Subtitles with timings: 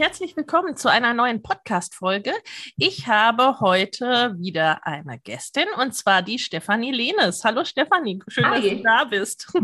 [0.00, 2.32] Herzlich willkommen zu einer neuen Podcast-Folge.
[2.78, 7.44] Ich habe heute wieder eine Gästin und zwar die Stefanie Lehnes.
[7.44, 8.62] Hallo Stefanie, schön, Hi.
[8.62, 9.52] dass du da bist.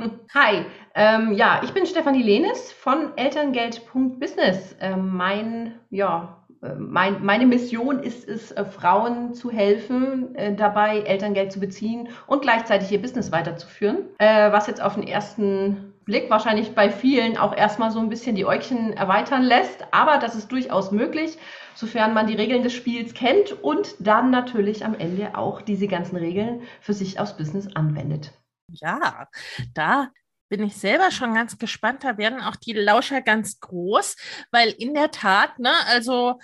[0.34, 4.76] Hi, ähm, ja, ich bin Stefanie Lehnes von Elterngeld.business.
[4.78, 6.40] Ähm, mein, ja,
[6.78, 12.42] mein, meine Mission ist es, äh, Frauen zu helfen, äh, dabei Elterngeld zu beziehen und
[12.42, 14.04] gleichzeitig ihr Business weiterzuführen.
[14.18, 18.34] Äh, was jetzt auf den ersten Blick wahrscheinlich bei vielen auch erstmal so ein bisschen
[18.34, 19.84] die Äugchen erweitern lässt.
[19.92, 21.38] Aber das ist durchaus möglich,
[21.76, 26.16] sofern man die Regeln des Spiels kennt und dann natürlich am Ende auch diese ganzen
[26.16, 28.32] Regeln für sich aufs Business anwendet.
[28.72, 29.28] Ja,
[29.72, 30.08] da
[30.48, 32.02] bin ich selber schon ganz gespannt.
[32.02, 34.16] Da werden auch die Lauscher ganz groß,
[34.50, 36.40] weil in der Tat, ne, also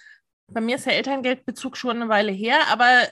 [0.47, 3.09] bei mir ist der Elterngeldbezug schon eine Weile her, aber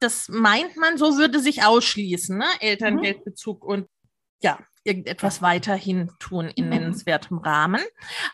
[0.00, 2.44] das meint man, so würde sich ausschließen, ne?
[2.60, 3.68] Elterngeldbezug mhm.
[3.68, 3.88] und
[4.42, 6.70] ja, irgendetwas weiterhin tun in mhm.
[6.70, 7.82] nennenswertem Rahmen.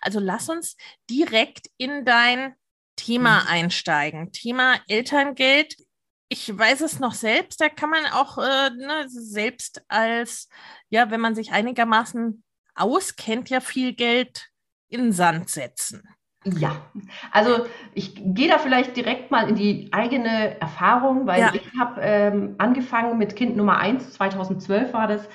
[0.00, 0.76] Also lass uns
[1.08, 2.54] direkt in dein
[2.96, 3.46] Thema mhm.
[3.48, 4.32] einsteigen.
[4.32, 5.76] Thema Elterngeld
[6.32, 10.48] ich weiß es noch selbst, da kann man auch äh, ne, selbst als,
[10.88, 12.44] ja, wenn man sich einigermaßen
[12.76, 14.48] auskennt, ja viel Geld
[14.88, 16.08] in Sand setzen.
[16.44, 16.86] Ja,
[17.32, 21.52] also ich gehe da vielleicht direkt mal in die eigene Erfahrung, weil ja.
[21.52, 25.28] ich habe ähm, angefangen mit Kind Nummer 1, 2012 war das,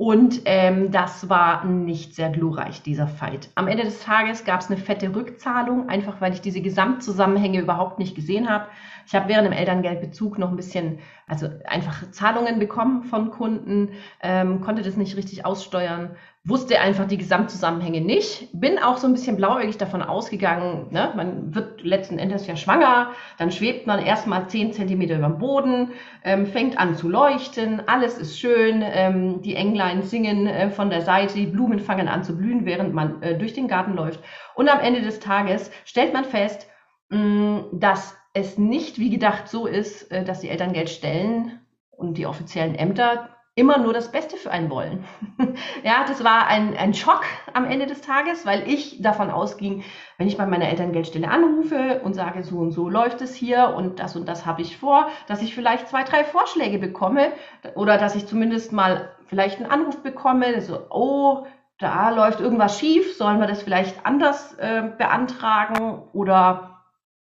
[0.00, 3.50] und ähm, das war nicht sehr glorreich, dieser Fight.
[3.54, 7.98] Am Ende des Tages gab es eine fette Rückzahlung, einfach weil ich diese Gesamtzusammenhänge überhaupt
[7.98, 8.64] nicht gesehen habe.
[9.06, 13.90] Ich habe während dem Elterngeldbezug noch ein bisschen, also einfach Zahlungen bekommen von Kunden,
[14.22, 18.48] ähm, konnte das nicht richtig aussteuern wusste einfach die Gesamtzusammenhänge nicht.
[18.52, 21.12] Bin auch so ein bisschen blauäugig davon ausgegangen, ne?
[21.14, 25.92] man wird letzten Endes ja schwanger, dann schwebt man erstmal zehn Zentimeter über dem Boden,
[26.24, 31.02] ähm, fängt an zu leuchten, alles ist schön, ähm, die Englein singen äh, von der
[31.02, 34.20] Seite, die Blumen fangen an zu blühen, während man äh, durch den Garten läuft.
[34.54, 36.68] Und am Ende des Tages stellt man fest,
[37.10, 42.16] mh, dass es nicht wie gedacht so ist, äh, dass die Eltern Geld stellen und
[42.16, 43.28] die offiziellen Ämter
[43.60, 45.04] immer nur das Beste für einen wollen.
[45.84, 47.22] ja, das war ein, ein Schock
[47.52, 49.84] am Ende des Tages, weil ich davon ausging,
[50.16, 54.00] wenn ich bei meiner Elterngeldstelle anrufe und sage, so und so läuft es hier und
[54.00, 57.32] das und das habe ich vor, dass ich vielleicht zwei, drei Vorschläge bekomme
[57.74, 61.46] oder dass ich zumindest mal vielleicht einen Anruf bekomme, so, oh,
[61.78, 66.70] da läuft irgendwas schief, sollen wir das vielleicht anders äh, beantragen oder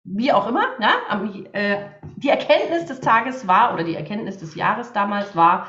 [0.03, 0.65] wie auch immer.
[0.79, 0.91] Ja?
[1.53, 1.77] Äh,
[2.15, 5.67] die Erkenntnis des Tages war oder die Erkenntnis des Jahres damals war,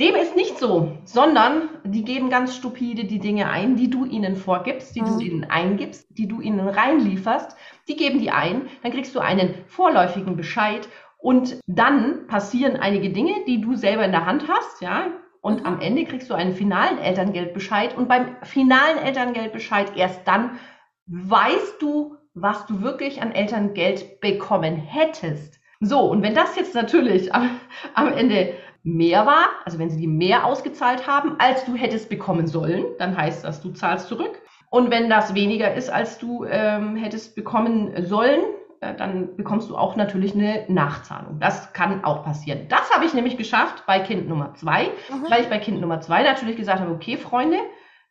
[0.00, 4.34] dem ist nicht so, sondern die geben ganz stupide die Dinge ein, die du ihnen
[4.34, 5.06] vorgibst, die mhm.
[5.06, 7.56] du ihnen eingibst, die du ihnen reinlieferst.
[7.88, 10.88] Die geben die ein, dann kriegst du einen vorläufigen Bescheid
[11.18, 15.08] und dann passieren einige Dinge, die du selber in der Hand hast, ja.
[15.42, 15.66] Und mhm.
[15.66, 20.58] am Ende kriegst du einen finalen Elterngeldbescheid und beim finalen Elterngeldbescheid erst dann
[21.06, 25.60] weißt du, was du wirklich an Elterngeld bekommen hättest.
[25.80, 27.58] So, und wenn das jetzt natürlich am,
[27.94, 32.46] am Ende mehr war, also wenn sie die mehr ausgezahlt haben, als du hättest bekommen
[32.46, 34.40] sollen, dann heißt das, du zahlst zurück.
[34.70, 38.40] Und wenn das weniger ist, als du ähm, hättest bekommen sollen,
[38.80, 41.40] äh, dann bekommst du auch natürlich eine Nachzahlung.
[41.40, 42.66] Das kann auch passieren.
[42.68, 45.30] Das habe ich nämlich geschafft bei Kind Nummer zwei, mhm.
[45.30, 47.58] weil ich bei Kind Nummer zwei natürlich gesagt habe, okay, Freunde,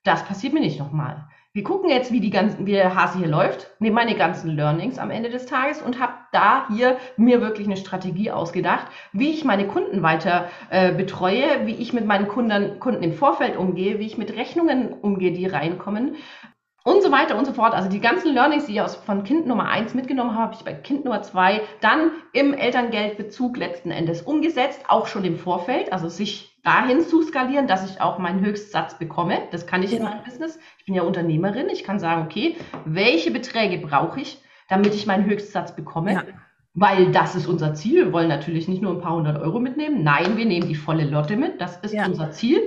[0.04, 3.28] das passiert mir nicht nochmal wir gucken jetzt, wie die ganzen, wie der Hase hier
[3.28, 7.66] läuft, nehme meine ganzen Learnings am Ende des Tages und habe da hier mir wirklich
[7.66, 12.80] eine Strategie ausgedacht, wie ich meine Kunden weiter äh, betreue, wie ich mit meinen Kunden,
[12.80, 16.18] Kunden im Vorfeld umgehe, wie ich mit Rechnungen umgehe, die reinkommen.
[16.84, 17.74] Und so weiter und so fort.
[17.74, 20.64] Also die ganzen Learnings, die ich aus, von Kind Nummer 1 mitgenommen habe, habe ich
[20.64, 26.10] bei Kind Nummer 2 dann im Elterngeldbezug letzten Endes umgesetzt, auch schon im Vorfeld, also
[26.10, 29.40] sich dahin zu skalieren, dass ich auch meinen Höchstsatz bekomme.
[29.52, 30.60] Das kann ich in meinem Business.
[30.78, 31.70] Ich bin ja Unternehmerin.
[31.70, 36.14] Ich kann sagen, okay, welche Beträge brauche ich, damit ich meinen Höchstsatz bekomme?
[36.14, 36.24] Ja.
[36.74, 38.06] Weil das ist unser Ziel.
[38.06, 40.04] Wir wollen natürlich nicht nur ein paar hundert Euro mitnehmen.
[40.04, 41.60] Nein, wir nehmen die volle Lotte mit.
[41.60, 42.06] Das ist ja.
[42.06, 42.62] unser Ziel.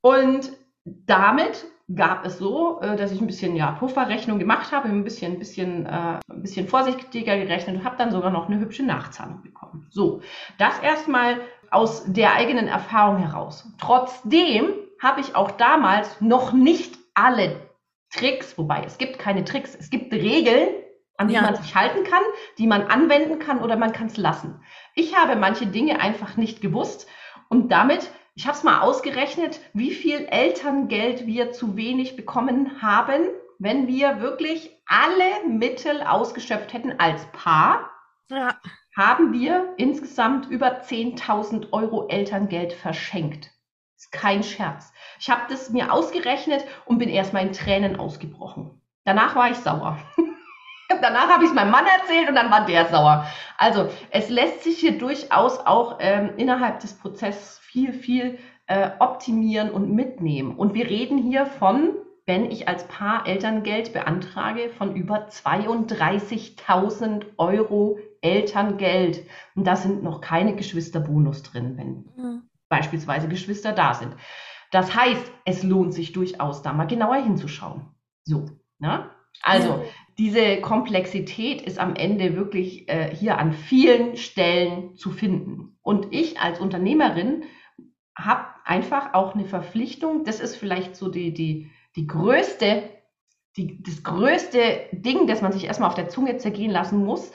[0.00, 0.52] Und
[0.84, 1.64] damit
[1.94, 5.38] gab es so, äh, dass ich ein bisschen ja, Pufferrechnung gemacht habe, ein bisschen, ein
[5.38, 9.86] bisschen, äh, ein bisschen vorsichtiger gerechnet und habe dann sogar noch eine hübsche Nachzahlung bekommen.
[9.90, 10.20] So,
[10.58, 11.40] das erstmal
[11.70, 13.66] aus der eigenen Erfahrung heraus.
[13.78, 14.70] Trotzdem
[15.00, 17.68] habe ich auch damals noch nicht alle
[18.10, 20.68] Tricks, wobei es gibt keine Tricks, es gibt Regeln,
[21.16, 21.42] an die ja.
[21.42, 22.22] man sich halten kann,
[22.58, 24.60] die man anwenden kann oder man kann es lassen.
[24.94, 27.06] Ich habe manche Dinge einfach nicht gewusst
[27.48, 33.28] und damit ich habe es mal ausgerechnet, wie viel Elterngeld wir zu wenig bekommen haben,
[33.58, 37.90] wenn wir wirklich alle Mittel ausgeschöpft hätten als Paar.
[38.28, 38.56] Ja.
[38.96, 43.50] Haben wir insgesamt über 10.000 Euro Elterngeld verschenkt.
[43.96, 44.92] Ist kein Scherz.
[45.20, 48.82] Ich habe das mir ausgerechnet und bin erstmal in Tränen ausgebrochen.
[49.04, 49.98] Danach war ich sauer.
[51.00, 53.26] Danach habe ich es meinem Mann erzählt und dann war der sauer.
[53.58, 59.70] Also es lässt sich hier durchaus auch ähm, innerhalb des Prozesses viel, viel äh, optimieren
[59.70, 60.56] und mitnehmen.
[60.56, 61.94] Und wir reden hier von,
[62.26, 69.26] wenn ich als Paar Elterngeld beantrage, von über 32.000 Euro Elterngeld.
[69.54, 72.42] Und da sind noch keine Geschwisterbonus drin, wenn mhm.
[72.68, 74.14] beispielsweise Geschwister da sind.
[74.70, 77.94] Das heißt, es lohnt sich durchaus, da mal genauer hinzuschauen.
[78.24, 78.46] So,
[78.78, 79.10] ne?
[79.42, 79.84] Also,
[80.18, 85.78] diese Komplexität ist am Ende wirklich äh, hier an vielen Stellen zu finden.
[85.82, 87.44] Und ich als Unternehmerin
[88.16, 90.24] habe einfach auch eine Verpflichtung.
[90.24, 92.90] Das ist vielleicht so die, die, die größte,
[93.56, 97.32] die, das größte Ding, das man sich erstmal auf der Zunge zergehen lassen muss.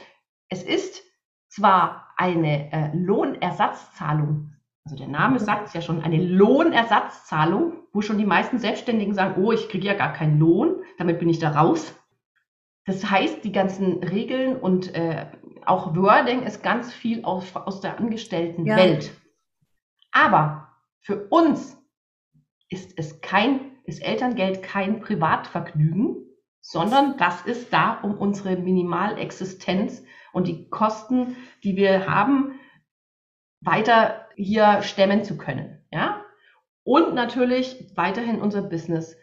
[0.50, 1.03] Es ist
[1.50, 4.53] zwar eine äh, Lohnersatzzahlung,
[4.88, 9.44] also der Name sagt es ja schon, eine Lohnersatzzahlung, wo schon die meisten Selbstständigen sagen,
[9.44, 11.94] oh, ich kriege ja gar keinen Lohn, damit bin ich da raus.
[12.86, 15.25] Das heißt, die ganzen Regeln und äh,
[15.66, 19.04] auch Wording ist ganz viel aus, aus der Angestelltenwelt.
[19.04, 19.12] Ja.
[20.13, 20.69] Aber
[21.01, 21.78] für uns
[22.69, 26.16] ist es kein, ist Elterngeld kein Privatvergnügen,
[26.62, 30.01] sondern das ist da, um unsere Minimalexistenz
[30.31, 31.36] und die Kosten,
[31.66, 32.57] die wir haben,
[33.60, 35.84] weiter hier stemmen zu können.
[35.92, 36.24] Ja?
[36.84, 39.18] Und natürlich weiterhin unser Business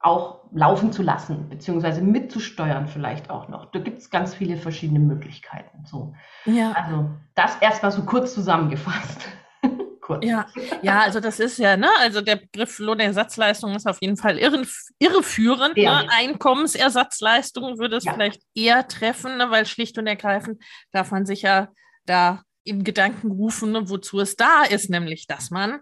[0.00, 3.70] auch laufen zu lassen, beziehungsweise mitzusteuern vielleicht auch noch.
[3.72, 5.84] Da gibt es ganz viele verschiedene Möglichkeiten.
[5.84, 6.14] So.
[6.44, 6.72] Ja.
[6.72, 9.26] Also das erstmal so kurz zusammengefasst
[10.00, 10.24] kurz.
[10.24, 10.46] Ja,
[10.82, 14.64] ja, also das ist ja, ne, also der Begriff Lohnersatzleistung ist auf jeden Fall irre,
[14.98, 15.76] irreführend.
[15.76, 16.02] Ja.
[16.02, 16.08] Ne?
[16.10, 18.12] Einkommensersatzleistung würde es ja.
[18.12, 19.50] vielleicht eher treffen, ne?
[19.50, 20.62] weil schlicht und ergreifend
[20.92, 21.68] darf man sich ja
[22.04, 25.80] da in Gedanken rufen, ne, wozu es da ist, nämlich dass man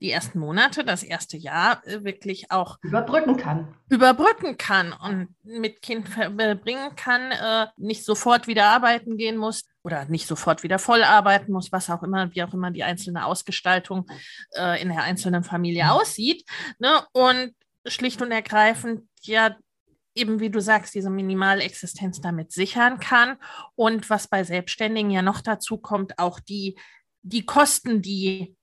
[0.00, 3.74] die ersten Monate, das erste Jahr äh, wirklich auch überbrücken kann.
[3.90, 10.06] Überbrücken kann und mit Kind verbringen kann, äh, nicht sofort wieder arbeiten gehen muss oder
[10.06, 14.06] nicht sofort wieder voll arbeiten muss, was auch immer, wie auch immer die einzelne Ausgestaltung
[14.56, 15.90] äh, in der einzelnen Familie mhm.
[15.90, 16.48] aussieht.
[16.78, 17.02] Ne?
[17.12, 17.54] Und
[17.86, 19.56] schlicht und ergreifend ja
[20.14, 23.36] eben wie du sagst, diese Minimalexistenz damit sichern kann.
[23.74, 26.78] Und was bei Selbstständigen ja noch dazu kommt, auch die,
[27.22, 28.56] die Kosten, die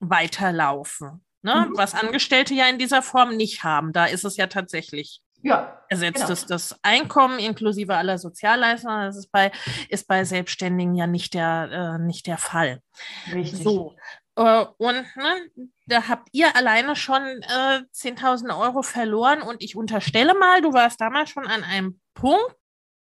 [0.00, 1.24] weiterlaufen.
[1.42, 1.68] Ne?
[1.68, 1.76] Mhm.
[1.76, 3.92] Was Angestellte ja in dieser Form nicht haben.
[3.92, 6.32] Da ist es ja tatsächlich ja, ersetzt genau.
[6.32, 9.02] es das Einkommen inklusive aller Sozialleistungen.
[9.02, 9.50] Das ist bei,
[9.88, 12.80] ist bei Selbstständigen ja nicht der, äh, nicht der Fall.
[13.32, 13.62] Richtig.
[13.62, 13.94] So.
[14.36, 20.34] Äh, und ne, da habt ihr alleine schon äh, 10.000 Euro verloren und ich unterstelle
[20.34, 22.56] mal, du warst damals schon an einem Punkt,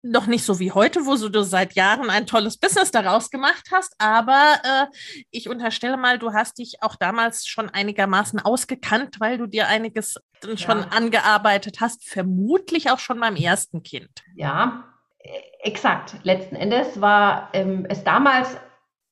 [0.03, 3.95] noch nicht so wie heute, wo du seit Jahren ein tolles Business daraus gemacht hast,
[3.99, 4.87] aber äh,
[5.31, 10.15] ich unterstelle mal, du hast dich auch damals schon einigermaßen ausgekannt, weil du dir einiges
[10.43, 10.57] ja.
[10.57, 14.11] schon angearbeitet hast, vermutlich auch schon beim ersten Kind.
[14.35, 14.85] Ja,
[15.19, 16.15] e, exakt.
[16.23, 18.57] Letzten Endes war ähm, es damals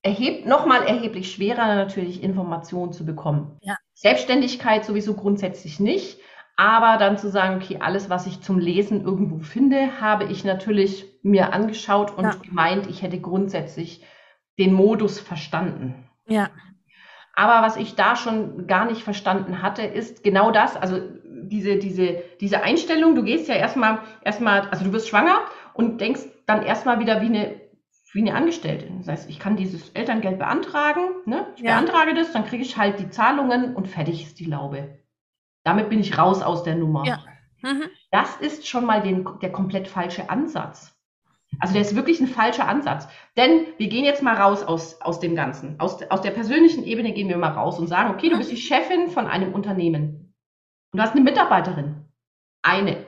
[0.02, 3.58] erheb nochmal erheblich schwerer, natürlich Informationen zu bekommen.
[3.62, 3.76] Ja.
[3.94, 6.20] Selbstständigkeit sowieso grundsätzlich nicht.
[6.60, 11.06] Aber dann zu sagen, okay, alles, was ich zum Lesen irgendwo finde, habe ich natürlich
[11.22, 12.34] mir angeschaut und ja.
[12.42, 14.04] gemeint, ich hätte grundsätzlich
[14.58, 16.08] den Modus verstanden.
[16.26, 16.50] Ja.
[17.34, 22.24] Aber was ich da schon gar nicht verstanden hatte, ist genau das, also diese, diese,
[22.40, 25.38] diese Einstellung, du gehst ja erstmal, erstmal, also du wirst schwanger
[25.74, 27.57] und denkst dann erstmal wieder wie eine,
[28.14, 28.88] wie eine Angestellte.
[28.98, 31.46] Das heißt, ich kann dieses Elterngeld beantragen, ne?
[31.56, 31.72] ich ja.
[31.72, 34.98] beantrage das, dann kriege ich halt die Zahlungen und fertig ist die Laube.
[35.64, 37.04] Damit bin ich raus aus der Nummer.
[37.04, 37.22] Ja.
[37.62, 37.84] Mhm.
[38.10, 40.94] Das ist schon mal den, der komplett falsche Ansatz.
[41.60, 43.08] Also der ist wirklich ein falscher Ansatz.
[43.36, 45.80] Denn wir gehen jetzt mal raus aus, aus dem Ganzen.
[45.80, 48.56] Aus, aus der persönlichen Ebene gehen wir mal raus und sagen, okay, du bist die
[48.56, 50.34] Chefin von einem Unternehmen.
[50.92, 52.04] Und du hast eine Mitarbeiterin.
[52.62, 53.06] Eine.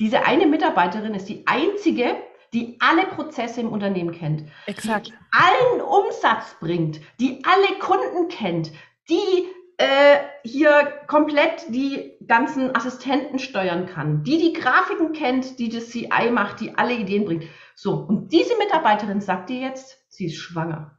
[0.00, 2.16] Diese eine Mitarbeiterin ist die einzige,
[2.52, 4.44] die alle Prozesse im Unternehmen kennt.
[4.66, 5.08] Exakt.
[5.08, 8.72] Die allen Umsatz bringt, die alle Kunden kennt,
[9.08, 9.46] die
[9.78, 16.30] äh, hier komplett die ganzen Assistenten steuern kann, die die Grafiken kennt, die das CI
[16.30, 17.44] macht, die alle Ideen bringt.
[17.74, 20.98] So, und diese Mitarbeiterin sagt dir jetzt, sie ist schwanger.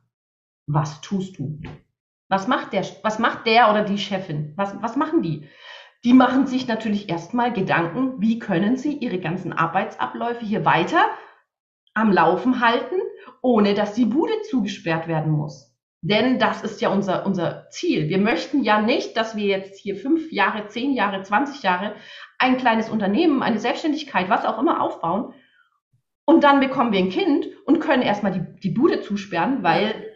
[0.66, 1.60] Was tust du?
[2.30, 4.54] Was macht der, was macht der oder die Chefin?
[4.56, 5.48] Was, was machen die?
[6.04, 11.06] Die machen sich natürlich erstmal Gedanken, wie können sie ihre ganzen Arbeitsabläufe hier weiter
[11.94, 12.96] am Laufen halten,
[13.42, 15.74] ohne dass die Bude zugesperrt werden muss.
[16.02, 18.10] Denn das ist ja unser, unser Ziel.
[18.10, 21.96] Wir möchten ja nicht, dass wir jetzt hier fünf Jahre, zehn Jahre, zwanzig Jahre
[22.38, 25.34] ein kleines Unternehmen, eine Selbstständigkeit, was auch immer aufbauen.
[26.26, 30.12] Und dann bekommen wir ein Kind und können erstmal die, die Bude zusperren, weil,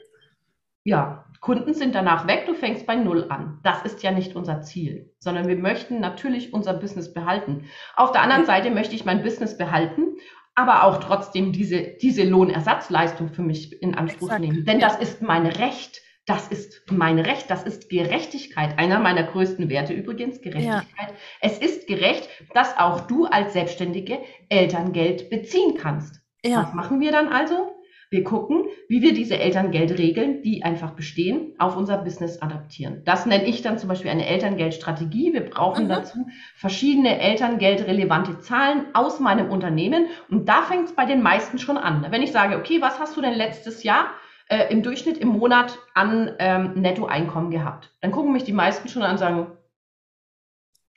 [0.83, 3.59] ja, Kunden sind danach weg, du fängst bei Null an.
[3.63, 7.69] Das ist ja nicht unser Ziel, sondern wir möchten natürlich unser Business behalten.
[7.95, 10.17] Auf der anderen Seite möchte ich mein Business behalten
[10.57, 14.41] aber auch trotzdem diese, diese Lohnersatzleistung für mich in Anspruch Exakt.
[14.41, 14.65] nehmen.
[14.65, 16.01] Denn das ist mein Recht.
[16.25, 17.51] Das ist mein Recht.
[17.51, 18.77] Das ist Gerechtigkeit.
[18.79, 21.09] Einer meiner größten Werte übrigens, Gerechtigkeit.
[21.09, 21.15] Ja.
[21.41, 24.17] Es ist gerecht, dass auch du als Selbstständige
[24.49, 26.21] Elterngeld beziehen kannst.
[26.43, 26.63] Ja.
[26.63, 27.76] Was machen wir dann also?
[28.09, 33.01] Wir gucken, wie wir diese Elterngeldregeln, die einfach bestehen, auf unser Business adaptieren.
[33.03, 35.33] Das nenne ich dann zum Beispiel eine Elterngeldstrategie.
[35.33, 35.89] Wir brauchen mhm.
[35.89, 40.07] dazu verschiedene Elterngeldrelevante Zahlen aus meinem Unternehmen.
[40.29, 42.05] Und da fängt es bei den meisten schon an.
[42.09, 44.07] Wenn ich sage, okay, was hast du denn letztes Jahr
[44.47, 47.91] äh, im Durchschnitt im Monat an ähm, Nettoeinkommen gehabt?
[47.99, 49.47] Dann gucken mich die meisten schon an und sagen,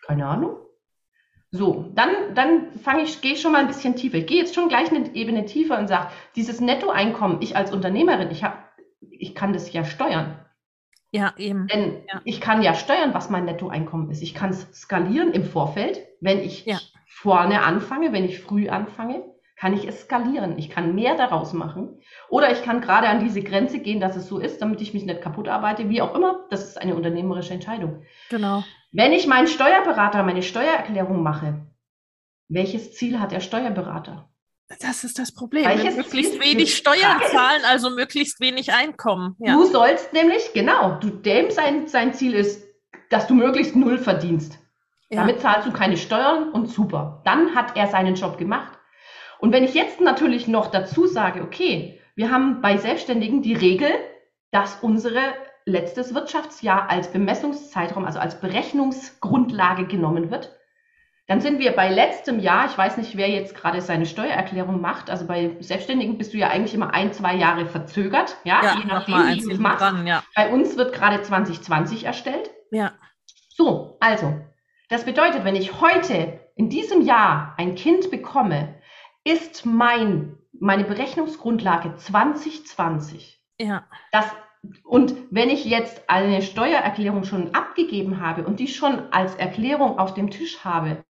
[0.07, 0.57] keine Ahnung.
[1.53, 4.19] So, dann, dann fange ich, gehe ich schon mal ein bisschen tiefer.
[4.19, 8.31] Ich gehe jetzt schon gleich eine Ebene tiefer und sage, dieses Nettoeinkommen, ich als Unternehmerin,
[8.31, 8.57] ich habe,
[9.11, 10.39] ich kann das ja steuern.
[11.13, 11.67] Ja, eben.
[11.67, 12.21] Denn ja.
[12.25, 14.23] ich kann ja steuern, was mein Nettoeinkommen ist.
[14.23, 16.79] Ich kann es skalieren im Vorfeld, wenn ich ja.
[17.07, 19.25] vorne anfange, wenn ich früh anfange,
[19.57, 20.57] kann ich es skalieren.
[20.57, 22.01] Ich kann mehr daraus machen.
[22.29, 25.05] Oder ich kann gerade an diese Grenze gehen, dass es so ist, damit ich mich
[25.05, 26.47] nicht kaputt arbeite, wie auch immer.
[26.49, 28.05] Das ist eine unternehmerische Entscheidung.
[28.31, 28.63] Genau.
[28.93, 31.61] Wenn ich meinen Steuerberater meine Steuererklärung mache,
[32.49, 34.29] welches Ziel hat der Steuerberater?
[34.81, 35.65] Das ist das Problem.
[35.65, 39.37] Welches möglichst Ziel wenig Steuern zahlen, also möglichst wenig Einkommen.
[39.39, 39.55] Ja.
[39.55, 42.67] Du sollst nämlich, genau, du, dem sein, sein Ziel ist,
[43.11, 44.59] dass du möglichst null verdienst.
[45.09, 45.21] Ja.
[45.21, 47.23] Damit zahlst du keine Steuern und super.
[47.25, 48.79] Dann hat er seinen Job gemacht.
[49.39, 53.91] Und wenn ich jetzt natürlich noch dazu sage, okay, wir haben bei Selbstständigen die Regel,
[54.53, 55.21] dass unsere
[55.71, 60.57] letztes Wirtschaftsjahr als Bemessungszeitraum, also als Berechnungsgrundlage genommen wird,
[61.31, 65.11] dann sind wir bei letztem Jahr, ich weiß nicht, wer jetzt gerade seine Steuererklärung macht,
[65.11, 68.85] also bei Selbstständigen bist du ja eigentlich immer ein, zwei Jahre verzögert, ja, ja je
[68.85, 69.81] nachdem, wie du es machst.
[69.81, 70.25] Dran, ja.
[70.35, 72.51] Bei uns wird gerade 2020 erstellt.
[72.73, 72.95] Ja.
[73.51, 74.41] So, also,
[74.89, 78.75] das bedeutet, wenn ich heute in diesem Jahr ein Kind bekomme,
[79.23, 83.41] ist mein, meine Berechnungsgrundlage 2020.
[83.59, 83.87] Ja.
[84.11, 84.27] Das
[84.85, 90.15] und wenn ich jetzt eine Steuererklärung schon abgegeben habe und die schon als Erklärung auf
[90.15, 91.05] dem Tisch habe,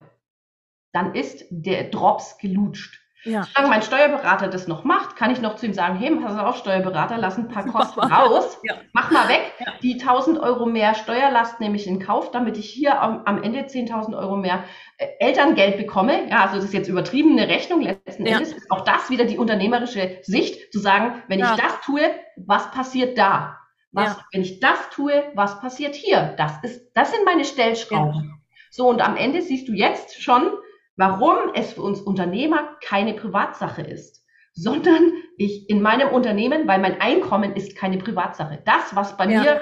[0.94, 3.07] dann ist der Drops gelutscht.
[3.24, 3.48] Ja.
[3.54, 6.58] Solange mein Steuerberater das noch macht, kann ich noch zu ihm sagen, hey, pass auf,
[6.58, 8.76] Steuerberater, lass ein paar Kosten raus, ja.
[8.94, 9.54] mach mal weg.
[9.60, 9.74] Ja.
[9.82, 13.62] Die 1000 Euro mehr Steuerlast nehme ich in Kauf, damit ich hier am, am Ende
[13.62, 14.64] 10.000 Euro mehr
[14.98, 16.30] äh, Elterngeld bekomme.
[16.30, 17.82] Ja, also das ist jetzt übertriebene Rechnung.
[17.82, 18.38] Letzten ja.
[18.38, 22.02] Endes ist auch das wieder die unternehmerische Sicht, zu sagen, wenn ich das tue,
[22.36, 23.58] was passiert da?
[23.92, 26.36] Was, wenn ich das tue, was passiert hier?
[26.38, 28.42] Das ist, das sind meine Stellschrauben.
[28.70, 30.52] So, und am Ende siehst du jetzt schon,
[30.98, 37.00] warum es für uns Unternehmer keine Privatsache ist, sondern ich in meinem Unternehmen, weil mein
[37.00, 38.62] Einkommen ist keine Privatsache.
[38.66, 39.42] Das, was bei ja.
[39.42, 39.62] mir,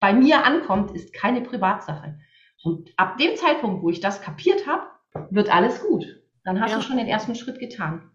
[0.00, 2.18] bei mir ankommt, ist keine Privatsache.
[2.64, 4.86] Und ab dem Zeitpunkt, wo ich das kapiert habe,
[5.30, 6.06] wird alles gut.
[6.44, 6.76] Dann hast ja.
[6.78, 8.10] du schon den ersten Schritt getan.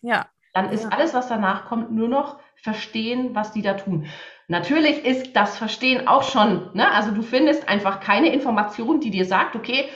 [0.00, 0.26] Ja.
[0.54, 0.90] Dann ist ja.
[0.90, 4.06] alles, was danach kommt, nur noch verstehen, was die da tun.
[4.48, 6.90] Natürlich ist das Verstehen auch schon, ne?
[6.90, 9.88] also du findest einfach keine Information, die dir sagt, okay,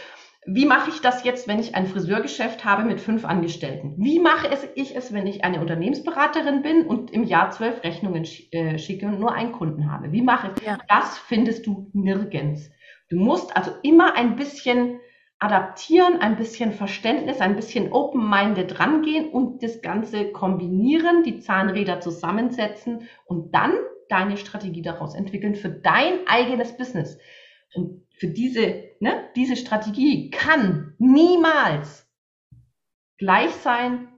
[0.45, 3.95] wie mache ich das jetzt, wenn ich ein Friseurgeschäft habe mit fünf Angestellten?
[3.99, 8.77] Wie mache ich es, wenn ich eine Unternehmensberaterin bin und im Jahr zwölf Rechnungen äh,
[8.79, 10.11] schicke und nur einen Kunden habe?
[10.11, 10.67] Wie mache ich?
[10.67, 10.79] Ja.
[10.89, 12.71] Das findest du nirgends.
[13.09, 14.99] Du musst also immer ein bisschen
[15.39, 23.09] adaptieren, ein bisschen Verständnis, ein bisschen open-minded rangehen und das Ganze kombinieren, die Zahnräder zusammensetzen
[23.27, 23.75] und dann
[24.09, 27.19] deine Strategie daraus entwickeln für dein eigenes Business.
[27.75, 32.07] Und für diese, ne, diese Strategie kann niemals
[33.19, 34.09] gleich sein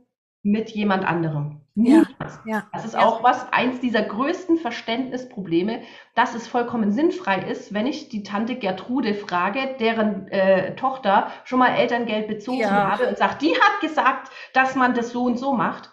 [0.43, 1.61] mit jemand anderem.
[1.77, 2.05] Ja,
[2.45, 5.83] ja, das ist auch was, eins dieser größten Verständnisprobleme,
[6.15, 11.59] dass es vollkommen sinnfrei ist, wenn ich die Tante Gertrude frage, deren äh, Tochter schon
[11.59, 12.93] mal Elterngeld bezogen Ja.
[12.93, 15.91] habe und sagt, die hat gesagt, dass man das so und so macht,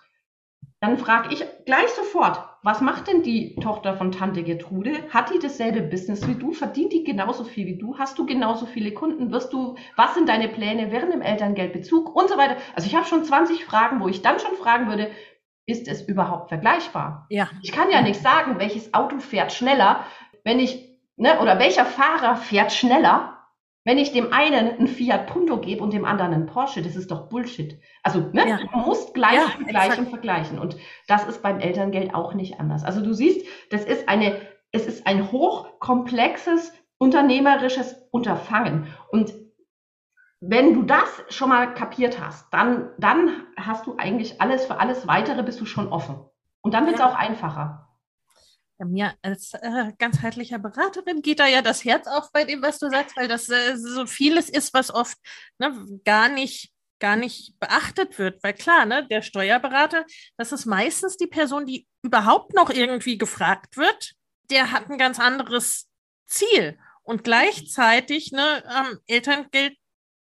[0.81, 4.91] dann frage ich gleich sofort, was macht denn die Tochter von Tante Gertrude?
[5.09, 6.51] Hat die dasselbe Business wie du?
[6.51, 7.97] Verdient die genauso viel wie du?
[7.97, 9.31] Hast du genauso viele Kunden?
[9.31, 12.57] Wirst du, was sind deine Pläne während dem Elterngeldbezug und so weiter?
[12.75, 15.09] Also ich habe schon 20 Fragen, wo ich dann schon fragen würde,
[15.65, 17.25] ist es überhaupt vergleichbar?
[17.29, 20.05] Ja, Ich kann ja nicht sagen, welches Auto fährt schneller,
[20.43, 23.40] wenn ich, ne, oder welcher Fahrer fährt schneller,
[23.83, 26.81] wenn ich dem einen einen Fiat Punto gebe und dem anderen einen Porsche.
[26.81, 27.79] Das ist doch Bullshit.
[28.03, 28.59] Also, ne, Ja.
[28.71, 29.99] man muss gleich Ja, vergleichen exakt.
[29.99, 30.59] und vergleichen.
[30.59, 32.83] Und das ist beim Elterngeld auch nicht anders.
[32.83, 34.39] Also du siehst, das ist eine,
[34.71, 38.87] es ist ein hochkomplexes unternehmerisches Unterfangen.
[39.11, 39.33] Und
[40.39, 45.07] wenn du das schon mal kapiert hast, dann, dann hast du eigentlich alles für alles
[45.07, 46.15] weitere bist du schon offen.
[46.61, 47.09] Und dann wird es Ja.
[47.09, 47.87] auch einfacher.
[48.85, 52.89] Mir als äh, ganzheitlicher Beraterin geht da ja das Herz auf bei dem, was du
[52.89, 55.17] sagst, weil das äh, so vieles ist, was oft
[55.59, 56.71] ne, gar nicht
[57.01, 60.05] gar nicht beachtet wird, weil klar, ne, der Steuerberater,
[60.37, 64.13] das ist meistens die Person, die überhaupt noch irgendwie gefragt wird,
[64.51, 65.89] der hat ein ganz anderes
[66.27, 66.77] Ziel.
[67.03, 68.99] Und gleichzeitig ne, ähm,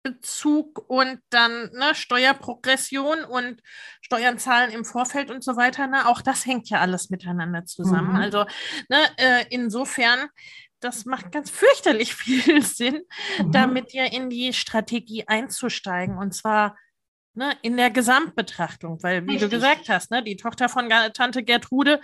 [0.06, 3.62] Elterngeldbezug und dann ne, Steuerprogression und
[4.02, 8.10] Steuern zahlen im Vorfeld und so weiter, ne, auch das hängt ja alles miteinander zusammen.
[8.10, 8.16] Mhm.
[8.16, 8.46] Also
[8.90, 10.30] ne, äh, insofern,
[10.80, 13.02] das macht ganz fürchterlich viel Sinn,
[13.40, 13.52] Mhm.
[13.52, 16.78] damit ja in die Strategie einzusteigen und zwar
[17.34, 19.52] ne, in der Gesamtbetrachtung, weil wie du Richtig.
[19.52, 22.00] gesagt hast, ne, die Tochter von Tante Gertrude,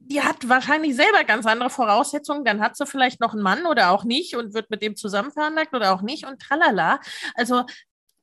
[0.00, 3.90] die hat wahrscheinlich selber ganz andere Voraussetzungen, dann hat sie vielleicht noch einen Mann oder
[3.90, 7.00] auch nicht und wird mit dem zusammenveranlagt oder auch nicht und tralala.
[7.34, 7.64] Also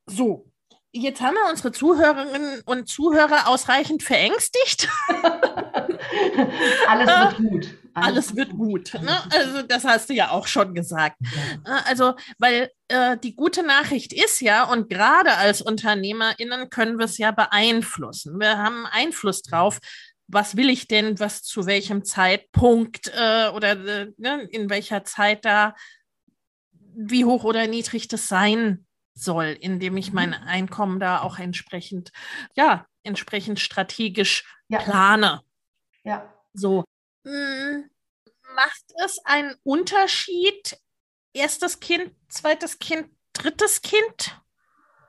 [0.05, 0.51] so.
[0.98, 4.88] Jetzt haben wir unsere Zuhörerinnen und Zuhörer ausreichend verängstigt.
[6.88, 7.67] Alles wird gut.
[7.94, 8.94] Alles wird gut.
[8.94, 9.22] Ne?
[9.29, 11.17] Alles wird Also das hast du ja auch schon gesagt.
[11.65, 11.79] Ja.
[11.79, 17.06] Äh, Also, weil äh, die gute Nachricht ist ja, und gerade als UnternehmerInnen können wir
[17.06, 18.39] es ja beeinflussen.
[18.39, 19.80] Wir haben Einfluss drauf,
[20.28, 25.46] was will ich denn, was zu welchem Zeitpunkt äh, oder äh, ne, in welcher Zeit
[25.46, 25.76] da,
[26.96, 32.12] wie hoch oder niedrig das sein soll, indem ich mein Einkommen da auch entsprechend,
[32.56, 34.80] ja, entsprechend strategisch Ja.
[34.80, 35.42] plane.
[36.04, 36.34] Ja.
[36.54, 36.84] So.
[37.24, 37.84] Mm,
[38.56, 40.78] Macht es einen Unterschied?
[41.34, 44.40] Erstes Kind, zweites Kind, drittes Kind?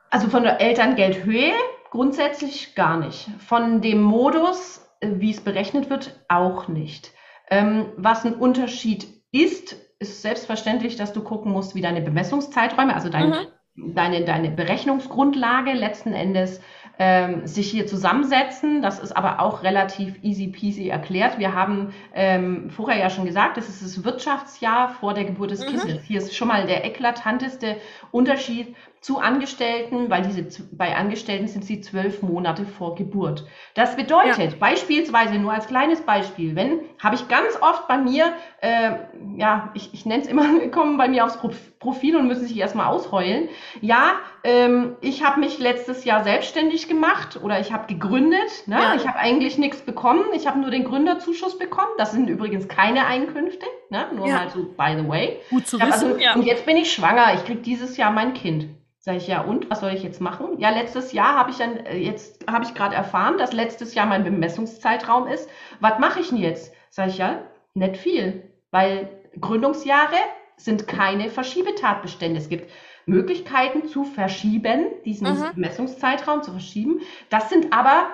[0.09, 1.53] Also von der Elterngeldhöhe
[1.89, 3.29] grundsätzlich gar nicht.
[3.47, 7.11] Von dem Modus, wie es berechnet wird, auch nicht.
[7.49, 13.09] Ähm, was ein Unterschied ist, ist selbstverständlich, dass du gucken musst, wie deine Bemessungszeiträume, also
[13.09, 13.33] dein,
[13.75, 16.61] deine, deine Berechnungsgrundlage letzten Endes
[16.99, 18.81] ähm, sich hier zusammensetzen.
[18.81, 21.37] Das ist aber auch relativ easy peasy erklärt.
[21.37, 25.61] Wir haben ähm, vorher ja schon gesagt, das ist das Wirtschaftsjahr vor der Geburt des
[25.61, 25.77] Mhm.
[25.77, 26.03] Kindes.
[26.05, 27.77] Hier ist schon mal der eklatanteste
[28.11, 28.75] Unterschied
[29.07, 30.43] zu Angestellten, weil diese
[30.73, 33.45] bei Angestellten sind sie zwölf Monate vor Geburt.
[33.73, 38.91] Das bedeutet beispielsweise nur als kleines Beispiel, wenn habe ich ganz oft bei mir, äh,
[39.37, 42.57] ja, ich, ich nenne es immer, kommen bei mir aufs Pro- Profil und müssen sich
[42.57, 43.47] erstmal ausheulen.
[43.79, 48.49] Ja, ähm, ich habe mich letztes Jahr selbstständig gemacht oder ich habe gegründet.
[48.65, 48.75] Ne?
[48.75, 48.93] Ja.
[48.95, 50.25] Ich habe eigentlich nichts bekommen.
[50.33, 51.91] Ich habe nur den Gründerzuschuss bekommen.
[51.97, 53.67] Das sind übrigens keine Einkünfte.
[53.89, 54.05] Ne?
[54.13, 54.33] Nur Ja.
[54.35, 55.37] mal so by the way.
[55.49, 56.33] Gut zu Ja, wissen, also, ja.
[56.35, 57.35] Und jetzt bin ich schwanger.
[57.35, 58.67] Ich kriege dieses Jahr mein Kind.
[59.07, 60.59] Sag ich ja, und was soll ich jetzt machen?
[60.59, 64.05] Ja, letztes Jahr habe ich dann, äh, jetzt habe ich gerade erfahren, dass letztes Jahr
[64.05, 65.49] mein Bemessungszeitraum ist.
[65.79, 66.73] Was mache ich denn jetzt?
[66.89, 67.39] Sag ich ja,
[67.73, 69.07] nicht viel, weil
[69.39, 70.17] Gründungsjahre
[70.57, 72.37] sind keine Verschiebetatbestände.
[72.37, 72.69] Es gibt
[73.05, 75.53] Möglichkeiten zu verschieben, diesen Mhm.
[75.55, 76.99] Bemessungszeitraum zu verschieben.
[77.29, 78.07] Das sind aber,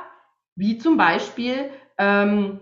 [0.56, 2.60] wie zum Beispiel, ähm,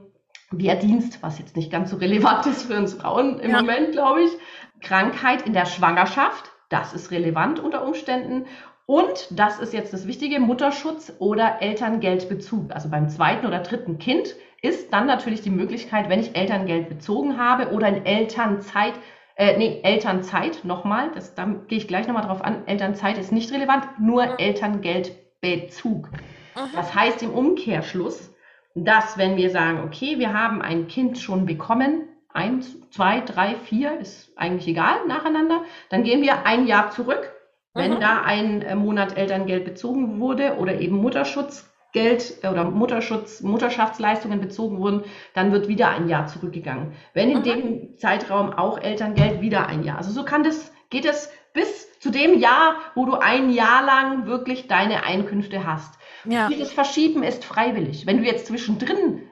[0.52, 3.58] Wehrdienst, was jetzt nicht ganz so relevant ist für uns Frauen im Ja.
[3.58, 4.32] Moment, glaube ich.
[4.80, 8.46] Krankheit in der Schwangerschaft, das ist relevant unter Umständen.
[8.86, 12.74] Und das ist jetzt das Wichtige, Mutterschutz oder Elterngeldbezug.
[12.74, 17.38] Also beim zweiten oder dritten Kind ist dann natürlich die Möglichkeit, wenn ich Elterngeld bezogen
[17.38, 18.94] habe oder in Elternzeit,
[19.36, 23.52] äh, nee, Elternzeit nochmal, das, da gehe ich gleich nochmal drauf an, Elternzeit ist nicht
[23.52, 26.10] relevant, nur Elterngeldbezug.
[26.12, 26.76] Mhm.
[26.76, 28.34] Das heißt im Umkehrschluss,
[28.76, 34.00] dass wenn wir sagen, okay, wir haben ein Kind schon bekommen, eins, zwei, drei, vier,
[34.00, 37.32] ist eigentlich egal nacheinander, dann gehen wir ein Jahr zurück,
[37.74, 38.00] wenn Mhm.
[38.00, 44.80] da ein äh, Monat Elterngeld bezogen wurde oder eben Mutterschutz Geld oder Mutterschutz, Mutterschaftsleistungen bezogen
[44.80, 46.94] wurden, dann wird wieder ein Jahr zurückgegangen.
[47.14, 47.44] Wenn in mhm.
[47.44, 49.98] dem Zeitraum auch Elterngeld, wieder ein Jahr.
[49.98, 54.26] Also so kann das, geht es bis zu dem Jahr, wo du ein Jahr lang
[54.26, 56.00] wirklich deine Einkünfte hast.
[56.24, 56.48] Ja.
[56.48, 58.06] Dieses Verschieben ist freiwillig.
[58.06, 59.24] Wenn du jetzt zwischendrin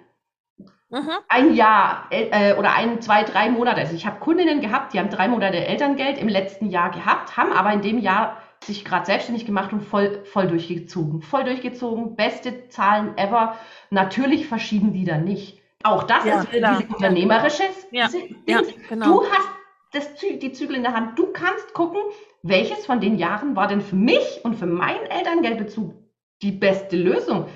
[0.90, 1.12] mhm.
[1.28, 5.10] ein Jahr äh, oder ein, zwei, drei Monate, also ich habe Kundinnen gehabt, die haben
[5.10, 9.46] drei Monate Elterngeld im letzten Jahr gehabt, haben aber in dem Jahr sich gerade selbstständig
[9.46, 11.22] gemacht und voll, voll durchgezogen.
[11.22, 13.56] Voll durchgezogen, beste Zahlen ever.
[13.90, 15.62] Natürlich verschieben die dann nicht.
[15.84, 18.10] Auch das ja, ist wieder diese unternehmerische ja,
[18.46, 19.06] ja, genau.
[19.06, 19.48] Du hast
[19.94, 21.18] das, die Zügel in der Hand.
[21.18, 22.02] Du kannst gucken,
[22.44, 25.94] welches von den Jahren war denn für mich und für meinen Elterngeldbezug
[26.42, 27.48] die beste Lösung.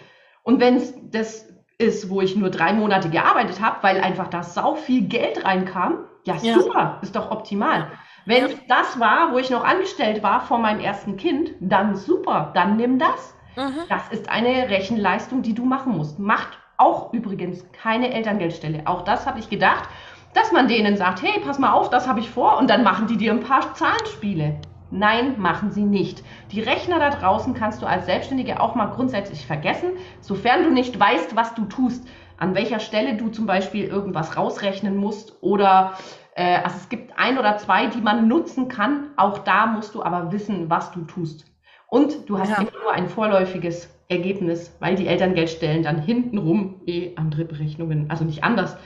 [0.43, 4.43] Und wenn es das ist, wo ich nur drei Monate gearbeitet habe, weil einfach da
[4.43, 7.91] sau viel Geld reinkam, ja, super, ist doch optimal.
[8.25, 8.55] Wenn ja.
[8.69, 12.99] das war, wo ich noch angestellt war vor meinem ersten Kind, dann super, dann nimm
[12.99, 13.35] das.
[13.55, 13.81] Mhm.
[13.89, 16.19] Das ist eine Rechenleistung, die du machen musst.
[16.19, 18.83] Macht auch übrigens keine Elterngeldstelle.
[18.85, 19.89] Auch das habe ich gedacht,
[20.33, 23.07] dass man denen sagt, hey, pass mal auf, das habe ich vor und dann machen
[23.07, 24.59] die dir ein paar Zahlenspiele.
[24.93, 26.23] Nein, machen sie nicht.
[26.51, 29.89] Die Rechner da draußen kannst du als Selbstständige auch mal grundsätzlich vergessen,
[30.21, 34.95] sofern du nicht weißt, was du tust, an welcher Stelle du zum Beispiel irgendwas rausrechnen
[34.95, 35.93] musst oder
[36.35, 39.09] äh, also es gibt ein oder zwei, die man nutzen kann.
[39.17, 41.45] Auch da musst du aber wissen, was du tust.
[41.87, 42.57] Und du hast ja.
[42.57, 48.43] immer nur ein vorläufiges Ergebnis, weil die Elterngeldstellen dann hintenrum eh andere Berechnungen, also nicht
[48.43, 48.77] anders,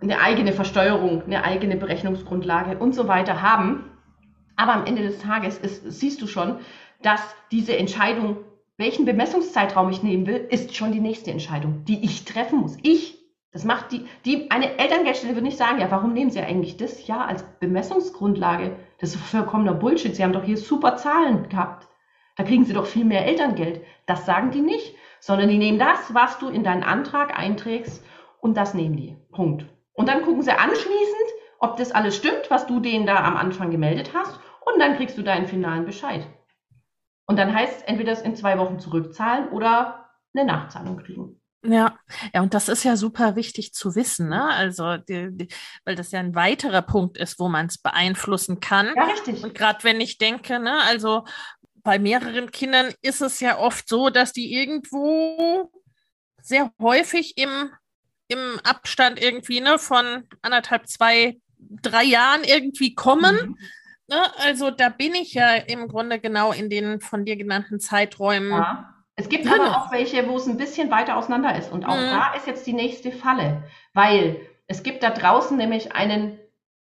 [0.00, 3.91] eine eigene Versteuerung, eine eigene Berechnungsgrundlage und so weiter haben.
[4.56, 6.58] Aber am Ende des Tages ist, siehst du schon,
[7.02, 8.38] dass diese Entscheidung,
[8.76, 12.76] welchen Bemessungszeitraum ich nehmen will, ist schon die nächste Entscheidung, die ich treffen muss.
[12.82, 16.78] Ich das macht die, die, eine Elterngeldstelle würde nicht sagen, ja, warum nehmen Sie eigentlich
[16.78, 18.76] das Jahr als Bemessungsgrundlage?
[18.98, 20.16] Das ist vollkommener Bullshit.
[20.16, 21.86] Sie haben doch hier super Zahlen gehabt.
[22.36, 23.82] Da kriegen Sie doch viel mehr Elterngeld.
[24.06, 28.02] Das sagen die nicht, sondern die nehmen das, was du in deinen Antrag einträgst
[28.40, 29.16] und das nehmen die.
[29.32, 29.66] Punkt.
[29.92, 31.28] Und dann gucken sie anschließend,
[31.62, 35.16] ob das alles stimmt, was du denen da am Anfang gemeldet hast und dann kriegst
[35.16, 36.26] du deinen finalen Bescheid.
[37.26, 41.40] Und dann heißt es entweder das in zwei Wochen zurückzahlen oder eine Nachzahlung kriegen.
[41.64, 41.96] Ja,
[42.34, 44.44] ja, und das ist ja super wichtig zu wissen, ne?
[44.48, 45.48] Also, die, die,
[45.84, 48.92] weil das ja ein weiterer Punkt ist, wo man es beeinflussen kann.
[48.96, 49.44] Ja, richtig.
[49.44, 51.24] Und gerade wenn ich denke, ne, also
[51.84, 55.70] bei mehreren Kindern ist es ja oft so, dass die irgendwo
[56.40, 57.70] sehr häufig im,
[58.26, 61.40] im Abstand irgendwie, ne, von anderthalb, zwei,
[61.82, 63.36] drei Jahren irgendwie kommen.
[63.36, 63.58] Mhm.
[64.08, 64.22] Ne?
[64.38, 68.50] Also da bin ich ja im Grunde genau in den von dir genannten Zeiträumen.
[68.50, 69.54] Ja es gibt ja.
[69.54, 71.70] aber auch welche, wo es ein bisschen weiter auseinander ist.
[71.70, 72.10] Und auch mhm.
[72.10, 76.38] da ist jetzt die nächste Falle, weil es gibt da draußen nämlich einen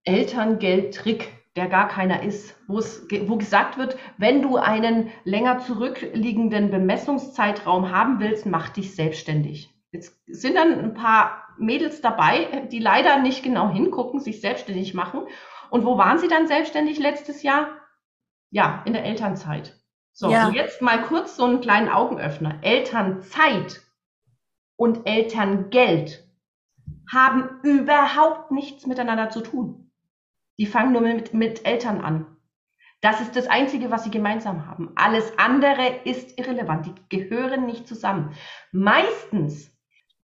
[0.05, 6.71] Elterngeldtrick, der gar keiner ist, wo es, wo gesagt wird, wenn du einen länger zurückliegenden
[6.71, 9.75] Bemessungszeitraum haben willst, mach dich selbstständig.
[9.91, 15.23] Jetzt sind dann ein paar Mädels dabei, die leider nicht genau hingucken, sich selbstständig machen.
[15.71, 17.69] Und wo waren sie dann selbstständig letztes Jahr?
[18.51, 19.77] Ja, in der Elternzeit.
[20.13, 20.51] So, ja.
[20.51, 22.59] jetzt mal kurz so einen kleinen Augenöffner.
[22.63, 23.81] Elternzeit
[24.77, 26.25] und Elterngeld
[27.13, 29.91] haben überhaupt nichts miteinander zu tun.
[30.59, 32.37] Die fangen nur mit, mit Eltern an.
[33.01, 34.93] Das ist das Einzige, was sie gemeinsam haben.
[34.95, 36.87] Alles andere ist irrelevant.
[36.87, 38.35] Die gehören nicht zusammen.
[38.73, 39.70] Meistens,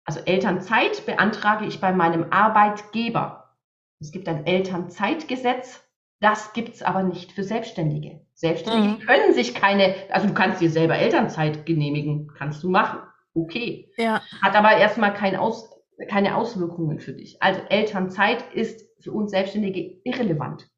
[0.05, 3.57] also Elternzeit beantrage ich bei meinem Arbeitgeber.
[4.01, 5.83] Es gibt ein Elternzeitgesetz.
[6.21, 8.21] Das gibt's aber nicht für Selbstständige.
[8.35, 9.07] Selbstständige mhm.
[9.07, 13.01] können sich keine, also du kannst dir selber Elternzeit genehmigen, kannst du machen.
[13.35, 13.91] Okay.
[13.97, 14.23] Ja.
[14.43, 15.71] Hat aber erstmal kein Aus,
[16.09, 17.43] keine Auswirkungen für dich.
[17.43, 20.69] Also Elternzeit ist für uns Selbstständige irrelevant.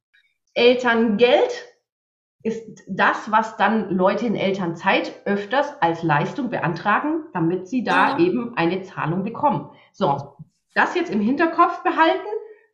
[0.54, 1.52] Elterngeld
[2.42, 8.20] ist das, was dann Leute in Elternzeit öfters als Leistung beantragen, damit sie da mhm.
[8.20, 9.70] eben eine Zahlung bekommen.
[9.92, 10.36] So,
[10.74, 12.26] das jetzt im Hinterkopf behalten.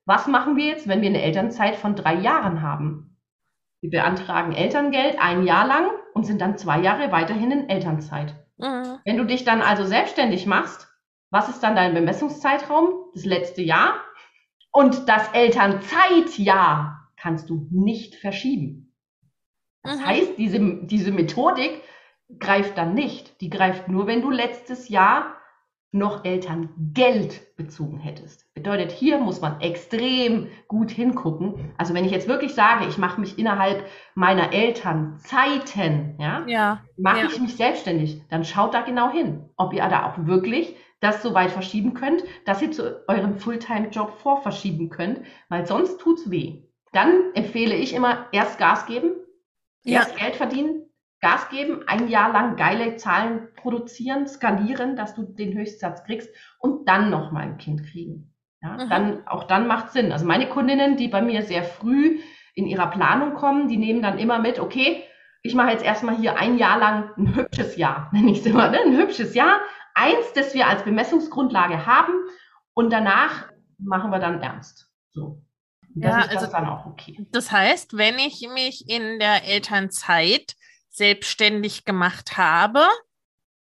[0.07, 3.17] Was machen wir jetzt, wenn wir eine Elternzeit von drei Jahren haben?
[3.81, 8.35] Wir beantragen Elterngeld ein Jahr lang und sind dann zwei Jahre weiterhin in Elternzeit.
[8.57, 8.99] Mhm.
[9.05, 10.89] Wenn du dich dann also selbstständig machst,
[11.31, 12.89] was ist dann dein Bemessungszeitraum?
[13.13, 13.95] Das letzte Jahr.
[14.73, 18.88] Und das Elternzeitjahr kannst du nicht verschieben.
[19.89, 20.07] Das mhm.
[20.07, 21.83] heißt, diese, diese Methodik
[22.39, 23.41] greift dann nicht.
[23.41, 25.35] Die greift nur, wenn du letztes Jahr
[25.91, 28.53] noch Elterngeld bezogen hättest.
[28.53, 31.73] Bedeutet, hier muss man extrem gut hingucken.
[31.79, 37.21] Also wenn ich jetzt wirklich sage, ich mache mich innerhalb meiner Elternzeiten, ja, ja mache
[37.21, 37.27] ja.
[37.27, 41.33] ich mich selbstständig, dann schaut da genau hin, ob ihr da auch wirklich das so
[41.33, 46.65] weit verschieben könnt, dass ihr zu eurem Fulltime-Job vorverschieben könnt, weil sonst tut's weh.
[46.93, 49.13] Dann empfehle ich immer erst Gas geben,
[49.85, 50.85] erst Geld verdienen,
[51.21, 56.89] Gas geben, ein Jahr lang geile Zahlen produzieren, skalieren, dass du den Höchstsatz kriegst und
[56.89, 58.35] dann nochmal ein Kind kriegen.
[58.63, 58.89] Ja, mhm.
[58.89, 60.13] dann, auch dann macht Sinn.
[60.13, 62.21] Also meine Kundinnen, die bei mir sehr früh
[62.55, 65.05] in ihrer Planung kommen, die nehmen dann immer mit, okay,
[65.43, 68.69] ich mache jetzt erstmal hier ein Jahr lang ein hübsches Jahr, nenne ich es immer,
[68.71, 68.81] ne?
[68.81, 69.61] ein hübsches Jahr,
[69.95, 72.13] eins, das wir als Bemessungsgrundlage haben
[72.75, 74.91] und danach machen wir dann ernst.
[75.11, 75.43] So.
[76.01, 77.27] Das ja, ist also, dann auch okay.
[77.31, 80.55] Das heißt, wenn ich mich in der Elternzeit
[80.91, 82.85] selbstständig gemacht habe,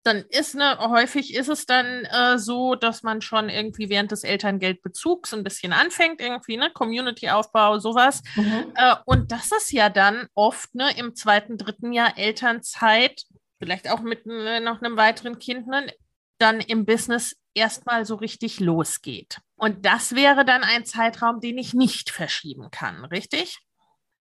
[0.03, 4.23] dann ist ne, häufig ist es dann äh, so, dass man schon irgendwie während des
[4.23, 8.21] Elterngeldbezugs ein bisschen anfängt, irgendwie, ne, Community-Aufbau, sowas.
[8.35, 8.73] Mhm.
[8.75, 13.23] Äh, und das ist ja dann oft ne, im zweiten, dritten Jahr Elternzeit,
[13.59, 15.87] vielleicht auch mit ne, noch einem weiteren Kind, ne,
[16.37, 19.39] dann im Business erstmal so richtig losgeht.
[19.55, 23.59] Und das wäre dann ein Zeitraum, den ich nicht verschieben kann, richtig?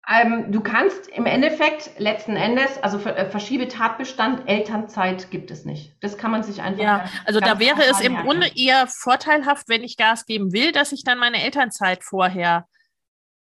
[0.08, 5.94] Ähm, du kannst im Endeffekt letzten Endes, also äh, Verschiebetatbestand, Elternzeit gibt es nicht.
[6.00, 6.82] Das kann man sich einfach.
[6.82, 10.90] Ja, also da wäre es im Grunde eher vorteilhaft, wenn ich Gas geben will, dass
[10.90, 12.66] ich dann meine Elternzeit vorher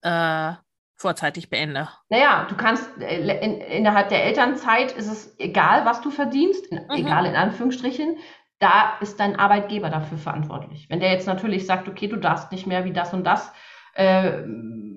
[0.04, 0.54] äh,
[0.96, 1.90] vorzeitig beende.
[2.10, 6.80] Naja, du kannst äh, in, innerhalb der Elternzeit ist es egal, was du verdienst, mhm.
[6.92, 8.18] egal in Anführungsstrichen.
[8.60, 10.88] Da ist dein Arbeitgeber dafür verantwortlich.
[10.90, 13.52] Wenn der jetzt natürlich sagt, okay, du darfst nicht mehr wie das und das
[13.94, 14.44] äh,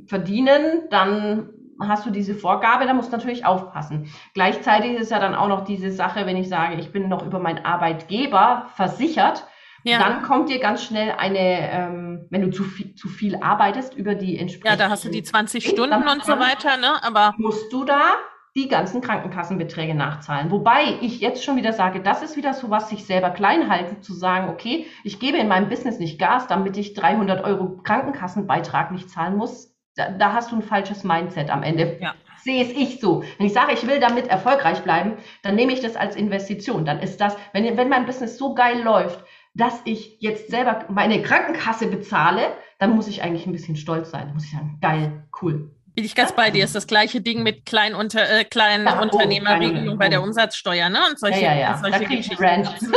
[0.06, 4.12] verdienen, dann hast du diese Vorgabe, da musst du natürlich aufpassen.
[4.34, 7.38] Gleichzeitig ist ja dann auch noch diese Sache, wenn ich sage, ich bin noch über
[7.38, 9.46] meinen Arbeitgeber versichert,
[9.84, 9.98] ja.
[9.98, 14.14] dann kommt dir ganz schnell eine, ähm, wenn du zu viel, zu viel arbeitest über
[14.14, 14.78] die entsprechenden.
[14.78, 17.02] Ja, da hast du die 20 Stunden und so weiter, ne?
[17.02, 18.12] Aber musst du da
[18.56, 20.50] die ganzen Krankenkassenbeträge nachzahlen.
[20.50, 24.02] Wobei ich jetzt schon wieder sage, das ist wieder so was, sich selber klein halten,
[24.02, 28.90] zu sagen, okay, ich gebe in meinem Business nicht Gas, damit ich 300 Euro Krankenkassenbeitrag
[28.90, 29.74] nicht zahlen muss.
[29.94, 31.98] Da, da hast du ein falsches Mindset am Ende.
[32.00, 32.14] Ja.
[32.42, 33.22] Sehe es ich so.
[33.36, 36.84] Wenn ich sage, ich will damit erfolgreich bleiben, dann nehme ich das als Investition.
[36.84, 39.22] Dann ist das, wenn, wenn mein Business so geil läuft,
[39.54, 44.28] dass ich jetzt selber meine Krankenkasse bezahle, dann muss ich eigentlich ein bisschen stolz sein.
[44.28, 45.70] Da muss ich sagen, geil, cool.
[46.00, 46.64] Bin ich ganz bei dir.
[46.64, 50.88] Ist das gleiche Ding mit kleinen, unter, äh, kleinen ja, Unternehmerregelung oh, bei der Umsatzsteuer,
[50.88, 50.98] ne?
[51.10, 51.78] Und solche, ja, ja, ja.
[51.78, 52.42] solche Geschichten.
[52.42, 52.96] Absolut.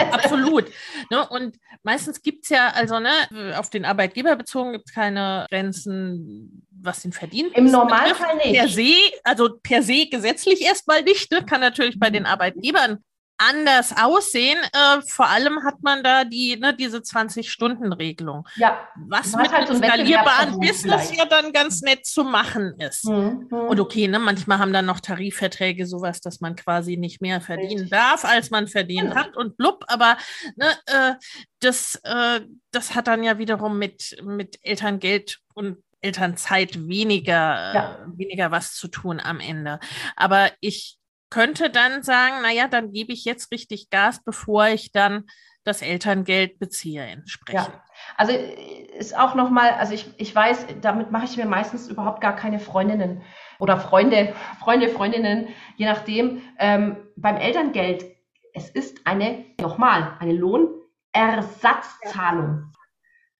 [0.12, 0.64] Absolut.
[1.10, 1.28] Ne?
[1.28, 3.10] Und meistens gibt es ja, also ne,
[3.58, 8.54] auf den Arbeitgeber bezogen gibt es keine Grenzen, was den Verdienst Im Normalfall nicht.
[8.54, 11.44] Per se, also per se gesetzlich erstmal nicht, ne?
[11.44, 13.04] kann natürlich bei den Arbeitgebern
[13.38, 14.58] anders aussehen.
[14.72, 18.46] Äh, vor allem hat man da die, ne, diese 20-Stunden-Regelung.
[18.56, 18.86] Ja.
[19.08, 23.06] Was mit halt einem skalierbaren Business ja dann ganz nett zu machen ist.
[23.06, 23.46] Mhm.
[23.50, 27.82] Und okay, ne, manchmal haben dann noch Tarifverträge sowas, dass man quasi nicht mehr verdienen
[27.82, 27.90] Richtig.
[27.90, 29.16] darf, als man verdient genau.
[29.16, 29.84] hat und blub.
[29.88, 30.16] Aber
[30.56, 31.14] ne, äh,
[31.60, 32.40] das, äh,
[32.72, 38.06] das hat dann ja wiederum mit, mit Elterngeld und Elternzeit weniger, ja.
[38.14, 39.80] weniger was zu tun am Ende.
[40.16, 40.98] Aber ich
[41.30, 45.24] könnte dann sagen, naja, dann gebe ich jetzt richtig Gas, bevor ich dann
[45.64, 47.68] das Elterngeld beziehe entsprechend.
[47.68, 47.84] Ja,
[48.16, 52.34] also ist auch nochmal, also ich, ich weiß, damit mache ich mir meistens überhaupt gar
[52.34, 53.22] keine Freundinnen
[53.58, 56.40] oder Freunde, Freunde, Freundinnen, je nachdem.
[56.58, 58.06] Ähm, beim Elterngeld,
[58.54, 62.72] es ist eine, nochmal, eine Lohnersatzzahlung.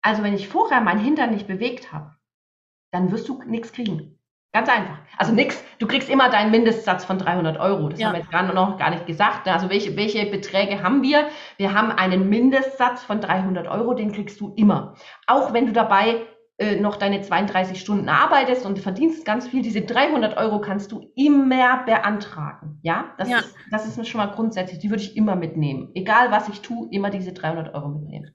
[0.02, 2.14] Also wenn ich vorher mein Hintern nicht bewegt habe,
[2.90, 4.17] dann wirst du nichts kriegen.
[4.52, 4.98] Ganz einfach.
[5.18, 5.62] Also nix.
[5.78, 7.88] Du kriegst immer deinen Mindestsatz von 300 Euro.
[7.90, 8.06] Das ja.
[8.06, 9.46] haben wir jetzt gerade noch gar nicht gesagt.
[9.46, 11.28] Also welche, welche Beträge haben wir?
[11.58, 14.94] Wir haben einen Mindestsatz von 300 Euro, den kriegst du immer.
[15.26, 16.22] Auch wenn du dabei
[16.56, 21.12] äh, noch deine 32 Stunden arbeitest und verdienst ganz viel, diese 300 Euro kannst du
[21.14, 22.80] immer beantragen.
[22.82, 23.38] Ja, das, ja.
[23.38, 24.80] Ist, das ist schon mal grundsätzlich.
[24.80, 25.90] Die würde ich immer mitnehmen.
[25.94, 28.34] Egal was ich tue, immer diese 300 Euro mitnehmen.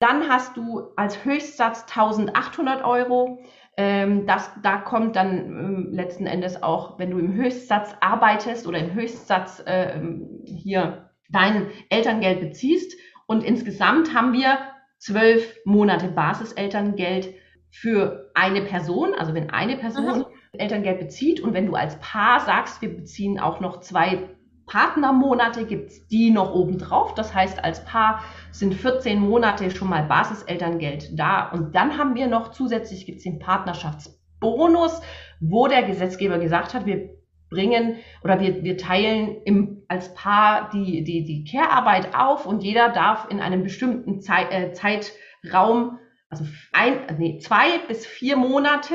[0.00, 3.42] Dann hast du als Höchstsatz 1800 Euro.
[3.82, 8.78] Ähm, das, da kommt dann ähm, letzten Endes auch, wenn du im Höchstsatz arbeitest oder
[8.78, 9.98] im Höchstsatz äh,
[10.44, 12.94] hier dein Elterngeld beziehst.
[13.26, 14.58] Und insgesamt haben wir
[14.98, 17.32] zwölf Monate Basiselterngeld
[17.70, 19.14] für eine Person.
[19.14, 20.24] Also wenn eine Person mhm.
[20.58, 24.28] Elterngeld bezieht und wenn du als Paar sagst, wir beziehen auch noch zwei
[24.70, 27.14] Partnermonate, gibt es die noch obendrauf.
[27.14, 31.50] Das heißt, als Paar sind 14 Monate schon mal Basiselterngeld da.
[31.50, 35.00] Und dann haben wir noch zusätzlich gibt es den Partnerschaftsbonus,
[35.40, 37.10] wo der Gesetzgeber gesagt hat, wir
[37.50, 42.90] bringen oder wir, wir teilen im, als Paar die, die, die Care-Arbeit auf und jeder
[42.90, 48.94] darf in einem bestimmten Zeit, äh, Zeitraum, also ein, nee, zwei bis vier Monate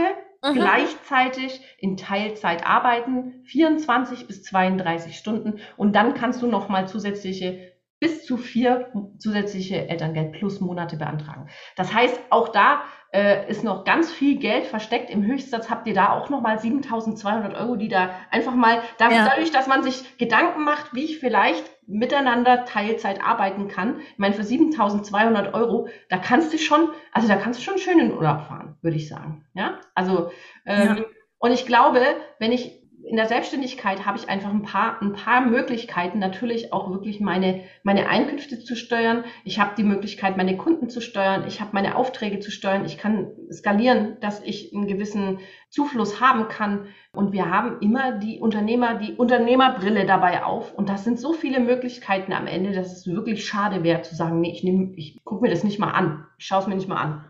[0.50, 0.56] mhm.
[0.56, 8.26] gleichzeitig in Teilzeit arbeiten, 24 bis 32 Stunden und dann kannst du nochmal zusätzliche bis
[8.26, 11.48] zu vier zusätzliche Elterngeld plus Monate beantragen.
[11.76, 12.84] Das heißt, auch da
[13.16, 15.10] äh, ist noch ganz viel Geld versteckt.
[15.10, 19.68] Im Höchstsatz habt ihr da auch nochmal 7200 Euro, die da einfach mal, dadurch, dass
[19.68, 24.02] man sich Gedanken macht, wie ich vielleicht miteinander Teilzeit arbeiten kann.
[24.02, 28.00] Ich meine, für 7200 Euro, da kannst du schon, also da kannst du schon schön
[28.00, 29.46] in Urlaub fahren, würde ich sagen.
[29.54, 30.32] Ja, also,
[30.66, 31.06] ähm, ja.
[31.38, 32.02] und ich glaube,
[32.40, 36.90] wenn ich in der Selbstständigkeit habe ich einfach ein paar, ein paar Möglichkeiten, natürlich auch
[36.90, 39.24] wirklich meine, meine Einkünfte zu steuern.
[39.44, 41.46] Ich habe die Möglichkeit, meine Kunden zu steuern.
[41.48, 42.86] Ich habe meine Aufträge zu steuern.
[42.86, 45.40] Ich kann skalieren, dass ich einen gewissen
[45.70, 46.88] Zufluss haben kann.
[47.12, 50.74] Und wir haben immer die Unternehmer, die Unternehmerbrille dabei auf.
[50.74, 54.42] Und das sind so viele Möglichkeiten am Ende, dass es wirklich schade wäre zu sagen,
[54.42, 56.26] nee, ich nehme, ich gucke mir das nicht mal an.
[56.40, 57.26] Ich schaue es mir nicht mal an.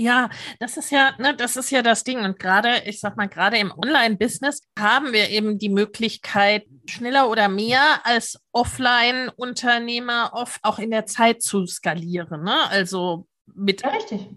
[0.00, 0.30] Ja,
[0.60, 2.20] das ist ja, ne, das ist ja das Ding.
[2.20, 7.48] Und gerade, ich sag mal, gerade im Online-Business haben wir eben die Möglichkeit, schneller oder
[7.48, 12.44] mehr als Offline-Unternehmer oft auch in der Zeit zu skalieren.
[12.44, 12.70] Ne?
[12.70, 13.90] Also mit ja,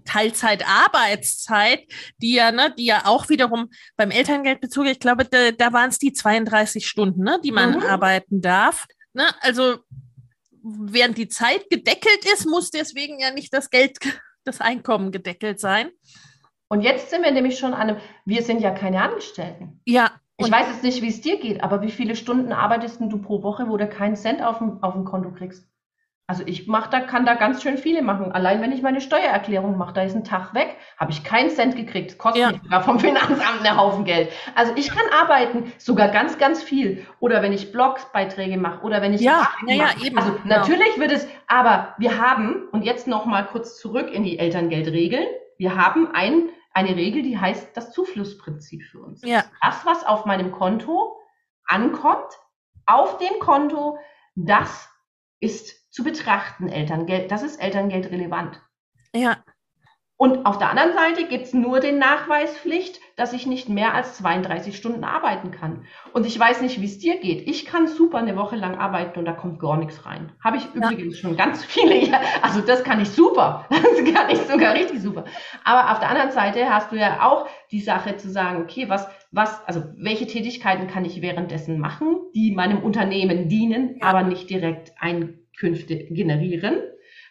[0.03, 1.83] Teilzeitarbeitszeit,
[2.23, 5.99] die ja, ne, die ja auch wiederum beim Elterngeldbezug, ich glaube, da, da waren es
[5.99, 7.83] die 32 Stunden, ne, die man mhm.
[7.83, 8.87] arbeiten darf.
[9.13, 9.27] Ne?
[9.41, 9.77] Also
[10.63, 13.99] während die Zeit gedeckelt ist, muss deswegen ja nicht das Geld
[14.43, 15.89] das Einkommen gedeckelt sein.
[16.67, 19.81] Und jetzt sind wir nämlich schon an einem, wir sind ja keine Angestellten.
[19.85, 20.11] Ja.
[20.37, 23.43] Ich weiß jetzt nicht, wie es dir geht, aber wie viele Stunden arbeitest du pro
[23.43, 25.67] Woche, wo du keinen Cent auf dem, auf dem Konto kriegst?
[26.31, 28.31] Also ich mach da, kann da ganz schön viele machen.
[28.31, 31.75] Allein wenn ich meine Steuererklärung mache, da ist ein Tag weg, habe ich keinen Cent
[31.75, 32.17] gekriegt.
[32.17, 32.51] Kostet ja.
[32.53, 34.31] mich sogar vom Finanzamt einen Haufen Geld.
[34.55, 37.05] Also ich kann arbeiten, sogar ganz, ganz viel.
[37.19, 40.17] Oder wenn ich Blogsbeiträge mache oder wenn ich ja, ja, ja, eben.
[40.17, 40.59] Also genau.
[40.59, 45.75] natürlich wird es, aber wir haben, und jetzt nochmal kurz zurück in die Elterngeldregeln, wir
[45.75, 49.21] haben ein, eine Regel, die heißt das Zuflussprinzip für uns.
[49.25, 49.43] Ja.
[49.61, 51.19] Das, was auf meinem Konto
[51.65, 52.39] ankommt,
[52.85, 53.97] auf dem Konto,
[54.35, 54.89] das
[55.41, 57.31] ist zu betrachten, Elterngeld.
[57.31, 58.61] Das ist Elterngeld relevant.
[59.13, 59.37] Ja.
[60.21, 64.17] Und auf der anderen Seite gibt es nur den Nachweispflicht, dass ich nicht mehr als
[64.17, 65.85] 32 Stunden arbeiten kann.
[66.13, 67.47] Und ich weiß nicht, wie es dir geht.
[67.47, 70.31] Ich kann super eine Woche lang arbeiten und da kommt gar nichts rein.
[70.43, 70.91] Habe ich ja.
[70.91, 72.19] übrigens schon ganz viele.
[72.43, 73.65] Also das kann ich super.
[73.71, 75.25] Das kann ich sogar richtig super.
[75.63, 79.07] Aber auf der anderen Seite hast du ja auch die Sache zu sagen, okay, was,
[79.31, 84.91] was, also welche Tätigkeiten kann ich währenddessen machen, die meinem Unternehmen dienen, aber nicht direkt
[84.99, 86.81] ein Einkünfte generieren.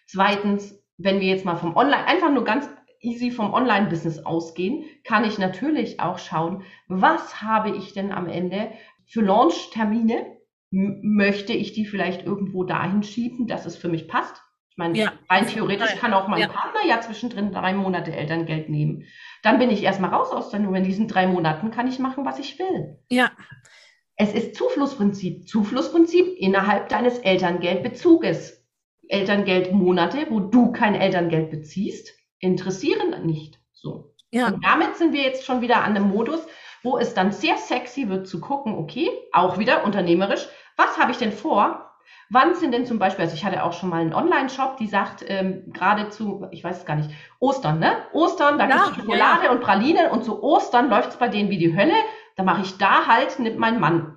[0.07, 2.69] Zweitens, wenn wir jetzt mal vom Online, einfach nur ganz
[3.01, 8.71] easy vom Online-Business ausgehen, kann ich natürlich auch schauen, was habe ich denn am Ende
[9.07, 10.37] für Launch-Termine?
[10.71, 14.41] Möchte ich die vielleicht irgendwo dahin schieben, dass es für mich passt?
[14.71, 15.13] Ich meine, ja.
[15.29, 16.49] rein theoretisch kann auch mein ja.
[16.49, 19.05] Partner ja zwischendrin drei Monate Elterngeld nehmen.
[19.43, 20.79] Dann bin ich erstmal raus aus der Nummer.
[20.79, 22.99] In diesen drei Monaten kann ich machen, was ich will.
[23.09, 23.33] Ja.
[24.21, 25.49] Es ist Zuflussprinzip.
[25.49, 28.63] Zuflussprinzip innerhalb deines Elterngeldbezuges.
[29.09, 34.13] Elterngeldmonate, wo du kein Elterngeld beziehst, interessieren nicht so.
[34.31, 34.49] Ja.
[34.49, 36.47] Und damit sind wir jetzt schon wieder an einem Modus,
[36.83, 41.19] wo es dann sehr sexy wird zu gucken, okay, auch wieder unternehmerisch, was habe ich
[41.19, 41.91] denn vor?
[42.29, 45.25] Wann sind denn zum Beispiel, also ich hatte auch schon mal einen Online-Shop, die sagt
[45.27, 47.93] ähm, gerade zu, ich weiß es gar nicht, Ostern, ne?
[48.13, 49.51] Ostern, da ja, gibt es Schokolade ja.
[49.51, 51.95] und Pralinen und zu Ostern läuft es bei denen wie die Hölle.
[52.37, 54.17] Da mache ich da halt, nimmt mein Mann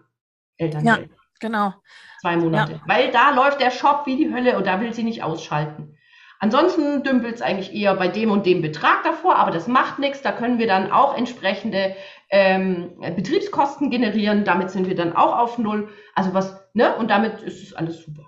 [0.57, 1.09] Elterngeld.
[1.09, 1.73] Ja, genau.
[2.21, 2.73] Zwei Monate.
[2.73, 2.81] Ja.
[2.85, 5.97] Weil da läuft der Shop wie die Hölle und da will sie nicht ausschalten.
[6.39, 10.21] Ansonsten dümpelt es eigentlich eher bei dem und dem Betrag davor, aber das macht nichts.
[10.21, 11.95] Da können wir dann auch entsprechende
[12.29, 14.43] ähm, Betriebskosten generieren.
[14.43, 15.89] Damit sind wir dann auch auf Null.
[16.15, 16.97] Also was, ne?
[16.97, 18.23] Und damit ist es alles super.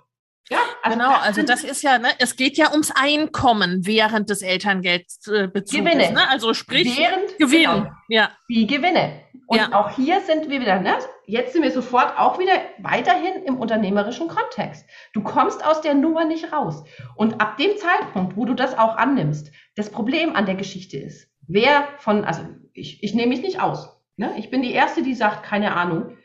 [0.50, 4.44] Ja, also genau, also das ist ja, ne, es geht ja ums Einkommen während des
[4.44, 5.72] Elterngeldbezugs.
[5.72, 6.14] Gewinne.
[6.14, 6.30] Ne?
[6.30, 7.64] Also sprich während, Gewinn.
[7.64, 8.32] Genau, ja.
[8.48, 9.25] Die Gewinne.
[9.48, 9.74] Und ja.
[9.74, 10.98] auch hier sind wir wieder, ne?
[11.26, 14.86] Jetzt sind wir sofort auch wieder weiterhin im unternehmerischen Kontext.
[15.14, 16.84] Du kommst aus der Nummer nicht raus.
[17.16, 21.30] Und ab dem Zeitpunkt, wo du das auch annimmst, das Problem an der Geschichte ist,
[21.48, 22.42] wer von, also
[22.74, 23.96] ich, ich nehme mich nicht aus.
[24.18, 24.34] Ne?
[24.38, 26.18] Ich bin die Erste, die sagt, keine Ahnung.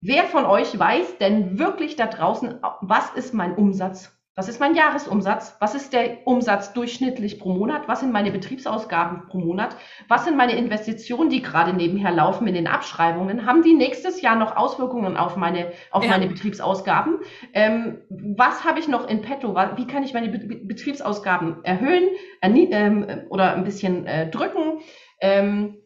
[0.00, 4.16] Wer von euch weiß denn wirklich da draußen, was ist mein Umsatz?
[4.36, 5.56] Was ist mein Jahresumsatz?
[5.58, 7.88] Was ist der Umsatz durchschnittlich pro Monat?
[7.88, 9.76] Was sind meine Betriebsausgaben pro Monat?
[10.08, 13.44] Was sind meine Investitionen, die gerade nebenher laufen in den Abschreibungen?
[13.44, 16.10] Haben die nächstes Jahr noch Auswirkungen auf meine, auf ja.
[16.10, 17.18] meine Betriebsausgaben?
[17.52, 19.56] Ähm, was habe ich noch in petto?
[19.76, 22.08] Wie kann ich meine Betriebsausgaben erhöhen
[22.40, 24.80] äh, ähm, oder ein bisschen äh, drücken?
[25.20, 25.79] Ähm,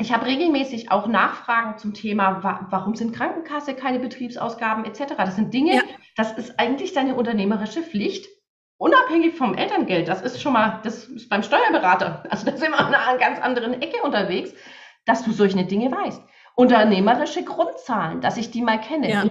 [0.00, 5.14] ich habe regelmäßig auch Nachfragen zum Thema, wa warum sind Krankenkasse keine Betriebsausgaben etc.
[5.16, 5.82] Das sind Dinge, ja.
[6.16, 8.26] das ist eigentlich deine unternehmerische Pflicht,
[8.76, 10.08] unabhängig vom Elterngeld.
[10.08, 12.24] Das ist schon mal, das ist beim Steuerberater.
[12.28, 14.52] Also da sind wir an einer ganz anderen Ecke unterwegs,
[15.04, 16.22] dass du solche Dinge weißt.
[16.56, 19.10] Unternehmerische Grundzahlen, dass ich die mal kenne.
[19.10, 19.24] Ja.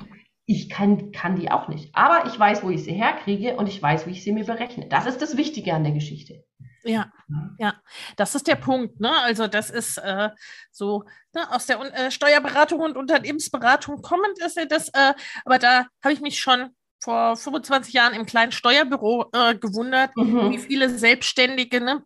[0.45, 1.93] ich kann, kann die auch nicht.
[1.93, 4.87] Aber ich weiß, wo ich sie herkriege und ich weiß, wie ich sie mir berechne.
[4.87, 6.45] Das ist das Wichtige an der Geschichte.
[6.83, 7.11] Ja,
[7.57, 7.75] ja,
[8.17, 8.99] das ist der Punkt.
[8.99, 9.11] Ne?
[9.21, 10.29] Also das ist äh,
[10.71, 14.89] so ne, aus der äh, Steuerberatung und Unternehmensberatung kommend ist ja das.
[14.89, 15.13] Äh,
[15.45, 20.51] aber da habe ich mich schon vor 25 Jahren im kleinen Steuerbüro äh, gewundert, mhm.
[20.51, 22.03] wie viele Selbstständige ne,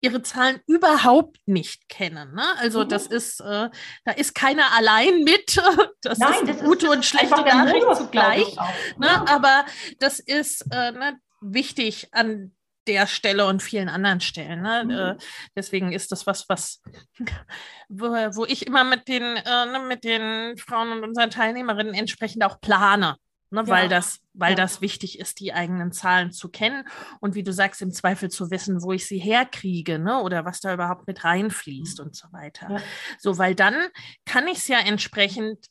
[0.00, 2.34] ihre Zahlen überhaupt nicht kennen.
[2.34, 2.44] Ne?
[2.58, 2.88] Also mhm.
[2.88, 3.70] das ist, äh,
[4.04, 5.60] da ist keiner allein mit.
[6.02, 8.56] Das Nein, ist das gute ist, und schlechte Nachricht zugleich.
[8.96, 9.06] Ne?
[9.06, 9.24] Ja.
[9.28, 9.64] Aber
[9.98, 12.55] das ist äh, ne, wichtig an
[12.88, 14.62] der Stelle und vielen anderen Stellen.
[14.62, 14.84] Ne?
[14.84, 14.90] Mhm.
[14.90, 15.16] Äh,
[15.54, 16.82] deswegen ist das was, was
[17.88, 22.44] wo, wo ich immer mit den, äh, ne, mit den Frauen und unseren Teilnehmerinnen entsprechend
[22.44, 23.16] auch plane.
[23.50, 23.68] Ne, ja.
[23.68, 24.56] weil das, weil ja.
[24.56, 26.84] das wichtig ist, die eigenen Zahlen zu kennen
[27.20, 30.60] und wie du sagst, im Zweifel zu wissen, wo ich sie herkriege, ne, oder was
[30.60, 32.68] da überhaupt mit reinfließt und so weiter.
[32.68, 32.80] Ja.
[33.18, 33.76] So, weil dann
[34.24, 35.66] kann ich es ja entsprechend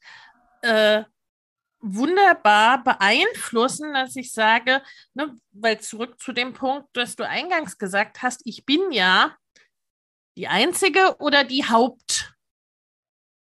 [0.61, 1.03] äh,
[1.85, 4.81] wunderbar beeinflussen, dass ich sage,
[5.13, 9.35] ne, weil zurück zu dem Punkt, dass du eingangs gesagt hast, ich bin ja
[10.35, 12.33] die einzige oder die Haupt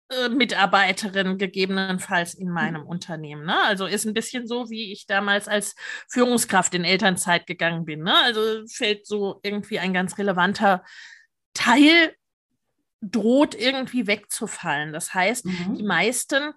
[0.10, 3.46] äh, gegebenenfalls in meinem Unternehmen.
[3.46, 3.64] Ne?
[3.64, 5.76] Also ist ein bisschen so, wie ich damals als
[6.08, 8.04] Führungskraft in Elternzeit gegangen bin.
[8.04, 8.16] Ne?
[8.16, 10.84] Also fällt so irgendwie ein ganz relevanter
[11.54, 12.16] Teil,
[13.02, 14.94] droht irgendwie wegzufallen.
[14.94, 15.76] Das heißt, mhm.
[15.76, 16.54] die meisten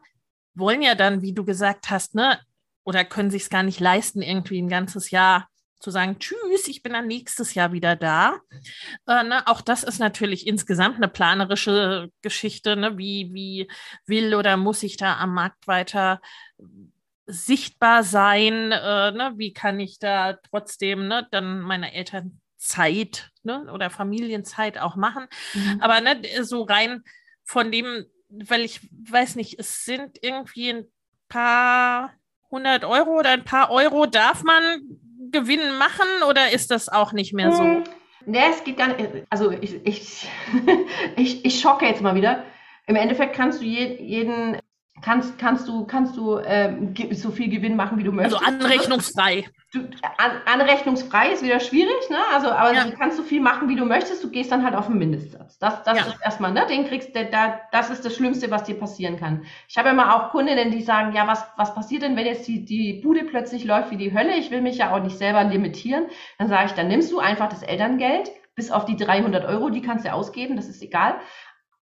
[0.55, 2.39] wollen ja dann, wie du gesagt hast, ne,
[2.85, 5.49] oder können sich es gar nicht leisten, irgendwie ein ganzes Jahr
[5.83, 8.41] zu sagen, tschüss, ich bin dann nächstes Jahr wieder da.
[9.07, 12.77] Äh, ne, auch das ist natürlich insgesamt eine planerische Geschichte.
[12.77, 12.97] Ne?
[12.97, 13.69] Wie, wie
[14.07, 16.21] will oder muss ich da am Markt weiter
[17.27, 18.73] sichtbar sein?
[18.73, 19.33] Äh, ne?
[19.37, 25.27] Wie kann ich da trotzdem ne, dann meine Elternzeit ne, oder Familienzeit auch machen?
[25.55, 25.81] Mhm.
[25.81, 27.03] Aber ne, so rein
[27.45, 28.07] von dem,
[28.49, 28.81] weil ich
[29.11, 30.85] weiß nicht, es sind irgendwie ein
[31.29, 32.13] paar
[32.51, 34.63] hundert Euro oder ein paar Euro darf man
[35.31, 37.63] Gewinn machen oder ist das auch nicht mehr so?
[37.63, 37.85] Hm.
[38.27, 39.27] Nee, es geht gar nicht.
[39.31, 40.29] Also ich, ich,
[41.17, 42.45] ich, ich schocke jetzt mal wieder.
[42.87, 44.59] Im Endeffekt kannst du jeden
[45.03, 48.41] kannst, kannst du, kannst du ähm, so viel Gewinn machen, wie du möchtest.
[48.41, 49.45] Also anrechnungsfrei.
[49.73, 49.81] Du,
[50.19, 52.19] an, anrechnungsfrei ist wieder schwierig, ne?
[52.33, 52.85] Also, aber ja.
[52.85, 54.23] du kannst so viel machen, wie du möchtest.
[54.23, 55.59] Du gehst dann halt auf den Mindestsatz.
[55.59, 56.05] Das, das ja.
[56.07, 56.67] ist erstmal, ne?
[56.69, 59.45] Den kriegst du, da, das ist das Schlimmste, was dir passieren kann.
[59.69, 62.65] Ich habe immer auch Kundinnen, die sagen, ja, was, was passiert denn, wenn jetzt die,
[62.65, 64.37] die Bude plötzlich läuft wie die Hölle?
[64.37, 66.07] Ich will mich ja auch nicht selber limitieren.
[66.39, 69.81] Dann sage ich, dann nimmst du einfach das Elterngeld bis auf die 300 Euro, die
[69.81, 71.15] kannst du ausgeben, das ist egal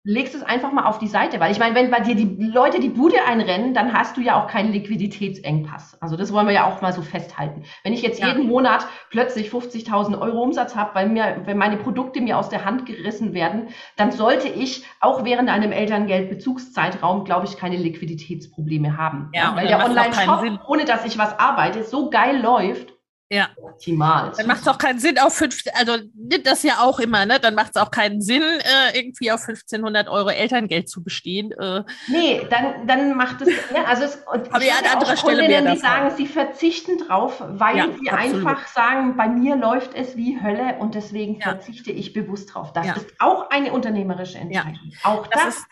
[0.06, 2.78] legst es einfach mal auf die Seite, weil ich meine, wenn bei dir die Leute
[2.78, 5.96] die Bude einrennen, dann hast du ja auch keinen Liquiditätsengpass.
[6.02, 7.64] Also das wollen wir ja auch mal so festhalten.
[7.84, 8.28] Wenn ich jetzt ja.
[8.28, 12.66] jeden Monat plötzlich 50.000 Euro Umsatz habe, weil mir, wenn meine Produkte mir aus der
[12.66, 19.30] Hand gerissen werden, dann sollte ich auch während einem Elterngeldbezugszeitraum, glaube ich, keine Liquiditätsprobleme haben.
[19.32, 22.93] Ja, ja weil der Online-Shop, ohne dass ich was arbeite, so geil läuft,
[23.34, 23.48] ja.
[23.56, 24.32] Optimal.
[24.36, 25.98] Dann macht es auch keinen Sinn, auf 15, also
[26.42, 27.40] das ja auch immer, ne?
[27.40, 31.50] Dann macht es auch keinen Sinn, äh, irgendwie auf 1500 Euro Elterngeld zu bestehen.
[31.52, 31.82] Äh.
[32.06, 35.62] Nee, dann, dann macht es, ja, also es, Aber ich ja, an anderer Stelle mehr
[35.62, 38.46] die sagen, sie verzichten drauf, weil ja, sie absolut.
[38.46, 41.50] einfach sagen, bei mir läuft es wie Hölle und deswegen ja.
[41.50, 42.72] verzichte ich bewusst drauf.
[42.72, 44.92] Das ist auch eine unternehmerische Entscheidung.
[45.02, 45.66] Auch das, das ist,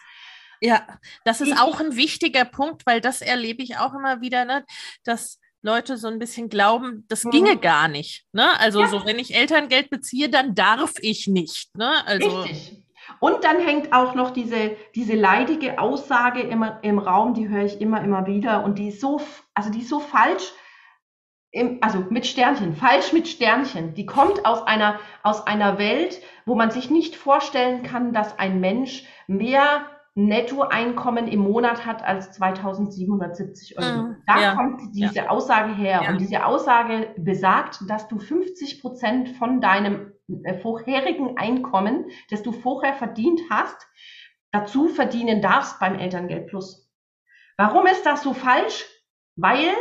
[0.60, 0.86] ja,
[1.24, 4.64] das ist auch ein wichtiger Punkt, weil das erlebe ich auch immer wieder, ne,
[5.04, 7.30] dass Leute so ein bisschen glauben, das mhm.
[7.30, 8.26] ginge gar nicht.
[8.32, 8.58] Ne?
[8.58, 8.88] Also ja.
[8.88, 11.76] so, wenn ich Elterngeld beziehe, dann darf ich nicht.
[11.76, 12.04] Ne?
[12.06, 12.82] Also, Richtig.
[13.20, 17.80] Und dann hängt auch noch diese, diese leidige Aussage immer im Raum, die höre ich
[17.80, 19.20] immer, immer wieder und die ist so,
[19.54, 20.52] also die ist so falsch,
[21.52, 23.94] im, also mit Sternchen, falsch mit Sternchen.
[23.94, 28.60] Die kommt aus einer, aus einer Welt, wo man sich nicht vorstellen kann, dass ein
[28.60, 34.02] Mensch mehr Nettoeinkommen im Monat hat als 2770 Euro.
[34.02, 35.28] Mhm, da ja, kommt diese ja.
[35.28, 36.02] Aussage her.
[36.04, 36.10] Ja.
[36.10, 40.12] Und diese Aussage besagt, dass du 50 Prozent von deinem
[40.44, 43.86] äh, vorherigen Einkommen, das du vorher verdient hast,
[44.50, 46.90] dazu verdienen darfst beim Elterngeld Plus.
[47.56, 48.84] Warum ist das so falsch?
[49.36, 49.72] Weil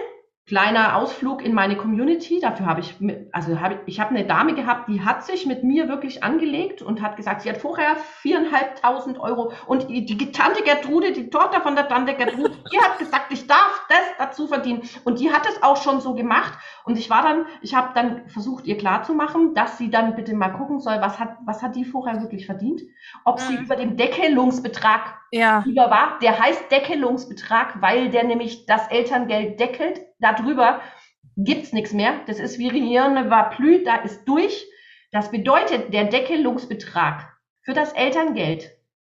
[0.47, 2.39] kleiner Ausflug in meine Community.
[2.41, 2.95] Dafür habe ich,
[3.31, 6.81] also habe ich, ich habe eine Dame gehabt, die hat sich mit mir wirklich angelegt
[6.81, 11.61] und hat gesagt, sie hat vorher viereinhalbtausend Euro und die, die Tante Gertrude, die Tochter
[11.61, 15.47] von der Tante Gertrude, die hat gesagt, ich darf das dazu verdienen und die hat
[15.47, 19.53] es auch schon so gemacht und ich war dann, ich habe dann versucht, ihr klarzumachen,
[19.53, 22.81] dass sie dann bitte mal gucken soll, was hat, was hat die vorher wirklich verdient,
[23.25, 23.43] ob mhm.
[23.43, 25.63] sie über den Deckelungsbetrag ja.
[25.65, 26.19] über war.
[26.21, 30.82] Der heißt Deckelungsbetrag, weil der nämlich das Elterngeld deckelt darüber
[31.38, 32.13] gibt's nichts mehr.
[32.28, 33.15] Das ist wie Rien
[33.86, 34.67] da ist durch.
[35.11, 38.72] Das bedeutet, der Deckelungsbetrag für das Elterngeld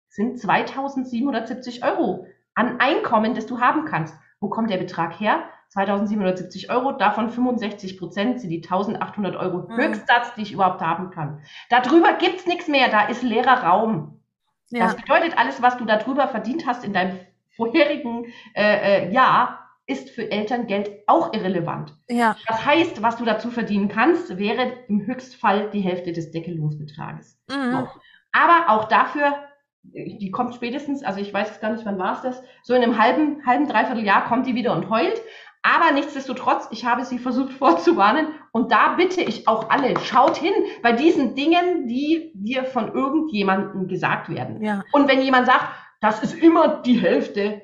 [0.09, 4.15] sind 2770 Euro an Einkommen, das du haben kannst.
[4.39, 5.43] Wo kommt der Betrag her?
[5.69, 9.75] 2770 Euro, davon 65 Prozent sind die 1800 Euro mhm.
[9.75, 11.41] Höchstsatz, die ich überhaupt haben kann.
[11.69, 14.21] Darüber gibt's nichts mehr, da ist leerer Raum.
[14.69, 14.85] Ja.
[14.85, 17.19] Das bedeutet, alles, was du darüber verdient hast in deinem
[17.55, 18.25] vorherigen
[18.55, 21.93] äh, äh, Jahr, ist für Elterngeld auch irrelevant.
[22.07, 22.37] Ja.
[22.47, 27.37] Das heißt, was du dazu verdienen kannst, wäre im Höchstfall die Hälfte des Deckelungsbetrages.
[27.49, 27.87] Mhm.
[28.31, 29.35] Aber auch dafür,
[29.83, 32.81] die kommt spätestens, also ich weiß jetzt gar nicht, wann war es das, so in
[32.81, 35.21] einem halben, halben, dreiviertel Jahr kommt die wieder und heult.
[35.63, 40.53] Aber nichtsdestotrotz, ich habe sie versucht vorzuwarnen und da bitte ich auch alle, schaut hin
[40.81, 44.63] bei diesen Dingen, die dir von irgendjemandem gesagt werden.
[44.63, 44.83] Ja.
[44.93, 45.67] Und wenn jemand sagt,
[45.99, 47.61] das ist immer die Hälfte,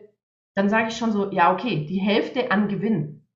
[0.56, 3.28] dann sage ich schon so, ja, okay, die Hälfte an Gewinn.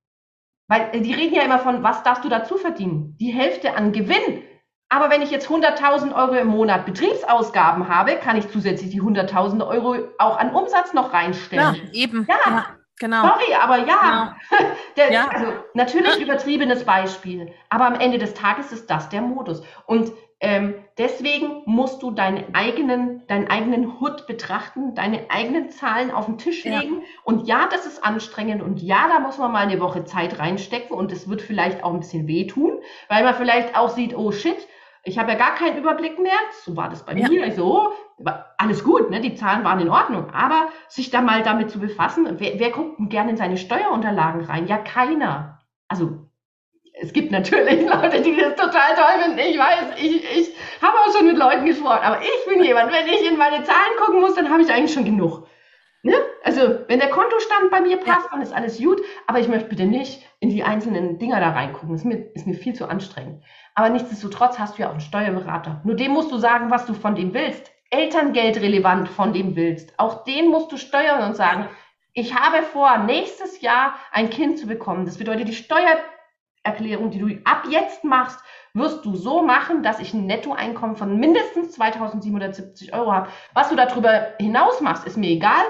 [0.70, 3.18] Weil äh, die reden ja immer von, was darfst du dazu verdienen?
[3.20, 4.44] Die Hälfte an Gewinn.
[4.90, 9.66] Aber wenn ich jetzt 100.000 Euro im Monat Betriebsausgaben habe, kann ich zusätzlich die 100.000
[9.66, 11.76] Euro auch an Umsatz noch reinstellen.
[11.76, 12.28] Ja, eben.
[12.30, 12.66] Ja, ja
[13.04, 13.22] genau.
[13.22, 14.38] Sorry, aber ja.
[14.50, 14.72] Genau.
[14.98, 15.28] Der, ja.
[15.28, 17.52] Also natürlich übertriebenes Beispiel.
[17.70, 19.62] Aber am Ende des Tages ist das der Modus.
[19.88, 26.26] Und ähm, deswegen musst du deinen eigenen, deinen eigenen Hut betrachten, deine eigenen Zahlen auf
[26.26, 26.96] den Tisch legen.
[26.96, 27.08] Ja.
[27.24, 30.96] Und ja, das ist anstrengend und ja, da muss man mal eine Woche Zeit reinstecken
[30.96, 34.68] und es wird vielleicht auch ein bisschen wehtun, weil man vielleicht auch sieht, oh shit,
[35.04, 36.38] ich habe ja gar keinen Überblick mehr.
[36.64, 37.28] So war das bei ja.
[37.28, 37.52] mir.
[37.52, 37.94] So,
[38.58, 39.20] alles gut, ne?
[39.20, 40.30] die Zahlen waren in Ordnung.
[40.34, 44.68] Aber sich da mal damit zu befassen, wer, wer guckt gerne in seine Steuerunterlagen rein?
[44.68, 45.60] Ja, keiner.
[45.90, 46.30] Also
[46.94, 49.40] es gibt natürlich Leute, die das total toll finden.
[49.40, 53.08] Ich weiß, ich, ich habe auch schon mit Leuten gesprochen, aber ich bin jemand, wenn
[53.08, 55.48] ich in meine Zahlen gucken muss, dann habe ich eigentlich schon genug.
[56.06, 56.16] Ne?
[56.44, 58.32] Also, wenn der Kontostand bei mir passt, ja.
[58.32, 61.96] dann ist alles gut, aber ich möchte bitte nicht in die einzelnen Dinger da reingucken.
[61.96, 63.42] Ist mir, ist mir viel zu anstrengend.
[63.76, 65.80] Aber nichtsdestotrotz hast du ja auch einen Steuerberater.
[65.86, 67.72] Nur dem musst du sagen, was du von dem willst.
[67.90, 69.98] Elterngeld relevant von dem willst.
[69.98, 71.70] Auch den musst du steuern und sagen,
[72.12, 75.06] ich habe vor, nächstes Jahr ein Kind zu bekommen.
[75.06, 75.96] Das bedeutet, die Steuer
[76.64, 78.40] Erklärung, die du ab jetzt machst,
[78.74, 83.30] wirst du so machen, dass ich ein Nettoeinkommen von mindestens 2770 Euro habe.
[83.54, 85.64] Was du darüber hinaus machst, ist mir egal.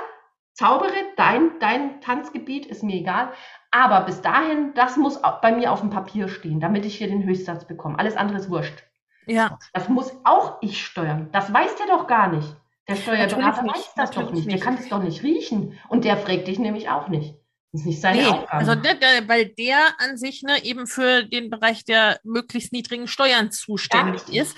[0.53, 3.33] Zaubere, dein, dein Tanzgebiet ist mir egal.
[3.71, 7.23] Aber bis dahin, das muss bei mir auf dem Papier stehen, damit ich hier den
[7.23, 7.97] Höchstsatz bekomme.
[7.97, 8.83] Alles andere ist wurscht.
[9.25, 9.57] Ja.
[9.73, 11.29] Das muss auch ich steuern.
[11.31, 12.55] Das weiß der doch gar nicht.
[12.87, 14.45] Der Steuerberater weiß das doch nicht.
[14.45, 14.51] nicht.
[14.51, 15.79] Der kann es doch nicht riechen.
[15.87, 17.35] Und der fragt dich nämlich auch nicht.
[17.71, 18.51] Das ist nicht seine nee, Aufgabe.
[18.51, 23.07] Also der, der, weil der an sich ne, eben für den Bereich der möglichst niedrigen
[23.07, 24.43] Steuern zuständig ja.
[24.43, 24.55] ist.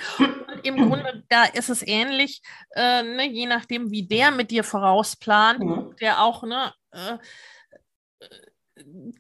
[0.66, 2.42] Im Grunde, da ist es ähnlich,
[2.76, 5.96] äh, ne, je nachdem, wie der mit dir vorausplant, mhm.
[6.02, 7.18] der auch, ne, äh,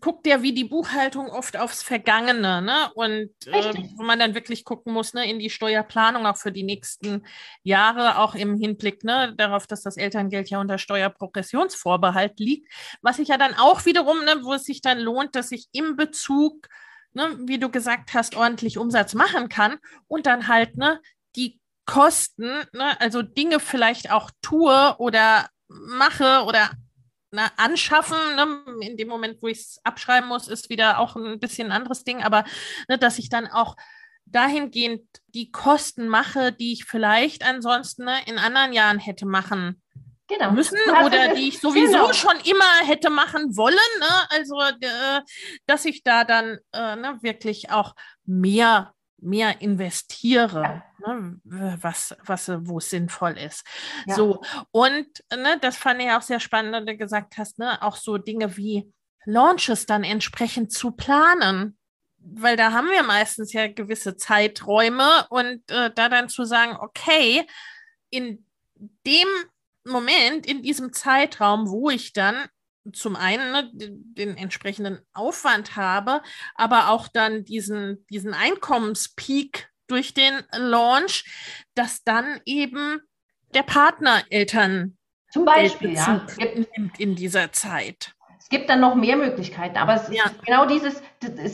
[0.02, 2.92] guckt ja wie die Buchhaltung oft aufs Vergangene, ne?
[2.94, 6.64] Und äh, wo man dann wirklich gucken muss, ne, in die Steuerplanung auch für die
[6.64, 7.26] nächsten
[7.64, 12.70] Jahre, auch im Hinblick ne, darauf, dass das Elterngeld ja unter Steuerprogressionsvorbehalt liegt,
[13.02, 15.96] was sich ja dann auch wiederum, ne, wo es sich dann lohnt, dass ich im
[15.96, 16.68] Bezug,
[17.14, 19.78] ne, wie du gesagt hast, ordentlich Umsatz machen kann
[20.08, 21.00] und dann halt ne,
[21.86, 26.72] Kosten, ne, also Dinge vielleicht auch tue oder mache oder
[27.32, 28.18] ne, anschaffen.
[28.36, 31.74] Ne, in dem Moment, wo ich es abschreiben muss, ist wieder auch ein bisschen ein
[31.74, 32.44] anderes Ding, aber
[32.88, 33.76] ne, dass ich dann auch
[34.26, 39.82] dahingehend die Kosten mache, die ich vielleicht ansonsten ne, in anderen Jahren hätte machen
[40.28, 40.52] genau.
[40.52, 42.14] müssen oder die ich sowieso genau.
[42.14, 43.78] schon immer hätte machen wollen.
[44.00, 44.30] Ne?
[44.30, 45.22] Also, äh,
[45.68, 48.95] dass ich da dann äh, ne, wirklich auch mehr
[49.26, 51.14] mehr investiere, ja.
[51.14, 53.66] ne, was, was, wo es sinnvoll ist.
[54.06, 54.16] Ja.
[54.16, 57.98] So, und ne, das fand ich auch sehr spannend, dass du gesagt hast, ne, auch
[57.98, 58.92] so Dinge wie
[59.26, 61.78] Launches dann entsprechend zu planen.
[62.18, 67.46] Weil da haben wir meistens ja gewisse Zeiträume und äh, da dann zu sagen, okay,
[68.10, 68.46] in
[69.06, 69.28] dem
[69.84, 72.48] Moment, in diesem Zeitraum, wo ich dann
[72.94, 76.22] zum einen ne, den, den, entsprechenden Aufwand habe,
[76.56, 81.26] aber auch dann diesen, diesen Einkommenspeak durch den Launch,
[81.74, 83.02] dass dann eben
[83.54, 84.98] der Partner Eltern
[85.32, 86.26] zum Beispiel ja.
[86.78, 88.16] nimmt in dieser Zeit.
[88.46, 90.26] Es gibt dann noch mehr Möglichkeiten, aber es ja.
[90.26, 91.02] ist genau dieses,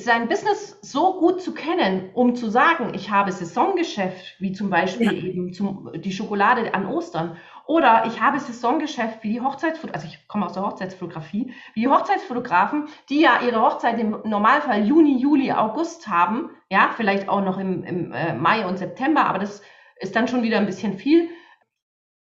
[0.04, 5.06] sein Business so gut zu kennen, um zu sagen, ich habe Saisongeschäft, wie zum Beispiel
[5.06, 5.14] ja.
[5.14, 7.38] eben zum, die Schokolade an Ostern
[7.72, 11.88] oder ich habe Saisongeschäft wie die Hochzeitsfotografie, also ich komme aus der Hochzeitsfotografie, wie die
[11.88, 17.58] Hochzeitsfotografen, die ja ihre Hochzeit im Normalfall Juni, Juli, August haben, ja, vielleicht auch noch
[17.58, 19.62] im, im äh, Mai und September, aber das
[20.02, 21.30] ist dann schon wieder ein bisschen viel.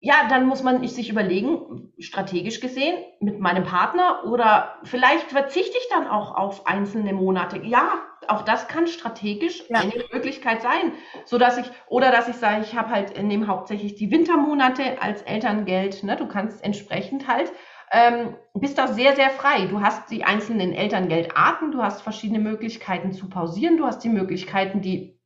[0.02, 5.88] Ja, dann muss man sich überlegen, strategisch gesehen, mit meinem Partner oder vielleicht verzichte ich
[5.90, 7.58] dann auch auf einzelne Monate.
[7.64, 7.92] Ja,
[8.26, 9.80] auch das kann strategisch ja.
[9.80, 10.92] eine Möglichkeit sein,
[11.26, 15.20] so dass ich oder dass ich sage, ich habe halt nehme hauptsächlich die Wintermonate als
[15.20, 16.02] Elterngeld.
[16.02, 16.16] Ne?
[16.16, 17.52] Du kannst entsprechend halt
[17.92, 19.66] ähm, bist da sehr, sehr frei.
[19.66, 24.80] Du hast die einzelnen Elterngeldarten, du hast verschiedene Möglichkeiten zu pausieren, du hast die Möglichkeiten,
[24.80, 25.18] die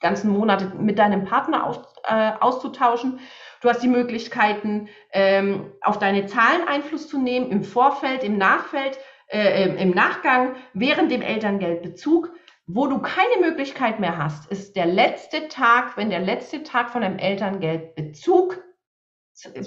[0.00, 3.20] ganzen Monate mit deinem Partner aus, äh, auszutauschen.
[3.60, 8.98] Du hast die Möglichkeiten, ähm, auf deine Zahlen Einfluss zu nehmen, im Vorfeld, im Nachfeld,
[9.28, 12.32] äh, im Nachgang, während dem Elterngeldbezug.
[12.66, 17.02] Wo du keine Möglichkeit mehr hast, ist der letzte Tag, wenn der letzte Tag von
[17.02, 18.62] einem Elterngeldbezug,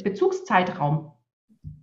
[0.04, 1.12] Bezugszeitraum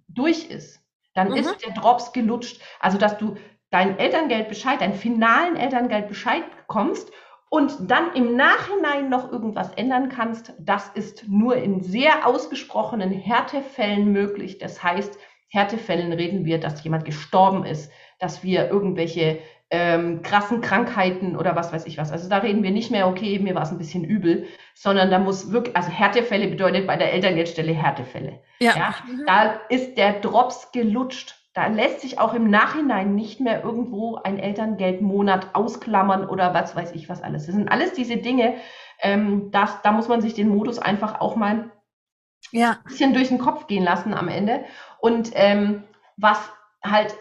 [0.08, 0.80] durch ist,
[1.14, 1.36] dann mhm.
[1.36, 2.60] ist der Drops gelutscht.
[2.80, 3.36] Also, dass du
[3.70, 7.10] deinen Elterngeldbescheid, deinen finalen Elterngeldbescheid bekommst
[7.50, 14.12] und dann im Nachhinein noch irgendwas ändern kannst, das ist nur in sehr ausgesprochenen Härtefällen
[14.12, 14.58] möglich.
[14.58, 17.90] Das heißt, Härtefällen reden wir, dass jemand gestorben ist,
[18.20, 19.40] dass wir irgendwelche
[19.70, 22.12] ähm, krassen Krankheiten oder was weiß ich was.
[22.12, 25.18] Also da reden wir nicht mehr, okay, mir war es ein bisschen übel, sondern da
[25.18, 28.38] muss wirklich, also Härtefälle bedeutet bei der Elterngeldstelle Härtefälle.
[28.60, 28.76] Ja.
[28.76, 29.24] ja mhm.
[29.26, 31.36] Da ist der Drops gelutscht.
[31.52, 36.92] Da lässt sich auch im Nachhinein nicht mehr irgendwo ein Elterngeldmonat ausklammern oder was weiß
[36.92, 37.46] ich was alles.
[37.46, 38.54] Das sind alles diese Dinge,
[39.00, 41.70] ähm, das, da muss man sich den Modus einfach auch mal
[42.52, 42.72] ja.
[42.72, 44.64] ein bisschen durch den Kopf gehen lassen am Ende.
[45.00, 45.84] Und ähm,
[46.16, 46.38] was
[46.84, 47.16] halt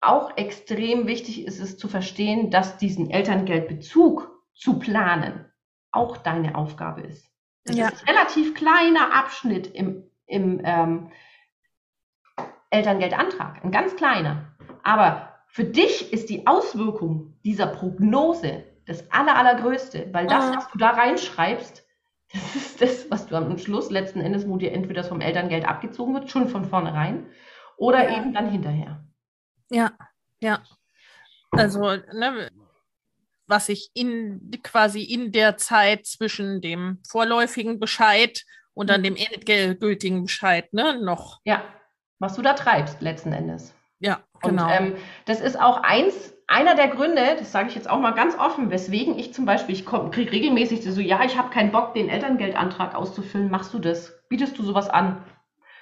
[0.00, 5.46] auch extrem wichtig ist es zu verstehen, dass diesen Elterngeldbezug zu planen
[5.92, 7.30] auch deine Aufgabe ist.
[7.64, 7.88] Das ja.
[7.88, 11.12] ist ein relativ kleiner Abschnitt im, im ähm,
[12.72, 14.46] Elterngeldantrag, ein ganz kleiner.
[14.82, 20.56] Aber für dich ist die Auswirkung dieser Prognose das aller, allergrößte, weil das, mhm.
[20.56, 21.86] was du da reinschreibst,
[22.32, 26.14] das ist das, was du am Schluss letzten Endes, wo dir entweder vom Elterngeld abgezogen
[26.14, 27.26] wird, schon von vornherein,
[27.76, 28.18] oder ja.
[28.18, 29.04] eben dann hinterher.
[29.70, 29.92] Ja,
[30.40, 30.62] ja.
[31.50, 32.50] Also, ne,
[33.46, 39.14] was ich in quasi in der Zeit zwischen dem vorläufigen Bescheid und dann mhm.
[39.14, 41.40] dem endgültigen Bescheid, ne, noch.
[41.44, 41.62] Ja,
[42.22, 43.74] was du da treibst, letzten Endes.
[43.98, 44.64] Ja, genau.
[44.64, 44.94] Und ähm,
[45.26, 48.70] das ist auch eins, einer der Gründe, das sage ich jetzt auch mal ganz offen,
[48.70, 52.94] weswegen ich zum Beispiel, ich kriege regelmäßig so, ja, ich habe keinen Bock, den Elterngeldantrag
[52.94, 54.12] auszufüllen, machst du das?
[54.28, 55.22] Bietest du sowas an?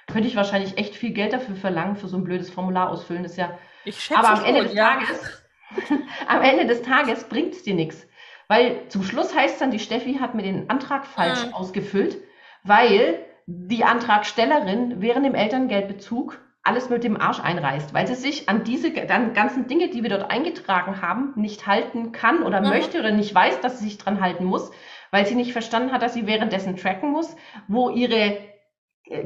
[0.07, 3.23] Könnte ich wahrscheinlich echt viel Geld dafür verlangen, für so ein blödes Formular ausfüllen.
[3.23, 3.57] Das ist ja.
[3.85, 4.93] Ich schätze aber am Ende des ja.
[4.93, 5.43] Tages,
[6.27, 8.07] am Ende des Tages bringt es dir nichts.
[8.47, 11.53] Weil zum Schluss heißt dann, die Steffi hat mir den Antrag falsch mhm.
[11.53, 12.17] ausgefüllt,
[12.63, 18.63] weil die Antragstellerin während dem Elterngeldbezug alles mit dem Arsch einreißt, weil sie sich an
[18.63, 22.69] diese ganzen Dinge, die wir dort eingetragen haben, nicht halten kann oder mhm.
[22.69, 24.71] möchte oder nicht weiß, dass sie sich dran halten muss,
[25.09, 27.35] weil sie nicht verstanden hat, dass sie währenddessen tracken muss,
[27.67, 28.37] wo ihre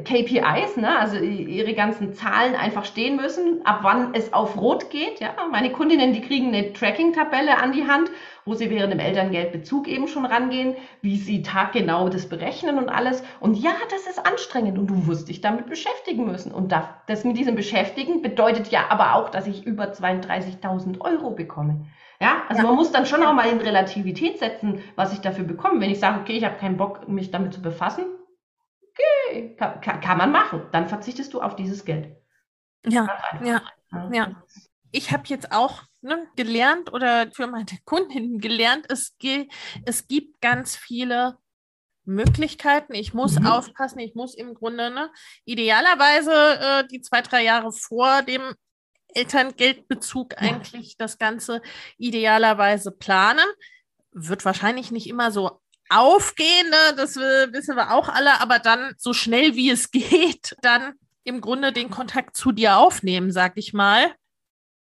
[0.03, 5.19] KPIs, ne, also ihre ganzen Zahlen einfach stehen müssen, ab wann es auf Rot geht.
[5.19, 8.09] Ja, meine Kundinnen, die kriegen eine Tracking-Tabelle an die Hand,
[8.45, 13.23] wo sie während dem Elterngeldbezug eben schon rangehen, wie sie taggenau das berechnen und alles.
[13.39, 16.51] Und ja, das ist anstrengend und du wirst dich damit beschäftigen müssen.
[16.51, 16.73] Und
[17.07, 21.85] das mit diesem Beschäftigen bedeutet ja aber auch, dass ich über 32.000 Euro bekomme.
[22.19, 22.67] Ja, also ja.
[22.67, 25.81] man muss dann schon auch mal in Relativität setzen, was ich dafür bekomme.
[25.81, 28.05] Wenn ich sage, okay, ich habe keinen Bock, mich damit zu befassen,
[28.95, 30.67] okay, kann, kann, kann man machen.
[30.71, 32.15] Dann verzichtest du auf dieses Geld.
[32.85, 33.07] Ja,
[33.43, 33.61] ja,
[34.11, 34.43] ja.
[34.91, 39.17] Ich habe jetzt auch ne, gelernt oder für meine Kundinnen gelernt, es,
[39.85, 41.37] es gibt ganz viele
[42.05, 42.93] Möglichkeiten.
[42.93, 43.47] Ich muss mhm.
[43.47, 45.11] aufpassen, ich muss im Grunde ne,
[45.43, 48.53] idealerweise äh, die zwei, drei Jahre vor dem
[49.13, 50.39] Elterngeldbezug ja.
[50.39, 51.61] eigentlich das Ganze
[51.97, 53.45] idealerweise planen.
[54.11, 56.95] Wird wahrscheinlich nicht immer so aufgehen, ne?
[56.97, 61.71] das wissen wir auch alle, aber dann so schnell wie es geht, dann im Grunde
[61.71, 64.13] den Kontakt zu dir aufnehmen, sag ich mal.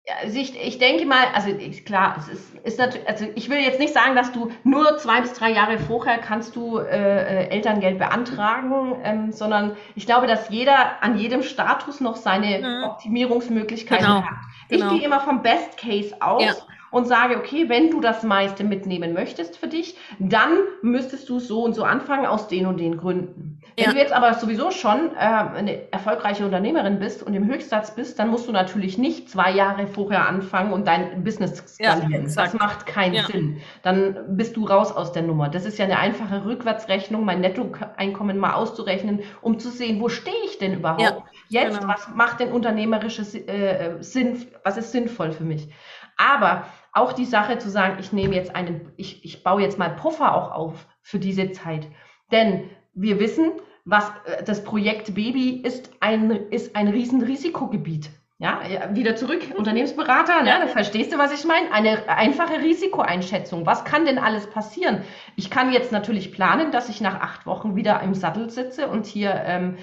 [0.07, 3.49] Ja, also ich, ich denke mal, also ich, klar, es ist, ist natürlich, also ich
[3.49, 7.45] will jetzt nicht sagen, dass du nur zwei bis drei Jahre vorher kannst du äh,
[7.45, 12.83] äh, Elterngeld beantragen, ähm, sondern ich glaube, dass jeder an jedem Status noch seine mhm.
[12.85, 14.23] Optimierungsmöglichkeiten genau.
[14.23, 14.37] hat.
[14.69, 14.95] Ich genau.
[14.95, 16.43] gehe immer vom Best Case aus.
[16.43, 16.55] Ja
[16.91, 21.63] und sage, okay, wenn du das meiste mitnehmen möchtest für dich, dann müsstest du so
[21.63, 23.61] und so anfangen aus den und den Gründen.
[23.77, 23.91] Wenn ja.
[23.93, 28.29] du jetzt aber sowieso schon äh, eine erfolgreiche Unternehmerin bist und im Höchstsatz bist, dann
[28.29, 32.27] musst du natürlich nicht zwei Jahre vorher anfangen und dein Business skalieren.
[32.27, 33.23] Ja, das macht keinen ja.
[33.23, 33.61] Sinn.
[33.81, 35.47] Dann bist du raus aus der Nummer.
[35.47, 40.35] Das ist ja eine einfache Rückwärtsrechnung, mein Nettoeinkommen mal auszurechnen, um zu sehen, wo stehe
[40.45, 41.23] ich denn überhaupt?
[41.47, 41.93] Jetzt, genau.
[41.93, 45.69] was macht denn unternehmerisches äh, Sinn, was ist sinnvoll für mich?
[46.17, 49.89] Aber auch die Sache zu sagen, ich nehme jetzt einen, ich, ich baue jetzt mal
[49.89, 51.87] Puffer auch auf für diese Zeit.
[52.31, 53.53] Denn wir wissen,
[53.85, 58.09] was äh, das Projekt Baby ist ein, ist ein Riesenrisikogebiet.
[58.39, 58.59] Ja,
[58.93, 61.71] wieder zurück, Unternehmensberater, ne, da verstehst du, was ich meine?
[61.71, 63.67] Eine einfache Risikoeinschätzung.
[63.67, 65.03] Was kann denn alles passieren?
[65.35, 69.05] Ich kann jetzt natürlich planen, dass ich nach acht Wochen wieder im Sattel sitze und
[69.05, 69.77] hier ähm,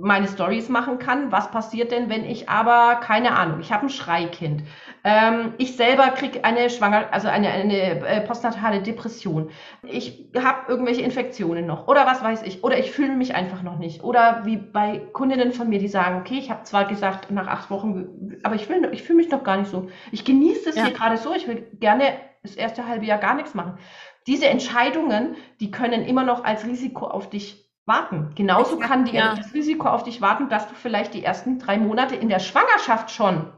[0.00, 1.32] meine Stories machen kann.
[1.32, 4.62] Was passiert denn, wenn ich aber, keine Ahnung, ich habe ein Schreikind.
[5.04, 9.50] Ähm, ich selber kriege eine Schwanger, also eine, eine äh, postnatale Depression.
[9.82, 12.62] Ich habe irgendwelche Infektionen noch oder was weiß ich.
[12.64, 14.02] Oder ich fühle mich einfach noch nicht.
[14.02, 17.70] Oder wie bei Kundinnen von mir, die sagen, okay, ich habe zwar gesagt nach acht
[17.70, 19.88] Wochen, aber ich, will, ich fühle mich noch gar nicht so.
[20.12, 20.84] Ich genieße es ja.
[20.84, 21.34] hier gerade so.
[21.34, 22.04] Ich will gerne
[22.42, 23.78] das erste halbe Jahr gar nichts machen.
[24.26, 28.30] Diese Entscheidungen, die können immer noch als Risiko auf dich warten.
[28.36, 29.34] Genauso kann die, ja.
[29.34, 33.10] das Risiko auf dich warten, dass du vielleicht die ersten drei Monate in der Schwangerschaft
[33.10, 33.52] schon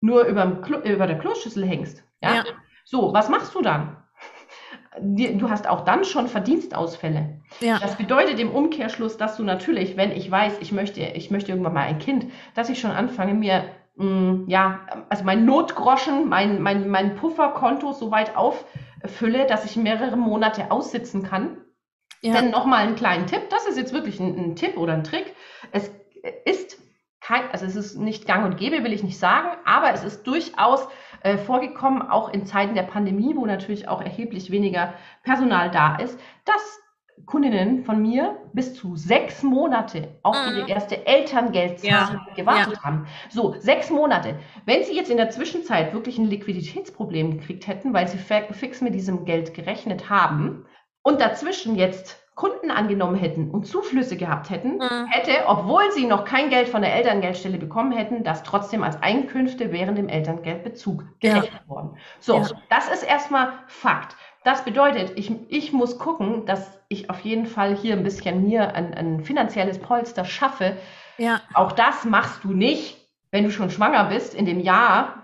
[0.00, 0.44] nur über,
[0.84, 2.04] über der Kloschüssel hängst.
[2.22, 2.36] Ja?
[2.36, 2.44] ja?
[2.84, 3.96] So, was machst du dann?
[5.00, 7.40] Du hast auch dann schon Verdienstausfälle.
[7.60, 7.78] Ja.
[7.78, 11.74] Das bedeutet im Umkehrschluss, dass du natürlich, wenn ich weiß, ich möchte, ich möchte irgendwann
[11.74, 16.60] mal ein Kind, dass ich schon anfange, mir mh, mm, ja, also mein Notgroschen, mein,
[16.60, 21.58] mein, mein Pufferkonto so weit auffülle, dass ich mehrere Monate aussitzen kann.
[22.22, 22.34] Ja.
[22.34, 25.34] Denn nochmal einen kleinen Tipp, das ist jetzt wirklich ein, ein Tipp oder ein Trick.
[25.72, 25.90] Es
[26.44, 26.78] ist
[27.20, 30.26] kein, also es ist nicht gang und gäbe, will ich nicht sagen, aber es ist
[30.26, 30.86] durchaus
[31.22, 36.18] äh, vorgekommen, auch in Zeiten der Pandemie, wo natürlich auch erheblich weniger Personal da ist,
[36.44, 36.80] dass
[37.26, 40.56] Kundinnen von mir bis zu sechs Monate auf mhm.
[40.56, 42.34] ihre erste Elterngeldzahlung ja.
[42.34, 42.82] gewartet ja.
[42.82, 43.06] haben.
[43.28, 44.38] So, sechs Monate.
[44.64, 48.94] Wenn sie jetzt in der Zwischenzeit wirklich ein Liquiditätsproblem gekriegt hätten, weil sie fix mit
[48.94, 50.64] diesem Geld gerechnet haben
[51.02, 55.06] und dazwischen jetzt Kunden angenommen hätten und Zuflüsse gehabt hätten, mhm.
[55.10, 59.72] hätte, obwohl sie noch kein Geld von der Elterngeldstelle bekommen hätten, das trotzdem als Einkünfte
[59.72, 61.68] während dem Elterngeldbezug gerechnet ja.
[61.68, 61.98] worden.
[62.18, 62.48] So, ja.
[62.70, 64.16] das ist erstmal Fakt.
[64.42, 68.74] Das bedeutet, ich, ich muss gucken, dass ich auf jeden Fall hier ein bisschen mir
[68.74, 70.78] ein, ein finanzielles Polster schaffe.
[71.18, 71.42] Ja.
[71.52, 75.19] Auch das machst du nicht, wenn du schon schwanger bist, in dem Jahr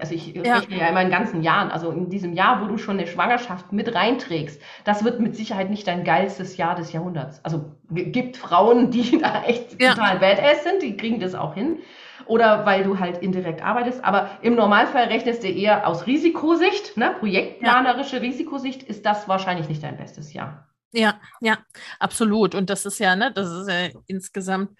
[0.00, 0.56] also ich ja.
[0.56, 3.72] rechne ja immer in ganzen Jahren, also in diesem Jahr, wo du schon eine Schwangerschaft
[3.72, 7.44] mit reinträgst, das wird mit Sicherheit nicht dein geilstes Jahr des Jahrhunderts.
[7.44, 9.94] Also gibt Frauen, die da echt ja.
[9.94, 11.78] total badass sind, die kriegen das auch hin.
[12.26, 14.04] Oder weil du halt indirekt arbeitest.
[14.04, 17.14] Aber im Normalfall rechnest du eher aus Risikosicht, ne?
[17.18, 18.22] projektplanerische ja.
[18.22, 20.68] Risikosicht, ist das wahrscheinlich nicht dein bestes Jahr.
[20.92, 21.58] Ja, ja,
[22.00, 22.54] absolut.
[22.54, 24.70] Und das ist ja, ne, das ist ja insgesamt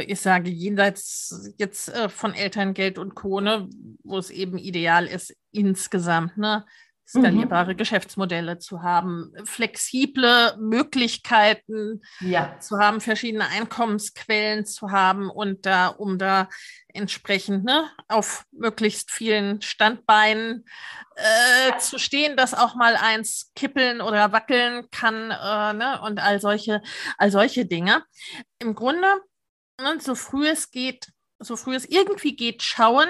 [0.00, 3.68] ich sage, jenseits jetzt äh, von Elterngeld und Co., ne,
[4.02, 6.64] wo es eben ideal ist, insgesamt ne,
[7.06, 7.76] skalierbare mhm.
[7.76, 12.58] Geschäftsmodelle zu haben, flexible Möglichkeiten ja.
[12.60, 16.48] zu haben, verschiedene Einkommensquellen zu haben und da, um da
[16.88, 20.64] entsprechend ne, auf möglichst vielen Standbeinen
[21.16, 26.40] äh, zu stehen, dass auch mal eins kippeln oder wackeln kann äh, ne, und all
[26.40, 26.82] solche,
[27.18, 28.04] all solche Dinge.
[28.58, 29.06] Im Grunde
[29.82, 31.08] ne, so früh es geht,
[31.38, 33.08] so früh es irgendwie geht, schauen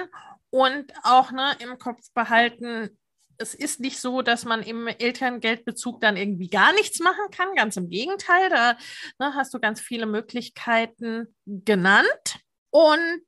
[0.49, 2.97] und auch ne, im Kopf behalten,
[3.37, 7.55] es ist nicht so, dass man im Elterngeldbezug dann irgendwie gar nichts machen kann.
[7.55, 8.77] Ganz im Gegenteil, da
[9.19, 12.39] ne, hast du ganz viele Möglichkeiten genannt.
[12.69, 13.23] Und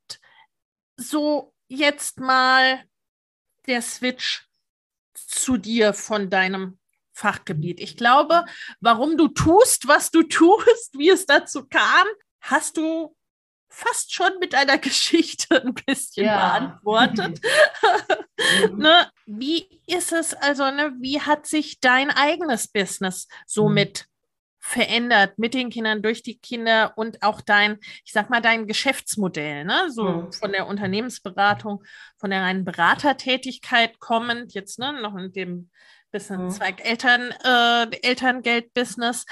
[0.96, 2.84] so jetzt mal
[3.66, 4.48] der Switch
[5.14, 6.78] zu dir von deinem
[7.12, 7.80] Fachgebiet.
[7.80, 8.44] Ich glaube,
[8.80, 12.06] warum du tust, was du tust, wie es dazu kam,
[12.40, 13.16] hast du
[13.68, 16.58] fast schon mit einer Geschichte ein bisschen ja.
[16.58, 17.40] beantwortet.
[18.76, 19.10] ne?
[19.26, 20.94] Wie ist es also, ne?
[20.98, 24.56] wie hat sich dein eigenes Business somit mhm.
[24.58, 29.64] verändert mit den Kindern, durch die Kinder und auch dein, ich sag mal, dein Geschäftsmodell,
[29.64, 29.90] ne?
[29.90, 30.32] So mhm.
[30.32, 31.82] von der Unternehmensberatung,
[32.16, 35.70] von der reinen Beratertätigkeit kommend, jetzt ne, noch in dem
[36.10, 36.50] bisschen mhm.
[36.50, 39.26] Zweig Eltern, äh, Elterngeld-Business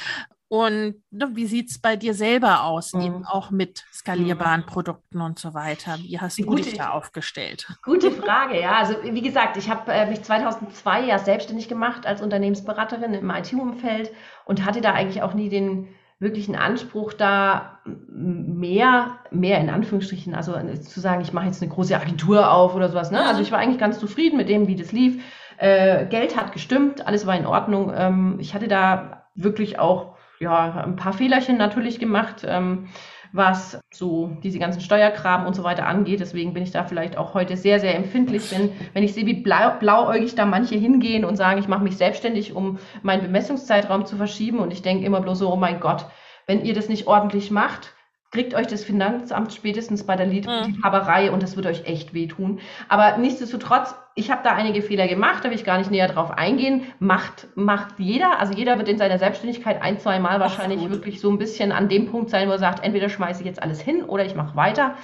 [0.54, 3.00] und ne, wie sieht es bei dir selber aus, mhm.
[3.00, 4.66] eben auch mit skalierbaren mhm.
[4.66, 5.96] Produkten und so weiter?
[5.98, 7.66] Wie hast du gute, dich da aufgestellt?
[7.82, 8.78] Gute Frage, ja.
[8.78, 14.12] Also wie gesagt, ich habe äh, mich 2002 ja selbstständig gemacht als Unternehmensberaterin im IT-Umfeld
[14.44, 15.88] und hatte da eigentlich auch nie den
[16.20, 21.72] wirklichen Anspruch, da mehr, mehr in Anführungsstrichen, also äh, zu sagen, ich mache jetzt eine
[21.72, 23.10] große Agentur auf oder sowas.
[23.10, 23.20] Ne?
[23.26, 25.20] Also ich war eigentlich ganz zufrieden mit dem, wie das lief.
[25.56, 27.92] Äh, Geld hat gestimmt, alles war in Ordnung.
[27.92, 32.88] Ähm, ich hatte da wirklich auch ja, ein paar Fehlerchen natürlich gemacht, ähm,
[33.32, 36.20] was so diese ganzen Steuerkram und so weiter angeht.
[36.20, 39.42] Deswegen bin ich da vielleicht auch heute sehr, sehr empfindlich, denn wenn ich sehe, wie
[39.42, 44.16] blau, blauäugig da manche hingehen und sagen, ich mache mich selbstständig, um meinen Bemessungszeitraum zu
[44.16, 46.06] verschieben und ich denke immer bloß so, oh mein Gott,
[46.46, 47.92] wenn ihr das nicht ordentlich macht,
[48.30, 52.60] kriegt euch das Finanzamt spätestens bei der Liebhaberei und das wird euch echt wehtun.
[52.88, 56.30] Aber nichtsdestotrotz, ich habe da einige Fehler gemacht, da will ich gar nicht näher drauf
[56.30, 56.82] eingehen.
[57.00, 61.30] Macht, macht jeder, also jeder wird in seiner Selbstständigkeit ein, zwei Mal wahrscheinlich wirklich so
[61.30, 64.04] ein bisschen an dem Punkt sein, wo er sagt, entweder schmeiße ich jetzt alles hin
[64.04, 64.94] oder ich mache weiter.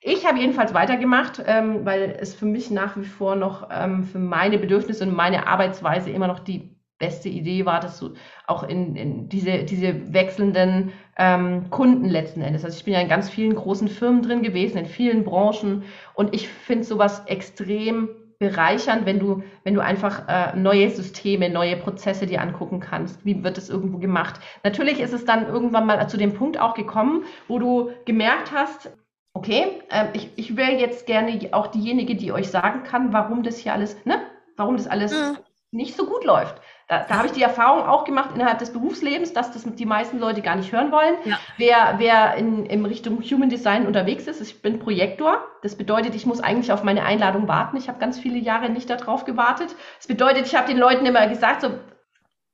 [0.00, 4.18] Ich habe jedenfalls weitergemacht, ähm, weil es für mich nach wie vor noch ähm, für
[4.18, 8.14] meine Bedürfnisse und meine Arbeitsweise immer noch die beste Idee war, dass du
[8.46, 12.64] auch in, in diese, diese wechselnden ähm, Kunden letzten Endes.
[12.64, 15.84] Also ich bin ja in ganz vielen großen Firmen drin gewesen, in vielen Branchen
[16.14, 21.76] und ich finde sowas extrem bereichernd, wenn du, wenn du einfach äh, neue Systeme, neue
[21.76, 23.24] Prozesse dir angucken kannst.
[23.24, 24.40] Wie wird es irgendwo gemacht?
[24.62, 28.90] Natürlich ist es dann irgendwann mal zu dem Punkt auch gekommen, wo du gemerkt hast,
[29.34, 33.58] okay, äh, ich, ich wäre jetzt gerne auch diejenige, die euch sagen kann, warum das
[33.58, 34.20] hier alles, ne,
[34.56, 35.38] warum das alles mhm.
[35.70, 36.60] nicht so gut läuft.
[36.88, 40.20] Da, da habe ich die Erfahrung auch gemacht innerhalb des Berufslebens, dass das die meisten
[40.20, 41.16] Leute gar nicht hören wollen.
[41.24, 41.38] Ja.
[41.56, 45.44] Wer, wer in, in Richtung Human Design unterwegs ist, ich bin Projektor.
[45.62, 47.76] Das bedeutet, ich muss eigentlich auf meine Einladung warten.
[47.76, 49.74] Ich habe ganz viele Jahre nicht darauf gewartet.
[49.98, 51.70] Das bedeutet, ich habe den Leuten immer gesagt, so,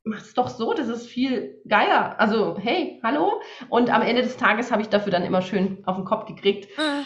[0.04, 2.18] mach's doch so, das ist viel geiler.
[2.18, 3.42] Also, hey, hallo.
[3.68, 6.70] Und am Ende des Tages habe ich dafür dann immer schön auf den Kopf gekriegt.
[6.78, 7.04] Mhm.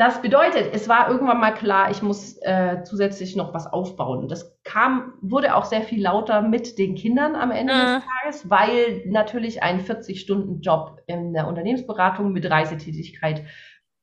[0.00, 4.28] Das bedeutet, es war irgendwann mal klar, ich muss äh, zusätzlich noch was aufbauen.
[4.28, 7.78] Das kam, wurde auch sehr viel lauter mit den Kindern am Ende mhm.
[7.78, 13.44] des Tages, weil natürlich ein 40-Stunden-Job in der Unternehmensberatung mit Reisetätigkeit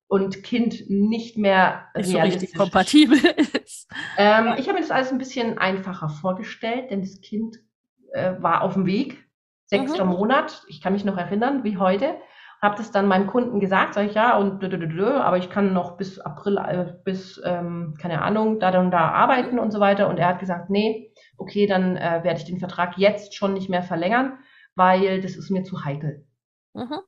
[0.08, 3.18] und Kind nicht mehr nicht realistisch so kompatibel
[3.64, 3.92] ist.
[4.20, 7.58] Ähm, ich habe mir das alles ein bisschen einfacher vorgestellt, denn das Kind
[8.14, 9.28] äh, war auf dem Weg,
[9.66, 10.12] sechster mhm.
[10.12, 10.62] Monat.
[10.68, 12.18] Ich kann mich noch erinnern, wie heute
[12.62, 16.20] habe das dann meinem Kunden gesagt, sage ich ja, und aber ich kann noch bis
[16.20, 20.10] April, äh, bis, ähm, keine Ahnung, da und da arbeiten und so weiter.
[20.10, 23.70] Und er hat gesagt, nee, okay, dann äh, werde ich den Vertrag jetzt schon nicht
[23.70, 24.40] mehr verlängern,
[24.76, 26.26] weil das ist mir zu heikel.
[26.74, 27.00] Mhm.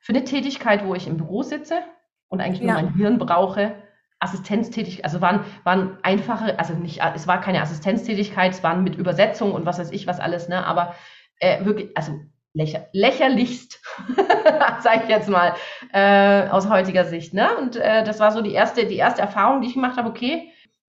[0.00, 1.80] Für eine Tätigkeit, wo ich im Büro sitze
[2.28, 2.74] und eigentlich nur ja.
[2.74, 3.74] mein Hirn brauche,
[4.20, 9.52] Assistenztätigkeit, also waren, waren einfache, also nicht, es war keine Assistenztätigkeit, es waren mit Übersetzung
[9.52, 10.94] und was weiß ich was alles, ne, aber
[11.40, 12.20] äh, wirklich, also
[12.54, 13.82] lächer, lächerlichst,
[14.80, 15.54] sage ich jetzt mal,
[15.92, 17.34] äh, aus heutiger Sicht.
[17.34, 17.54] Ne?
[17.58, 20.50] Und äh, das war so die erste, die erste Erfahrung, die ich gemacht habe, okay.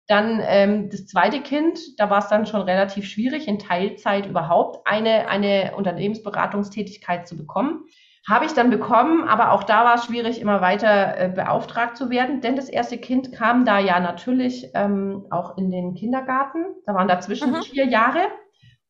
[0.07, 4.85] Dann ähm, das zweite Kind, da war es dann schon relativ schwierig, in Teilzeit überhaupt
[4.85, 7.85] eine, eine Unternehmensberatungstätigkeit zu bekommen.
[8.27, 12.09] Habe ich dann bekommen, aber auch da war es schwierig, immer weiter äh, beauftragt zu
[12.09, 16.65] werden, denn das erste Kind kam da ja natürlich ähm, auch in den Kindergarten.
[16.85, 17.61] Da waren dazwischen mhm.
[17.61, 18.21] vier Jahre.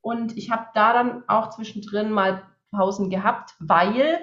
[0.02, 2.42] Und ich habe da dann auch zwischendrin mal
[2.72, 4.20] Pausen gehabt, weil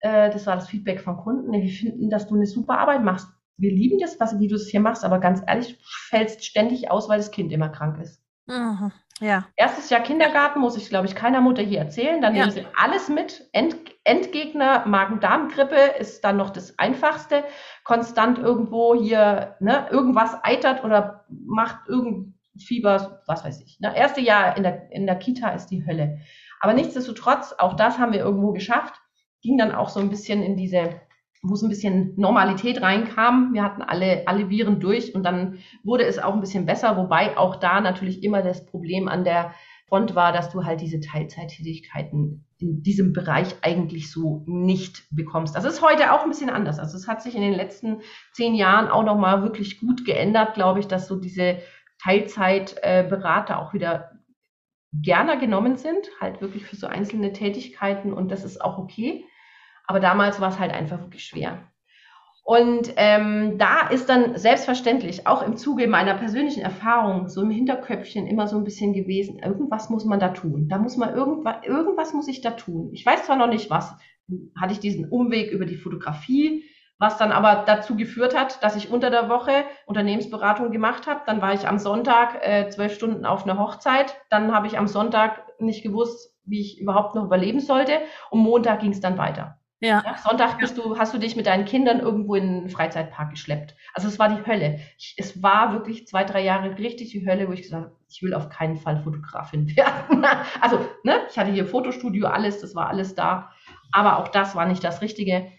[0.00, 1.52] äh, das war das Feedback von Kunden.
[1.52, 3.28] Wir finden, dass du eine super Arbeit machst.
[3.56, 6.90] Wir lieben das, was, wie du es hier machst, aber ganz ehrlich, du fällst ständig
[6.90, 8.22] aus, weil das Kind immer krank ist.
[8.46, 8.90] Mhm,
[9.20, 9.46] ja.
[9.54, 12.22] Erstes Jahr Kindergarten muss ich, glaube ich, keiner Mutter hier erzählen.
[12.22, 12.46] Dann ja.
[12.46, 13.48] nehmen sie alles mit.
[13.52, 17.44] End, Endgegner, Magen-Darm-Grippe ist dann noch das Einfachste.
[17.84, 23.78] Konstant irgendwo hier, ne, irgendwas eitert oder macht irgend Fieber, was weiß ich.
[23.80, 23.96] Ne?
[23.96, 26.18] Erste Jahr in der, in der Kita ist die Hölle.
[26.60, 28.94] Aber nichtsdestotrotz, auch das haben wir irgendwo geschafft,
[29.42, 31.00] ging dann auch so ein bisschen in diese,
[31.42, 33.54] wo es ein bisschen Normalität reinkam.
[33.54, 37.36] Wir hatten alle, alle Viren durch und dann wurde es auch ein bisschen besser, wobei
[37.38, 39.54] auch da natürlich immer das Problem an der
[39.88, 45.56] Front war, dass du halt diese Teilzeittätigkeiten in diesem Bereich eigentlich so nicht bekommst.
[45.56, 46.78] Das ist heute auch ein bisschen anders.
[46.78, 48.02] Also es hat sich in den letzten
[48.32, 51.58] zehn Jahren auch nochmal wirklich gut geändert, glaube ich, dass so diese
[52.02, 54.09] Teilzeitberater auch wieder
[54.92, 59.24] gerne genommen sind, halt wirklich für so einzelne Tätigkeiten und das ist auch okay.
[59.86, 61.70] Aber damals war es halt einfach wirklich schwer.
[62.44, 68.26] Und ähm, da ist dann selbstverständlich auch im Zuge meiner persönlichen Erfahrung so im Hinterköpfchen
[68.26, 70.68] immer so ein bisschen gewesen, irgendwas muss man da tun.
[70.68, 72.90] Da muss man irgendwas, irgendwas muss ich da tun.
[72.92, 73.92] Ich weiß zwar noch nicht was.
[74.60, 76.64] Hatte ich diesen Umweg über die Fotografie,
[77.00, 81.22] was dann aber dazu geführt hat, dass ich unter der Woche Unternehmensberatung gemacht habe.
[81.24, 84.20] Dann war ich am Sonntag äh, zwölf Stunden auf einer Hochzeit.
[84.28, 87.92] Dann habe ich am Sonntag nicht gewusst, wie ich überhaupt noch überleben sollte.
[88.28, 89.56] Und Montag ging es dann weiter.
[89.80, 90.02] Ja.
[90.04, 90.18] ja.
[90.18, 93.74] Sonntag bist du, hast du dich mit deinen Kindern irgendwo in einen Freizeitpark geschleppt.
[93.94, 94.80] Also es war die Hölle.
[94.98, 98.22] Ich, es war wirklich zwei, drei Jahre richtig die Hölle, wo ich gesagt habe, ich
[98.22, 100.26] will auf keinen Fall Fotografin werden.
[100.60, 103.52] also, ne, ich hatte hier Fotostudio, alles, das war alles da.
[103.90, 105.50] Aber auch das war nicht das Richtige.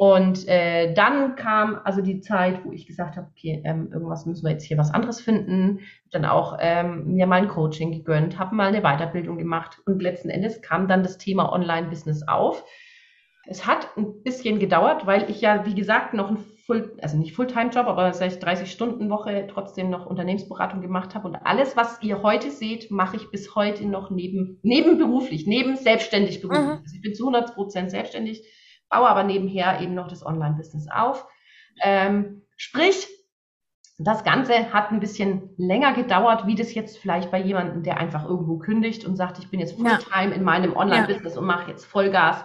[0.00, 4.44] Und äh, dann kam also die Zeit, wo ich gesagt habe, okay, ähm, irgendwas müssen
[4.44, 5.80] wir jetzt hier was anderes finden.
[6.12, 10.62] Dann auch ähm, mir mein Coaching gegönnt, habe mal eine Weiterbildung gemacht und letzten Endes
[10.62, 12.64] kam dann das Thema Online-Business auf.
[13.48, 17.34] Es hat ein bisschen gedauert, weil ich ja, wie gesagt, noch ein Full, also nicht
[17.34, 21.26] Fulltime-Job, aber seit 30 Stunden Woche trotzdem noch Unternehmensberatung gemacht habe.
[21.26, 26.40] Und alles, was ihr heute seht, mache ich bis heute noch neben, nebenberuflich, neben selbstständig
[26.40, 26.66] beruflich.
[26.66, 26.82] Mhm.
[26.84, 28.44] Also ich bin zu 100 Prozent selbstständig
[28.88, 31.26] baue aber nebenher eben noch das Online-Business auf.
[31.82, 33.08] Ähm, sprich,
[33.98, 38.24] das Ganze hat ein bisschen länger gedauert, wie das jetzt vielleicht bei jemandem, der einfach
[38.24, 40.36] irgendwo kündigt und sagt, ich bin jetzt Fulltime ja.
[40.36, 41.40] in meinem Online-Business ja.
[41.40, 42.44] und mache jetzt Vollgas,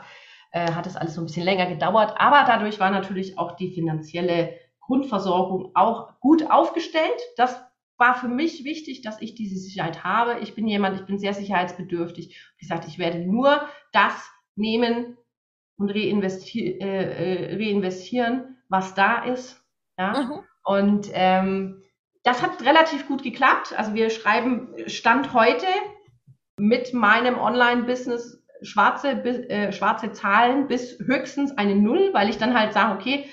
[0.52, 2.16] äh, hat es alles so ein bisschen länger gedauert.
[2.18, 7.22] Aber dadurch war natürlich auch die finanzielle Grundversorgung auch gut aufgestellt.
[7.38, 7.64] Das
[7.98, 10.40] war für mich wichtig, dass ich diese Sicherheit habe.
[10.40, 12.36] Ich bin jemand, ich bin sehr sicherheitsbedürftig.
[12.58, 15.18] Wie gesagt, ich werde nur das nehmen,
[15.84, 19.62] und reinvesti äh, äh, reinvestieren, was da ist.
[19.98, 20.24] Ja?
[20.24, 20.40] Mhm.
[20.64, 21.84] Und ähm,
[22.24, 23.74] das hat relativ gut geklappt.
[23.78, 25.66] Also wir schreiben Stand heute
[26.58, 32.72] mit meinem Online-Business schwarze, äh, schwarze Zahlen bis höchstens eine Null, weil ich dann halt
[32.74, 33.26] sage, okay,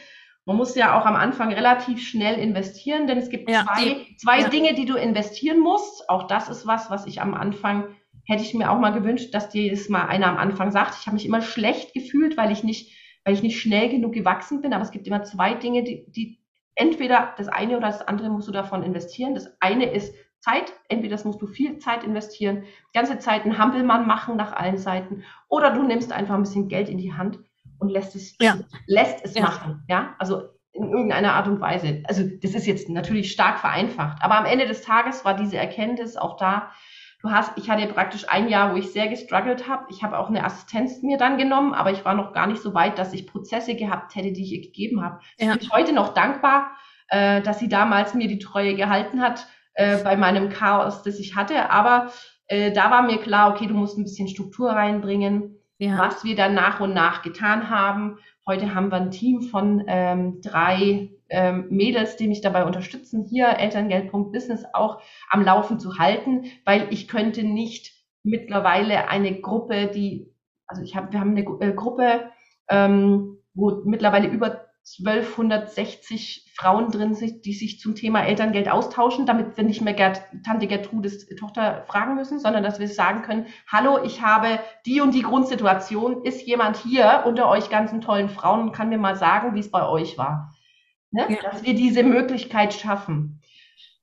[0.45, 4.41] man muss ja auch am Anfang relativ schnell investieren, denn es gibt ja, zwei, zwei
[4.41, 4.49] ja.
[4.49, 6.09] Dinge, die du investieren musst.
[6.09, 7.95] Auch das ist was, was ich am Anfang
[8.25, 10.97] hätte ich mir auch mal gewünscht, dass dir das mal einer am Anfang sagt.
[11.01, 14.61] Ich habe mich immer schlecht gefühlt, weil ich nicht, weil ich nicht schnell genug gewachsen
[14.63, 14.73] bin.
[14.73, 16.41] Aber es gibt immer zwei Dinge, die, die
[16.75, 19.35] entweder das eine oder das andere musst du davon investieren.
[19.35, 20.73] Das eine ist Zeit.
[20.89, 22.65] Entweder das musst du viel Zeit investieren,
[22.95, 26.89] ganze Zeit einen Hampelmann machen nach allen Seiten, oder du nimmst einfach ein bisschen Geld
[26.89, 27.39] in die Hand
[27.79, 28.57] und lässt es, ja.
[28.87, 29.43] lässt es ja.
[29.43, 29.85] machen.
[29.89, 30.43] Ja, also
[30.73, 32.03] in irgendeiner Art und Weise.
[32.07, 36.17] Also das ist jetzt natürlich stark vereinfacht, aber am Ende des Tages war diese Erkenntnis
[36.17, 36.71] auch da.
[37.23, 39.87] Du hast, ich hatte praktisch ein Jahr, wo ich sehr gestruggelt habe.
[39.91, 42.73] Ich habe auch eine Assistenz mir dann genommen, aber ich war noch gar nicht so
[42.73, 45.21] weit, dass ich Prozesse gehabt hätte, die ich ihr gegeben habe.
[45.39, 45.53] Ja.
[45.53, 46.71] Ich bin heute noch dankbar,
[47.09, 51.37] äh, dass sie damals mir die Treue gehalten hat äh, bei meinem Chaos, das ich
[51.37, 51.71] hatte.
[51.71, 52.11] Aber
[52.47, 55.99] äh, da war mir klar, okay, du musst ein bisschen Struktur reinbringen ja.
[55.99, 58.19] was wir dann nach und nach getan haben.
[58.47, 63.49] Heute haben wir ein Team von ähm, drei ähm, Mädels, die mich dabei unterstützen, hier
[63.49, 65.01] Elterngeld.business auch
[65.31, 70.35] am Laufen zu halten, weil ich könnte nicht mittlerweile eine Gruppe, die,
[70.67, 72.31] also ich habe, wir haben eine äh, Gruppe,
[72.69, 74.67] ähm, wo mittlerweile über
[74.99, 80.23] 1260 Frauen drin sind, die sich zum Thema Elterngeld austauschen, damit wir nicht mehr Gerd,
[80.45, 85.15] Tante Gertrudes Tochter fragen müssen, sondern dass wir sagen können, hallo, ich habe die und
[85.15, 89.55] die Grundsituation, ist jemand hier unter euch ganzen tollen Frauen und kann mir mal sagen,
[89.55, 90.53] wie es bei euch war.
[91.11, 91.27] Ne?
[91.29, 91.51] Ja.
[91.51, 93.41] Dass wir diese Möglichkeit schaffen.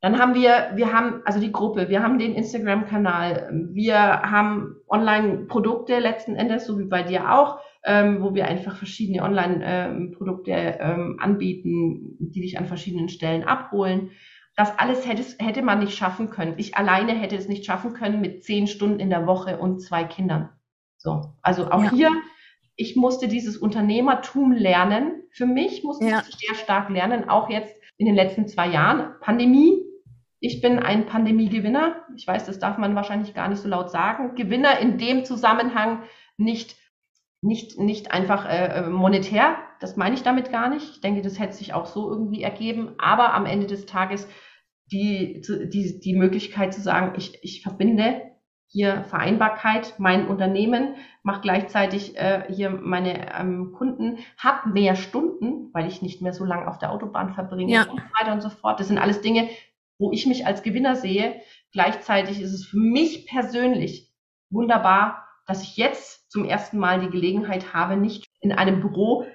[0.02, 5.98] Dann haben wir, wir haben also die Gruppe, wir haben den Instagram-Kanal, wir haben Online-Produkte
[6.00, 12.18] letzten Endes, so wie bei dir auch ähm, wo wir einfach verschiedene Online-Produkte ähm, anbieten,
[12.20, 14.12] die dich an verschiedenen Stellen abholen.
[14.58, 16.56] Das alles hätte, hätte man nicht schaffen können.
[16.58, 20.04] Ich alleine hätte es nicht schaffen können mit zehn Stunden in der Woche und zwei
[20.04, 20.50] Kindern.
[20.98, 21.92] So, also auch ja.
[21.92, 22.12] hier,
[22.78, 25.24] ich musste dieses Unternehmertum lernen.
[25.32, 26.24] Für mich musste ja.
[26.28, 29.16] ich sehr stark lernen, auch jetzt in den letzten zwei Jahren.
[29.20, 29.84] Pandemie,
[30.40, 32.06] ich bin ein Pandemiegewinner.
[32.16, 34.36] Ich weiß, das darf man wahrscheinlich gar nicht so laut sagen.
[34.36, 36.04] Gewinner in dem Zusammenhang
[36.38, 36.76] nicht
[37.42, 40.90] nicht, nicht einfach äh, äh, monetär, das meine ich damit gar nicht.
[40.92, 44.28] Ich denke, das hätte sich auch so irgendwie ergeben, aber am Ende des Tages
[44.92, 48.22] die, die, die Möglichkeit zu sagen, ich, ich verbinde
[48.68, 55.88] hier Vereinbarkeit, mein Unternehmen, mache gleichzeitig äh, hier meine ähm, Kunden, habe mehr Stunden, weil
[55.88, 57.84] ich nicht mehr so lange auf der Autobahn verbringe ja.
[57.84, 58.80] und so weiter und so fort.
[58.80, 59.50] Das sind alles Dinge,
[59.98, 61.42] wo ich mich als Gewinner sehe.
[61.72, 64.12] Gleichzeitig ist es für mich persönlich
[64.50, 69.26] wunderbar, dass ich jetzt zum ersten Mal die Gelegenheit habe, nicht in einem Büro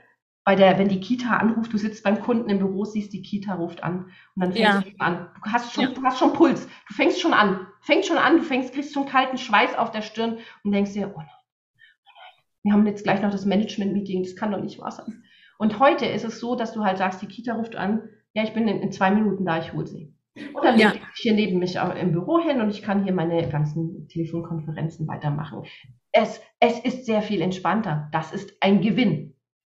[0.44, 3.54] bei der, wenn die Kita anruft, du sitzt beim Kunden im Büro, siehst die Kita
[3.54, 4.80] ruft an und dann fängst ja.
[4.80, 5.28] du an.
[5.44, 5.90] Du hast schon, ja.
[5.90, 6.66] du hast schon Puls.
[6.88, 7.66] Du fängst schon an.
[7.80, 11.12] Fängst schon an, du fängst, kriegst schon kalten Schweiß auf der Stirn und denkst dir,
[11.14, 14.80] oh nein, oh nein, wir haben jetzt gleich noch das Management-Meeting, das kann doch nicht
[14.80, 15.22] wahr sein.
[15.58, 18.52] Und heute ist es so, dass du halt sagst, die Kita ruft an, ja, ich
[18.52, 20.12] bin in, in zwei Minuten da, ich hole sie.
[20.54, 20.90] Und dann ja.
[20.90, 25.06] lege ich hier neben mich im Büro hin und ich kann hier meine ganzen Telefonkonferenzen
[25.06, 25.64] weitermachen.
[26.10, 28.08] Es, es ist sehr viel entspannter.
[28.12, 29.31] Das ist ein Gewinn.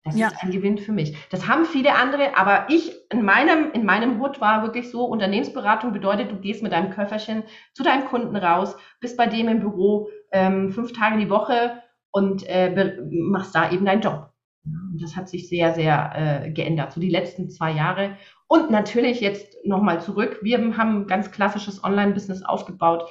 [0.05, 0.29] Das ja.
[0.29, 1.17] ist ein Gewinn für mich.
[1.31, 5.93] Das haben viele andere, aber ich in meinem, in meinem Hut war wirklich so, Unternehmensberatung
[5.93, 7.43] bedeutet, du gehst mit deinem Köfferchen
[7.73, 12.45] zu deinem Kunden raus, bist bei dem im Büro ähm, fünf Tage die Woche und
[12.47, 14.31] äh, machst da eben deinen Job.
[14.67, 18.17] Und das hat sich sehr, sehr äh, geändert, so die letzten zwei Jahre.
[18.47, 20.39] Und natürlich jetzt nochmal zurück.
[20.43, 23.09] Wir haben ein ganz klassisches Online-Business aufgebaut,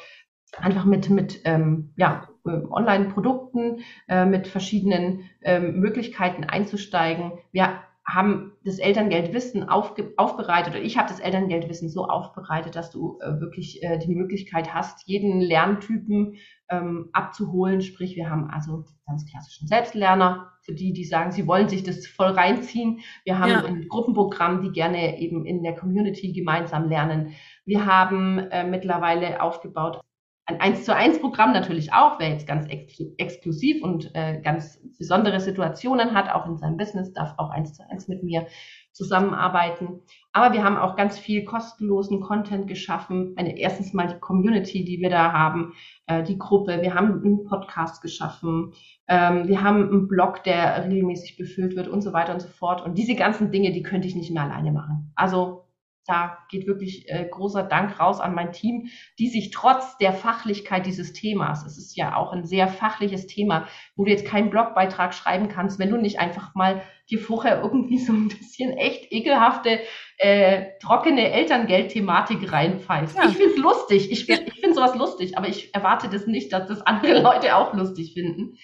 [0.58, 7.34] einfach mit, mit ähm, ja, Online-Produkten, äh, mit verschiedenen ähm, Möglichkeiten einzusteigen.
[7.52, 13.18] Wir haben das Elterngeldwissen aufge aufbereitet oder ich habe das Elterngeldwissen so aufbereitet, dass du
[13.22, 16.36] äh, wirklich äh, die Möglichkeit hast, jeden Lerntypen
[16.70, 17.82] ähm, abzuholen.
[17.82, 22.06] Sprich, wir haben also ganz klassischen Selbstlerner für die, die sagen, sie wollen sich das
[22.06, 23.00] voll reinziehen.
[23.24, 23.64] Wir haben ja.
[23.64, 27.34] ein Gruppenprogramm, die gerne eben in der Community gemeinsam lernen.
[27.66, 30.02] Wir haben äh, mittlerweile aufgebaut
[30.46, 34.82] ein 1 zu 1 Programm natürlich auch, wer jetzt ganz ex exklusiv und äh, ganz
[34.98, 38.48] besondere Situationen hat, auch in seinem Business, darf auch 1 zu 1 mit mir
[38.92, 40.02] zusammenarbeiten.
[40.34, 43.34] Aber wir haben auch ganz viel kostenlosen Content geschaffen.
[43.38, 45.74] Eine, erstens mal die Community, die wir da haben,
[46.08, 46.82] äh, die Gruppe.
[46.82, 48.74] Wir haben einen Podcast geschaffen.
[49.08, 52.84] Ähm, wir haben einen Blog, der regelmäßig befüllt wird und so weiter und so fort.
[52.84, 55.12] Und diese ganzen Dinge, die könnte ich nicht mehr alleine machen.
[55.16, 55.63] Also
[56.06, 58.90] da geht wirklich äh, großer Dank raus an mein Team,
[59.20, 63.68] die sich trotz der Fachlichkeit dieses Themas, es ist ja auch ein sehr fachliches Thema,
[63.96, 68.00] wo du jetzt keinen Blogbeitrag schreiben kannst, wenn du nicht einfach mal dir vorher irgendwie
[68.00, 69.80] so ein bisschen echt ekelhafte,
[70.18, 73.18] äh, trockene Elterngeldthematik reinpfeifst.
[73.18, 73.30] Ja.
[73.30, 76.68] Ich find's lustig, ich, find, ich finde sowas lustig, aber ich erwarte das nicht, dass
[76.68, 78.58] das andere Leute auch lustig finden.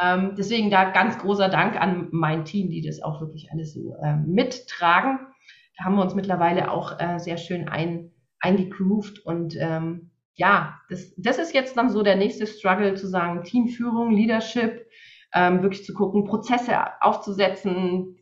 [0.00, 3.96] Ähm, deswegen da ganz großer Dank an mein Team, die das auch wirklich alles so
[4.02, 5.20] äh, mittragen
[5.82, 11.38] haben wir uns mittlerweile auch äh, sehr schön ein, eingegroovt und ähm, ja, das, das
[11.38, 14.86] ist jetzt dann so der nächste Struggle zu sagen, Teamführung, Leadership,
[15.34, 18.16] ähm, wirklich zu gucken, Prozesse aufzusetzen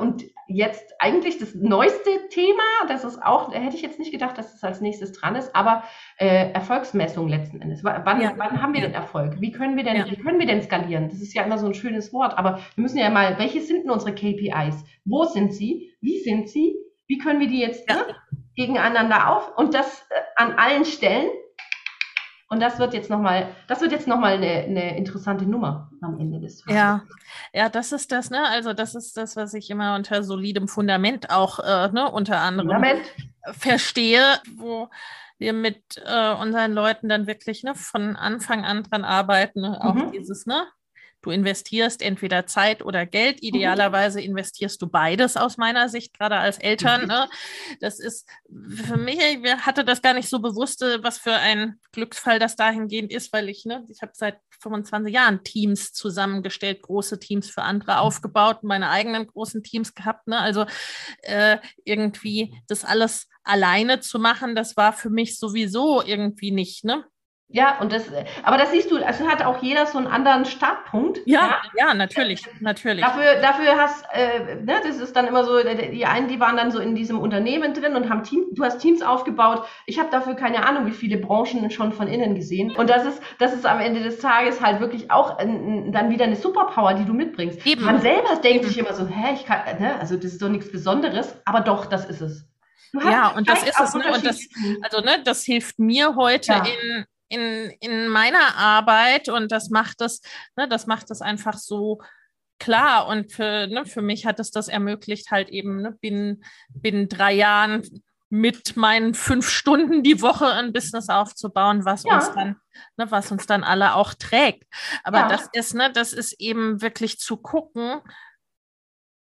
[0.00, 4.52] und jetzt eigentlich das neueste Thema, das ist auch, hätte ich jetzt nicht gedacht, dass
[4.52, 5.84] das als nächstes dran ist, aber
[6.18, 7.82] äh, Erfolgsmessung letzten Endes.
[7.84, 8.34] Wann, ja.
[8.36, 8.88] wann haben wir ja.
[8.88, 9.40] den Erfolg?
[9.40, 10.10] Wie können wir denn, ja.
[10.10, 11.08] wie können wir denn skalieren?
[11.08, 13.84] Das ist ja immer so ein schönes Wort, aber wir müssen ja mal, welche sind
[13.84, 14.84] denn unsere KPIs?
[15.04, 15.92] Wo sind sie?
[16.00, 16.76] Wie sind sie?
[17.08, 17.96] Wie können wir die jetzt ja.
[17.96, 18.16] ne,
[18.56, 19.56] gegeneinander auf?
[19.56, 21.30] Und das äh, an allen Stellen.
[22.48, 26.38] Und das wird jetzt nochmal, das wird jetzt nochmal eine, eine interessante Nummer am Ende
[26.38, 26.76] des Tages.
[26.76, 27.02] Ja,
[27.54, 28.46] ja, das ist das, ne?
[28.46, 32.68] Also das ist das, was ich immer unter solidem Fundament auch, äh, ne, unter anderem
[32.68, 33.00] Fundament.
[33.52, 34.90] verstehe, wo
[35.38, 39.78] wir mit äh, unseren Leuten dann wirklich ne, von Anfang an dran arbeiten, ne?
[39.82, 40.12] auch mhm.
[40.12, 40.66] dieses, ne,
[41.22, 43.36] Du investierst entweder Zeit oder Geld.
[43.36, 43.48] Mhm.
[43.48, 47.02] Idealerweise investierst du beides aus meiner Sicht, gerade als Eltern.
[47.02, 47.08] Mhm.
[47.08, 47.28] Ne?
[47.80, 48.28] Das ist
[48.84, 53.12] für mich, ich hatte das gar nicht so bewusst, was für ein Glücksfall das dahingehend
[53.12, 57.92] ist, weil ich, ne, ich habe seit 25 Jahren Teams zusammengestellt, große Teams für andere
[57.92, 57.98] mhm.
[57.98, 60.26] aufgebaut, meine eigenen großen Teams gehabt.
[60.26, 60.38] Ne?
[60.38, 60.66] Also
[61.22, 67.04] äh, irgendwie das alles alleine zu machen, das war für mich sowieso irgendwie nicht, ne?
[67.54, 68.04] Ja, und das,
[68.44, 71.20] aber das siehst du, also hat auch jeder so einen anderen Startpunkt.
[71.26, 73.04] Ja, ja, ja natürlich, natürlich.
[73.04, 76.70] Dafür, dafür hast, äh, ne, das ist dann immer so, die einen, die waren dann
[76.70, 79.66] so in diesem Unternehmen drin und haben Team, du hast Teams aufgebaut.
[79.84, 82.74] Ich habe dafür keine Ahnung, wie viele Branchen schon von innen gesehen.
[82.74, 86.24] Und das ist, das ist am Ende des Tages halt wirklich auch ein, dann wieder
[86.24, 87.66] eine Superpower, die du mitbringst.
[87.66, 87.84] Eben.
[87.84, 88.68] Man selber denkt Eben.
[88.68, 91.84] sich immer so, hä, ich kann, ne, also das ist doch nichts Besonderes, aber doch,
[91.84, 92.48] das ist es.
[92.94, 94.04] Ja, und das ist es, ne?
[94.12, 94.38] Und das,
[94.82, 96.64] also, ne, das hilft mir heute ja.
[96.64, 100.20] in, in, in meiner Arbeit und das macht es,
[100.56, 102.00] ne, das macht es einfach so
[102.58, 103.06] klar.
[103.08, 107.32] Und für, ne, für mich hat es das ermöglicht, halt eben ne, binnen, binnen drei
[107.32, 107.82] Jahren
[108.28, 112.14] mit meinen fünf Stunden die Woche ein Business aufzubauen, was ja.
[112.14, 112.56] uns dann,
[112.96, 114.64] ne, was uns dann alle auch trägt.
[115.02, 115.28] Aber ja.
[115.28, 118.00] das ist, ne, das ist eben wirklich zu gucken,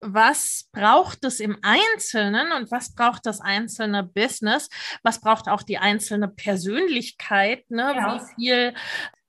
[0.01, 4.69] was braucht es im Einzelnen und was braucht das einzelne Business?
[5.03, 7.71] Was braucht auch die einzelne Persönlichkeit?
[7.71, 7.95] Ne?
[7.95, 8.15] Ja.
[8.15, 8.75] Wie viel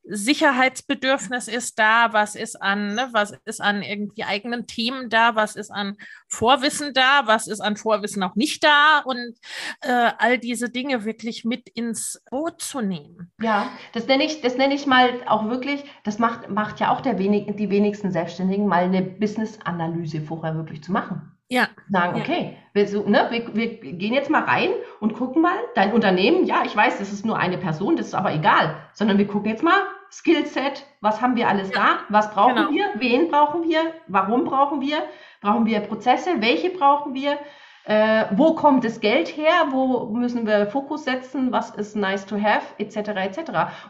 [0.04, 5.56] Sicherheitsbedürfnis ist da, was ist an, ne, was ist an irgendwie eigenen Themen da, was
[5.56, 5.98] ist an
[6.28, 9.36] Vorwissen da, was ist an Vorwissen auch nicht da und
[9.82, 13.32] äh, all diese Dinge wirklich mit ins Boot zu nehmen.
[13.42, 17.02] Ja, das nenne ich, das nenne ich mal auch wirklich, das macht, macht ja auch
[17.02, 21.32] der wenig, die wenigsten Selbstständigen, mal eine Business-Analyse vorher wirklich zu machen.
[21.52, 21.68] Ja.
[21.90, 22.24] Sagen, ja.
[22.24, 24.70] okay, wir, so, ne, wir, wir gehen jetzt mal rein
[25.02, 28.16] und gucken mal, dein Unternehmen, ja, ich weiß, das ist nur eine Person, das ist
[28.16, 31.76] aber egal, sondern wir gucken jetzt mal, Skillset, was haben wir alles ja.
[31.76, 32.72] da, was brauchen genau.
[32.72, 34.98] wir, wen brauchen wir, warum brauchen wir,
[35.42, 37.38] brauchen wir Prozesse, welche brauchen wir,
[37.84, 42.42] äh, wo kommt das Geld her, wo müssen wir Fokus setzen, was ist nice to
[42.42, 43.10] have, etc.
[43.10, 43.40] etc.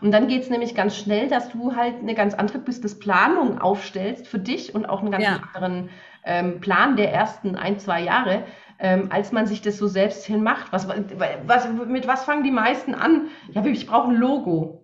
[0.01, 4.28] Und dann geht es nämlich ganz schnell, dass du halt eine ganz andere Businessplanung aufstellst
[4.28, 5.41] für dich und auch einen ganz ja.
[5.53, 5.89] anderen
[6.24, 8.43] ähm, Plan der ersten ein, zwei Jahre,
[8.80, 10.72] ähm, als man sich das so selbst hinmacht.
[10.72, 13.28] Was, was, mit was fangen die meisten an?
[13.51, 14.82] Ja, ich brauche ein Logo.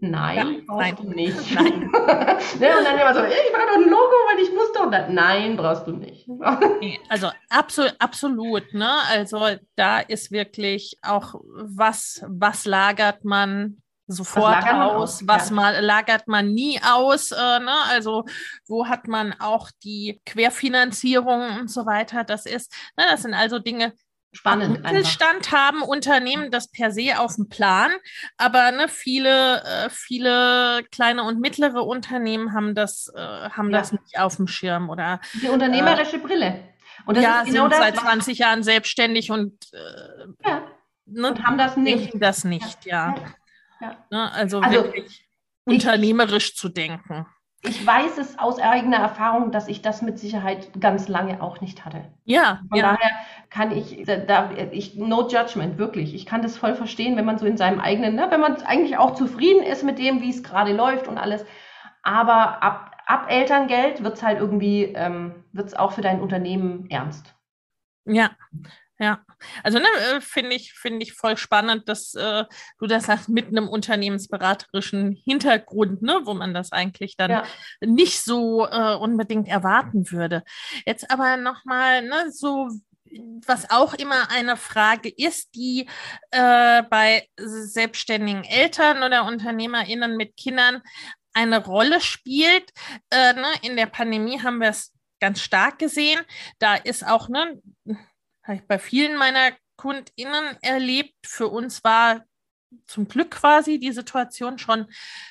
[0.00, 0.96] Nein, ja, brauchst nein.
[0.96, 1.54] du nicht.
[1.54, 1.80] Nein.
[1.90, 4.90] ne, und dann immer so, ich brauche doch ein Logo, weil ich muss doch.
[5.08, 6.28] Nein, brauchst du nicht.
[7.08, 8.74] also absolut, absolut.
[8.74, 8.90] Ne?
[9.10, 9.46] Also
[9.76, 15.54] da ist wirklich auch, was, was lagert man sofort was aus, aus, was ja.
[15.56, 17.74] mal lagert man nie aus, äh, ne?
[17.88, 18.24] also
[18.66, 23.58] wo hat man auch die Querfinanzierung und so weiter, das ist, ne, das sind also
[23.58, 23.92] Dinge,
[24.32, 24.82] Spannend.
[24.82, 27.90] Mittelstand haben Unternehmen das per se auf dem Plan,
[28.36, 33.78] aber ne, viele, äh, viele kleine und mittlere Unternehmen haben das, äh, haben ja.
[33.78, 36.60] das nicht auf dem Schirm oder die unternehmerische äh, Brille.
[37.06, 40.62] Und das ja, ist genau sind das, seit 20 Jahren selbstständig und, äh, ja.
[41.06, 42.12] ne, und haben das nicht.
[42.16, 43.14] Das nicht, ja.
[43.16, 43.34] ja.
[43.80, 43.96] Ja.
[44.10, 44.32] Ne?
[44.32, 45.26] Also, also, wirklich
[45.64, 47.26] unternehmerisch zu denken.
[47.62, 51.84] Ich weiß es aus eigener Erfahrung, dass ich das mit Sicherheit ganz lange auch nicht
[51.84, 52.04] hatte.
[52.24, 52.60] Ja.
[52.68, 52.92] Von ja.
[52.92, 53.10] daher
[53.50, 56.14] kann ich, da, ich, no judgment, wirklich.
[56.14, 58.98] Ich kann das voll verstehen, wenn man so in seinem eigenen, ne, wenn man eigentlich
[58.98, 61.44] auch zufrieden ist mit dem, wie es gerade läuft und alles.
[62.02, 66.88] Aber ab, ab Elterngeld wird es halt irgendwie, ähm, wird es auch für dein Unternehmen
[66.88, 67.34] ernst.
[68.04, 68.30] Ja,
[68.98, 69.20] Ja,
[69.62, 72.44] also ne, äh, finde ich, finde ich voll spannend, dass äh,
[72.78, 77.44] du das sagst mit einem unternehmensberaterischen Hintergrund, ne, wo man das eigentlich dann ja.
[77.80, 80.44] nicht so äh, unbedingt erwarten würde.
[80.86, 82.68] Jetzt aber nochmal, ne, so
[83.46, 85.88] was auch immer eine Frage ist, die
[86.30, 90.82] äh, bei selbstständigen Eltern oder UnternehmerInnen mit Kindern
[91.34, 92.70] eine Rolle spielt.
[93.10, 96.20] Äh, ne, in der Pandemie haben wir es ganz stark gesehen.
[96.58, 97.60] Da ist auch, ne,
[98.46, 101.14] habe ich bei vielen meiner KundInnen erlebt.
[101.26, 102.24] Für uns war
[102.86, 104.86] zum Glück quasi die Situation schon,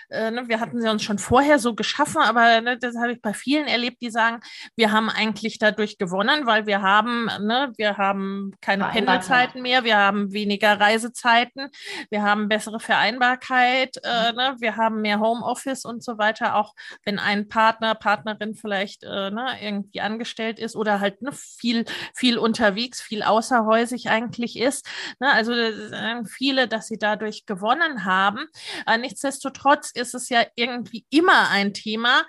[0.10, 3.22] äh, ne, wir hatten sie uns schon vorher so geschaffen, aber ne, das habe ich
[3.22, 4.40] bei vielen erlebt, die sagen,
[4.76, 9.98] wir haben eigentlich dadurch gewonnen, weil wir haben, ne, wir haben keine Pendelzeiten mehr, wir
[9.98, 11.70] haben weniger Reisezeiten,
[12.10, 14.38] wir haben bessere Vereinbarkeit, äh, mhm.
[14.38, 16.74] ne, wir haben mehr Homeoffice und so weiter, auch
[17.04, 22.38] wenn ein Partner, Partnerin vielleicht äh, ne, irgendwie angestellt ist oder halt ne, viel, viel
[22.38, 24.88] unterwegs, viel außerhäusig eigentlich ist.
[25.20, 25.54] Ne, also
[25.90, 28.46] sagen viele, dass sie dadurch gewonnen haben.
[28.86, 32.26] Aber nichtsdestotrotz ist es ja irgendwie immer ein Thema,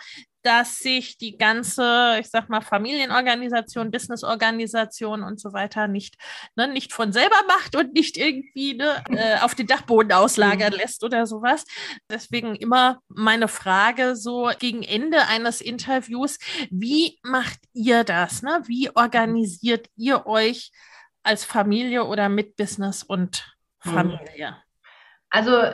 [0.47, 6.15] dass sich die ganze, ich sag mal, Familienorganisation, Businessorganisation und so weiter nicht,
[6.55, 10.79] ne, nicht von selber macht und nicht irgendwie ne, äh, auf den Dachboden auslagern mhm.
[10.79, 11.65] lässt oder sowas.
[12.09, 16.39] Deswegen immer meine Frage so gegen Ende eines Interviews,
[16.71, 18.43] wie macht ihr das?
[18.43, 18.63] Ne?
[18.67, 20.71] Wie organisiert ihr euch
[21.25, 23.53] als Familie oder mit Business und
[23.85, 23.91] mhm.
[23.91, 24.63] Familie?
[25.29, 25.73] Also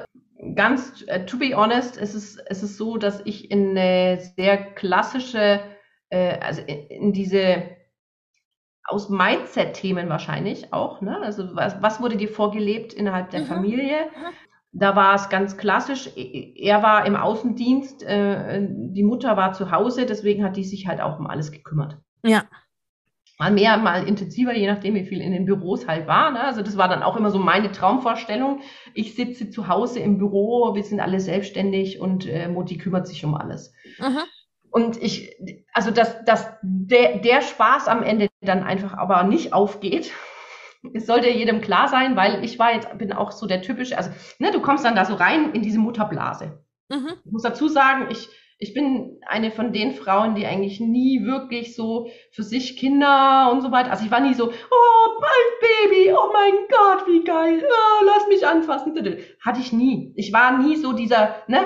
[0.55, 4.56] ganz, uh, to be honest, ist es, ist es so, dass ich in eine sehr
[4.74, 5.60] klassische,
[6.10, 7.62] äh, also in, in diese
[8.85, 11.19] aus Mindset-Themen wahrscheinlich auch, ne?
[11.23, 13.47] Also was, was wurde dir vorgelebt innerhalb der mhm.
[13.47, 14.06] Familie?
[14.06, 14.35] Mhm.
[14.73, 16.10] Da war es ganz klassisch.
[16.16, 21.01] Er war im Außendienst, äh, die Mutter war zu Hause, deswegen hat die sich halt
[21.01, 21.98] auch um alles gekümmert.
[22.24, 22.44] Ja
[23.43, 26.31] mal mehr, mal intensiver, je nachdem, wie viel in den Büros halt war.
[26.31, 26.44] Ne?
[26.44, 28.60] Also das war dann auch immer so meine Traumvorstellung.
[28.94, 33.24] Ich sitze zu Hause im Büro, wir sind alle selbstständig und äh, Mutti kümmert sich
[33.24, 33.74] um alles.
[33.98, 34.19] Mhm.
[34.70, 35.35] Und ich,
[35.73, 40.12] also dass, dass der, der Spaß am Ende dann einfach aber nicht aufgeht,
[40.94, 44.10] es sollte jedem klar sein, weil ich war jetzt, bin auch so der typische, also
[44.39, 46.64] ne, du kommst dann da so rein in diese Mutterblase.
[46.89, 47.14] Mhm.
[47.24, 48.28] Ich muss dazu sagen, ich
[48.62, 53.60] ich bin eine von den Frauen, die eigentlich nie wirklich so für sich Kinder und
[53.60, 53.90] so weiter.
[53.90, 58.28] Also ich war nie so, oh, mein Baby, oh mein Gott, wie geil, oh, lass
[58.28, 58.94] mich anfassen.
[59.40, 60.12] Hatte ich nie.
[60.14, 61.59] Ich war nie so dieser, ne,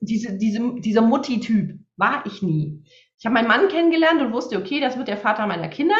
[0.00, 1.78] diese, diese, dieser Mutti-Typ.
[1.96, 2.82] War ich nie.
[3.18, 5.94] Ich habe meinen Mann kennengelernt und wusste, okay, das wird der Vater meiner Kinder.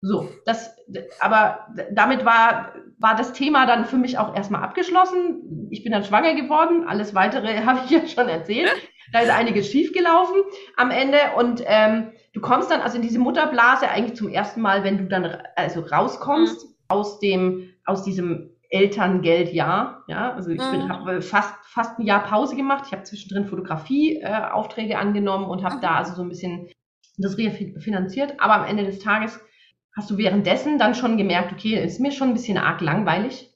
[0.00, 0.76] So, das,
[1.20, 5.68] aber damit war, war das Thema dann für mich auch erstmal abgeschlossen.
[5.70, 6.84] Ich bin dann schwanger geworden.
[6.86, 8.74] Alles weitere habe ich ja schon erzählt.
[9.12, 10.36] Da ist einiges schiefgelaufen
[10.76, 14.84] am Ende und ähm, du kommst dann also in diese Mutterblase eigentlich zum ersten Mal,
[14.84, 16.74] wenn du dann also rauskommst mhm.
[16.88, 20.04] aus dem, aus diesem Elterngeldjahr.
[20.08, 20.90] Ja, also ich mhm.
[20.90, 22.84] habe fast, fast ein Jahr Pause gemacht.
[22.86, 25.80] Ich habe zwischendrin Fotografie-Aufträge äh, angenommen und habe mhm.
[25.80, 26.68] da also so ein bisschen
[27.16, 28.34] das refinanziert.
[28.38, 29.40] Aber am Ende des Tages
[29.98, 33.52] hast du währenddessen dann schon gemerkt, okay, ist mir schon ein bisschen arg langweilig.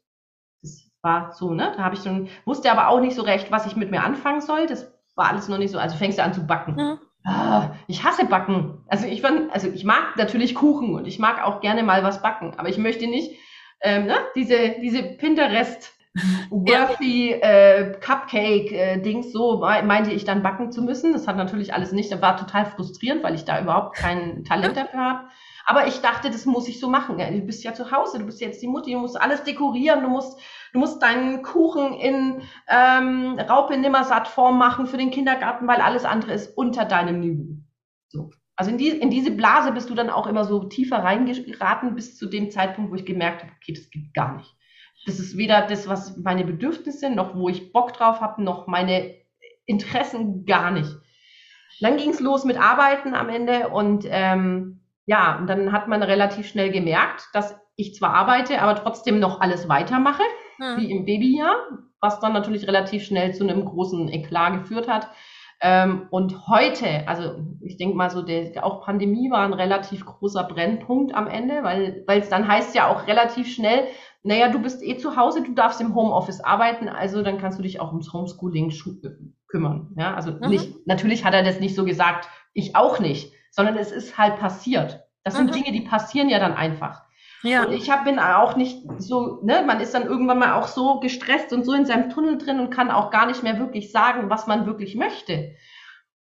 [0.60, 1.72] Das war so, ne?
[1.76, 4.40] Da habe ich schon, wusste aber auch nicht so recht, was ich mit mir anfangen
[4.40, 4.66] soll.
[4.66, 5.78] Das war alles noch nicht so.
[5.78, 6.74] Also fängst du an zu backen.
[6.74, 6.98] Mhm.
[7.24, 8.84] Ah, ich hasse Backen.
[8.88, 12.54] Also ich, also ich mag natürlich Kuchen und ich mag auch gerne mal was backen,
[12.56, 13.38] aber ich möchte nicht
[13.80, 15.92] ähm, ne, diese, diese Pinterest
[16.50, 21.12] Worthy äh, Cupcake äh, so meinte ich dann backen zu müssen.
[21.12, 22.10] Das hat natürlich alles nicht.
[22.10, 25.28] Das war total frustrierend, weil ich da überhaupt kein Talent dafür habe.
[25.64, 27.18] Aber ich dachte, das muss ich so machen.
[27.18, 30.08] Du bist ja zu Hause, du bist jetzt die Mutti, du musst alles dekorieren, du
[30.08, 30.38] musst
[30.72, 36.32] Du musst deinen Kuchen in ähm, Raupe Nimmersatt-Form machen für den Kindergarten, weil alles andere
[36.32, 37.58] ist unter deinem Niveau.
[38.08, 38.30] So.
[38.56, 42.16] Also in, die, in diese Blase bist du dann auch immer so tiefer reingeraten bis
[42.16, 44.54] zu dem Zeitpunkt, wo ich gemerkt habe, okay, das geht gar nicht.
[45.04, 49.14] Das ist weder das, was meine Bedürfnisse, noch wo ich Bock drauf habe, noch meine
[49.66, 50.90] Interessen gar nicht.
[51.80, 56.02] Dann ging es los mit Arbeiten am Ende und ähm, ja, und dann hat man
[56.02, 60.22] relativ schnell gemerkt, dass ich zwar arbeite, aber trotzdem noch alles weitermache
[60.58, 60.76] hm.
[60.76, 61.56] wie im Babyjahr,
[62.00, 65.08] was dann natürlich relativ schnell zu einem großen Eklat geführt hat.
[65.64, 70.42] Ähm, und heute, also ich denke mal so, der, auch Pandemie war ein relativ großer
[70.44, 73.84] Brennpunkt am Ende, weil weil es dann heißt ja auch relativ schnell,
[74.24, 77.62] naja, du bist eh zu Hause, du darfst im Homeoffice arbeiten, also dann kannst du
[77.62, 78.72] dich auch ums Homeschooling
[79.46, 79.94] kümmern.
[79.96, 80.48] Ja, also mhm.
[80.48, 84.38] nicht, natürlich hat er das nicht so gesagt, ich auch nicht, sondern es ist halt
[84.38, 85.04] passiert.
[85.22, 85.52] Das sind mhm.
[85.52, 87.02] Dinge, die passieren ja dann einfach.
[87.42, 87.64] Ja.
[87.64, 91.00] Und ich hab, bin auch nicht so, ne, man ist dann irgendwann mal auch so
[91.00, 94.30] gestresst und so in seinem Tunnel drin und kann auch gar nicht mehr wirklich sagen,
[94.30, 95.54] was man wirklich möchte.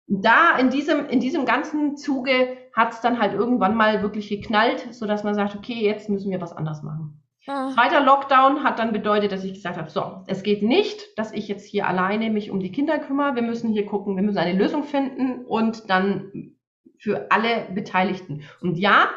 [0.08, 4.94] da in diesem, in diesem ganzen Zuge hat es dann halt irgendwann mal wirklich geknallt,
[4.94, 7.22] sodass man sagt, okay, jetzt müssen wir was anders machen.
[7.42, 7.72] Ja.
[7.74, 11.48] Zweiter Lockdown hat dann bedeutet, dass ich gesagt habe, so, es geht nicht, dass ich
[11.48, 13.36] jetzt hier alleine mich um die Kinder kümmere.
[13.36, 16.57] Wir müssen hier gucken, wir müssen eine Lösung finden und dann
[17.00, 18.44] für alle Beteiligten.
[18.62, 19.10] Und ja,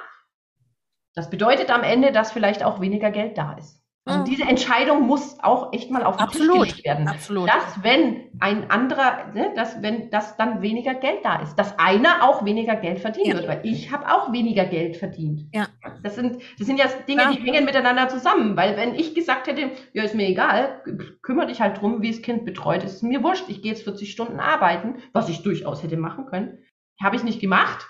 [1.14, 3.80] das bedeutet am Ende, dass vielleicht auch weniger Geld da ist.
[4.06, 6.64] Also diese Entscheidung muss auch echt mal auf den Absolut.
[6.64, 7.08] Tisch gelegt werden.
[7.08, 7.48] Absolut.
[7.48, 12.22] Dass wenn ein anderer, ne, dass wenn das dann weniger Geld da ist, dass einer
[12.22, 13.36] auch weniger Geld verdienen ja.
[13.36, 15.46] wird, weil ich habe auch weniger Geld verdient.
[15.52, 15.68] Ja.
[16.02, 17.30] Das sind, das sind ja Dinge, ja.
[17.30, 18.56] die hängen miteinander zusammen.
[18.56, 20.82] Weil wenn ich gesagt hätte, ja ist mir egal,
[21.22, 23.84] kümmere dich halt drum, wie das Kind betreut ist, ist mir wurscht, ich gehe jetzt
[23.84, 26.58] 40 Stunden arbeiten, was ich durchaus hätte machen können,
[27.02, 27.86] habe ich nicht gemacht,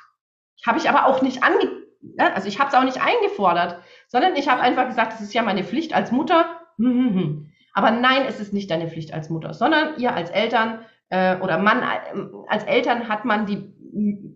[0.66, 1.70] habe ich aber auch nicht ange,
[2.18, 3.80] also ich habe es auch nicht eingefordert
[4.10, 6.60] sondern ich habe einfach gesagt, es ist ja meine Pflicht als Mutter.
[7.72, 11.58] Aber nein, es ist nicht deine Pflicht als Mutter, sondern ihr als Eltern äh, oder
[11.58, 13.72] Mann äh, als Eltern hat man die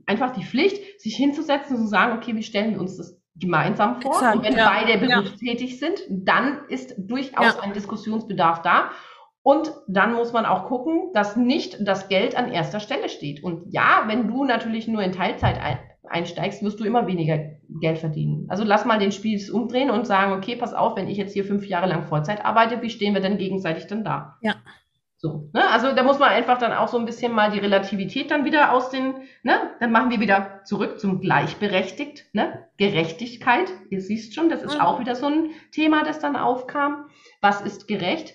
[0.07, 4.01] einfach die Pflicht, sich hinzusetzen und zu sagen, okay, wie stellen wir uns das gemeinsam
[4.01, 4.13] vor?
[4.13, 5.89] Exakt, und wenn ja, beide berufstätig ja.
[5.89, 7.63] sind, dann ist durchaus ja.
[7.63, 8.91] ein Diskussionsbedarf da.
[9.45, 13.45] Und dann muss man auch gucken, dass nicht das Geld an erster Stelle steht.
[13.45, 15.61] Und ja, wenn du natürlich nur in Teilzeit
[16.09, 17.39] einsteigst, wirst du immer weniger
[17.79, 18.47] Geld verdienen.
[18.49, 21.45] Also lass mal den Spieß umdrehen und sagen, okay, pass auf, wenn ich jetzt hier
[21.45, 24.39] fünf Jahre lang Vollzeit arbeite, wie stehen wir denn gegenseitig dann da?
[24.41, 24.55] Ja.
[25.19, 25.71] So, ne?
[25.71, 28.73] Also da muss man einfach dann auch so ein bisschen mal die Relativität dann wieder
[28.73, 29.55] aus den, ne?
[29.79, 32.67] Dann machen wir wieder zurück zum gleichberechtigt, ne?
[32.79, 33.71] Gerechtigkeit.
[33.91, 34.81] Ihr siehst schon, das ist mhm.
[34.81, 37.11] auch wieder so ein Thema, das dann aufkam.
[37.43, 38.35] Was ist gerecht?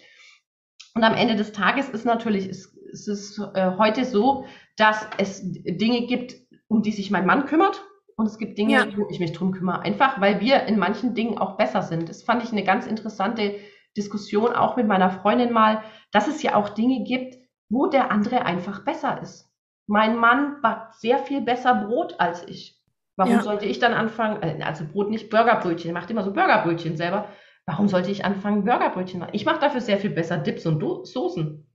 [0.95, 4.45] Und am Ende des Tages ist natürlich, ist, ist es äh, heute so,
[4.77, 6.35] dass es Dinge gibt,
[6.67, 7.83] um die sich mein Mann kümmert.
[8.15, 8.97] Und es gibt Dinge, ja.
[8.97, 9.81] wo ich mich drum kümmere.
[9.81, 12.09] Einfach, weil wir in manchen Dingen auch besser sind.
[12.09, 13.55] Das fand ich eine ganz interessante
[13.95, 17.37] Diskussion auch mit meiner Freundin mal, dass es ja auch Dinge gibt,
[17.69, 19.49] wo der andere einfach besser ist.
[19.87, 22.79] Mein Mann backt sehr viel besser Brot als ich.
[23.15, 23.41] Warum ja.
[23.41, 27.27] sollte ich dann anfangen, äh, also Brot nicht Burgerbrötchen, er macht immer so Burgerbrötchen selber.
[27.69, 29.33] Warum sollte ich anfangen, Burgerbrötchen machen?
[29.33, 31.67] Ich mache dafür sehr viel besser Dips und Do Soßen.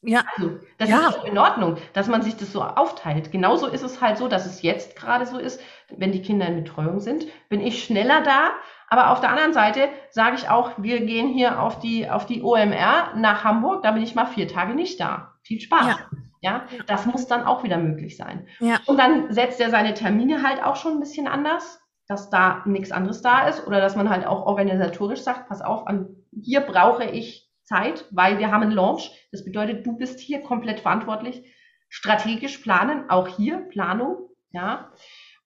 [0.00, 0.24] Ja.
[0.34, 1.00] Also, das ja.
[1.00, 3.30] ist auch in Ordnung, dass man sich das so aufteilt.
[3.30, 5.60] Genauso ist es halt so, dass es jetzt gerade so ist,
[5.94, 8.52] wenn die Kinder in Betreuung sind, bin ich schneller da.
[8.88, 12.42] Aber auf der anderen Seite sage ich auch, wir gehen hier auf die, auf die
[12.42, 15.34] OMR nach Hamburg, da bin ich mal vier Tage nicht da.
[15.42, 15.88] Viel Spaß.
[15.88, 15.98] Ja.
[16.40, 18.46] Ja, das muss dann auch wieder möglich sein.
[18.60, 18.78] Ja.
[18.86, 22.90] Und dann setzt er seine Termine halt auch schon ein bisschen anders, dass da nichts
[22.90, 27.04] anderes da ist oder dass man halt auch organisatorisch sagt, pass auf, an hier brauche
[27.04, 29.10] ich Zeit, weil wir haben einen Launch.
[29.30, 31.42] Das bedeutet, du bist hier komplett verantwortlich.
[31.90, 34.90] Strategisch planen, auch hier Planung, ja.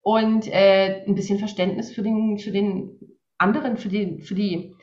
[0.03, 2.99] Und äh, ein bisschen Verständnis für den, für den
[3.39, 4.75] anderen, für die, für die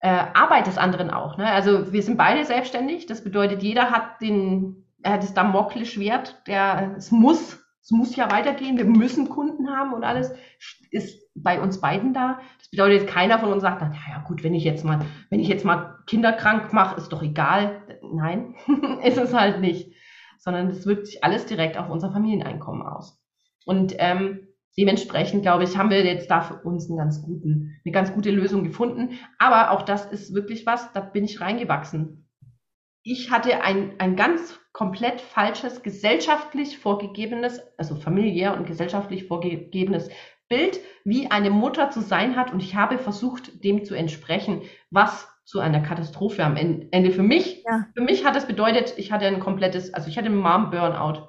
[0.00, 1.36] äh, Arbeit des anderen auch.
[1.36, 1.46] Ne?
[1.50, 3.06] Also wir sind beide selbstständig.
[3.06, 8.32] Das bedeutet, jeder hat den, er hat das Damoklesschwert, der, es muss, es muss ja
[8.32, 8.78] weitergehen.
[8.78, 10.32] Wir müssen Kunden haben und alles
[10.90, 12.40] ist bei uns beiden da.
[12.58, 15.48] Das bedeutet, keiner von uns sagt, na ja gut, wenn ich jetzt mal, wenn ich
[15.48, 17.82] jetzt mal kinderkrank mache, ist doch egal.
[18.02, 18.54] Nein,
[19.04, 19.92] ist es halt nicht.
[20.38, 23.22] Sondern es wirkt sich alles direkt auf unser Familieneinkommen aus.
[23.66, 24.48] Und ähm,
[24.78, 28.30] dementsprechend, glaube ich, haben wir jetzt da für uns einen ganz guten, eine ganz gute
[28.30, 29.18] Lösung gefunden.
[29.38, 32.23] Aber auch das ist wirklich was, da bin ich reingewachsen.
[33.06, 40.08] Ich hatte ein, ein ganz komplett falsches, gesellschaftlich vorgegebenes, also familiär und gesellschaftlich vorgegebenes
[40.48, 42.50] Bild, wie eine Mutter zu sein hat.
[42.50, 47.62] Und ich habe versucht, dem zu entsprechen, was zu einer Katastrophe am Ende für mich.
[47.66, 47.86] Ja.
[47.94, 51.28] Für mich hat es bedeutet, ich hatte ein komplettes, also ich hatte einen Mom-Burnout.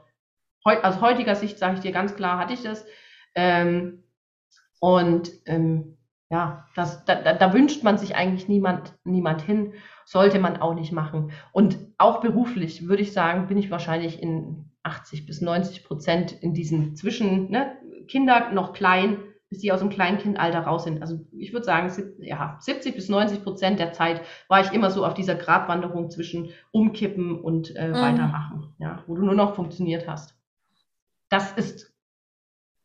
[0.64, 2.86] Aus heutiger Sicht sage ich dir ganz klar, hatte ich das.
[3.36, 4.06] Ähm,
[4.80, 5.98] und ähm,
[6.30, 9.74] ja, das, da, da wünscht man sich eigentlich niemand, niemand hin,
[10.06, 11.32] sollte man auch nicht machen.
[11.52, 16.54] Und auch beruflich würde ich sagen, bin ich wahrscheinlich in 80 bis 90 Prozent in
[16.54, 17.78] diesen Zwischen, ne,
[18.08, 19.18] Kinder noch klein,
[19.50, 21.02] bis sie aus dem Kleinkindalter raus sind.
[21.02, 25.06] Also ich würde sagen, ja, 70 bis 90 Prozent der Zeit war ich immer so
[25.06, 27.94] auf dieser Gratwanderung zwischen umkippen und äh, mhm.
[27.94, 30.36] weitermachen, ja, wo du nur noch funktioniert hast.
[31.30, 31.94] Das ist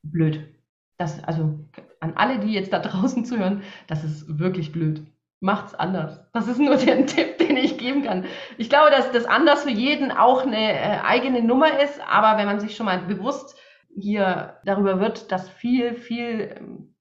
[0.02, 0.54] blöd.
[0.96, 1.58] Das, also
[2.00, 5.02] an alle, die jetzt da draußen zuhören, das ist wirklich blöd.
[5.40, 6.20] Macht's anders.
[6.32, 8.26] Das ist nur der Tipp, den ich geben kann.
[8.58, 12.46] Ich glaube, dass das anders für jeden auch eine äh, eigene Nummer ist, aber wenn
[12.46, 13.56] man sich schon mal bewusst
[13.98, 16.94] hier darüber wird, dass viel, viel ähm,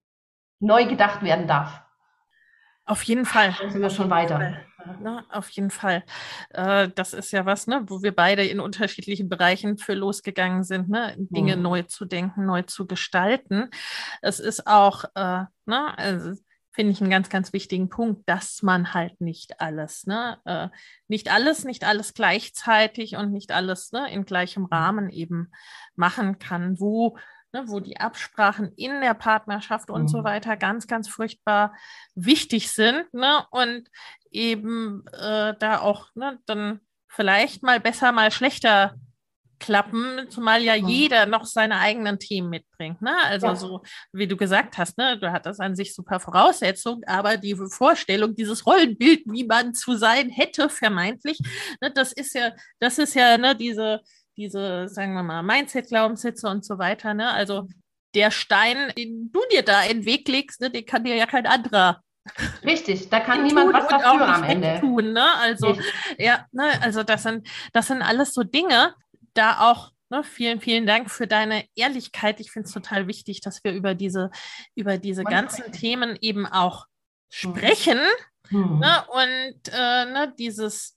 [0.58, 1.82] neu gedacht werden darf.
[2.86, 3.54] Auf jeden Fall.
[3.60, 4.38] Dann sind wir schon weiter.
[5.00, 6.02] Ne, auf jeden Fall.
[6.50, 10.88] Äh, das ist ja was, ne, wo wir beide in unterschiedlichen Bereichen für losgegangen sind,
[10.88, 11.62] ne, Dinge mhm.
[11.62, 13.70] neu zu denken, neu zu gestalten.
[14.22, 16.32] Es ist auch, äh, ne, also
[16.72, 20.68] finde ich einen ganz, ganz wichtigen Punkt, dass man halt nicht alles, ne, äh,
[21.08, 25.50] nicht alles, nicht alles gleichzeitig und nicht alles ne, in gleichem Rahmen eben
[25.96, 27.18] machen kann, wo,
[27.52, 30.08] ne, wo die Absprachen in der Partnerschaft und mhm.
[30.08, 31.74] so weiter ganz, ganz furchtbar
[32.14, 33.88] wichtig sind, ne, und
[34.30, 38.94] eben äh, da auch ne, dann vielleicht mal besser, mal schlechter
[39.60, 43.00] klappen, zumal ja jeder noch seine eigenen Themen mitbringt.
[43.00, 43.16] Ne?
[43.24, 43.54] Also ja.
[43.54, 43.82] so,
[44.12, 48.66] wie du gesagt hast, ne, du hattest an sich super Voraussetzungen, aber die Vorstellung, dieses
[48.66, 51.38] Rollenbild, wie man zu sein hätte, vermeintlich,
[51.80, 54.00] ne, das ist ja, das ist ja ne, diese,
[54.36, 57.14] diese, sagen wir mal, Mindset-Glaubenssätze und so weiter.
[57.14, 57.30] Ne?
[57.30, 57.68] Also
[58.14, 61.26] der Stein, den du dir da in den Weg legst, ne, den kann dir ja
[61.26, 62.02] kein anderer
[62.64, 65.12] Richtig, da kann niemand was dafür am Ende tun.
[65.12, 65.26] Ne?
[65.40, 65.86] Also, Richtig.
[66.18, 68.94] ja, ne, also das sind, das sind alles so Dinge,
[69.34, 72.40] da auch ne, vielen, vielen Dank für deine Ehrlichkeit.
[72.40, 74.30] Ich finde es total wichtig, dass wir über diese,
[74.74, 75.72] über diese ganzen sprechen.
[75.80, 76.86] Themen eben auch
[77.32, 77.54] hm.
[77.54, 78.00] sprechen.
[78.48, 78.80] Hm.
[78.80, 80.96] Ne, und äh, ne, dieses,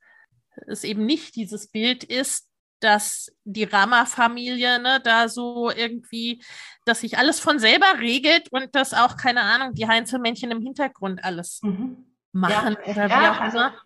[0.68, 2.50] es eben nicht dieses Bild ist,
[2.80, 6.44] dass die Rama-Familie ne, da so irgendwie,
[6.86, 11.24] dass sich alles von selber regelt und dass auch, keine Ahnung, die Heinzelmännchen im Hintergrund
[11.24, 12.06] alles mhm.
[12.34, 12.92] machen ja.
[12.92, 13.66] oder wie ja, auch also immer.
[13.68, 13.78] Also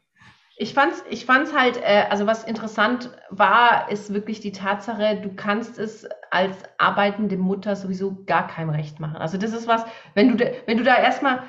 [0.60, 5.36] ich fand's, ich fand's halt, äh, also was interessant war, ist wirklich die Tatsache, du
[5.36, 9.18] kannst es als arbeitende Mutter sowieso gar keinem recht machen.
[9.18, 9.86] Also das ist was,
[10.16, 11.44] wenn du, wenn du da erstmal,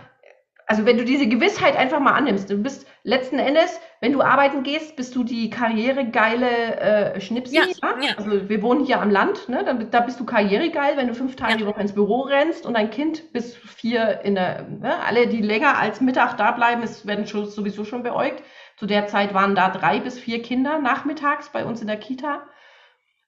[0.66, 4.62] also wenn du diese Gewissheit einfach mal annimmst, du bist letzten Endes, wenn du arbeiten
[4.62, 7.56] gehst, bist du die karrieregeile äh, Schnipsi.
[7.56, 8.14] Ja, ja?
[8.18, 9.64] Also wir wohnen hier am Land, ne?
[9.64, 11.56] da, da bist du karrieregeil, wenn du fünf Tage ja.
[11.56, 15.02] die Woche ins Büro rennst und dein Kind bis vier in der, ne?
[15.02, 18.42] alle, die länger als Mittag da bleiben, ist, werden schon, sowieso schon beäugt.
[18.78, 22.42] Zu der Zeit waren da drei bis vier Kinder nachmittags bei uns in der Kita.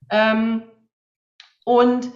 [0.09, 0.63] Ähm,
[1.65, 2.09] und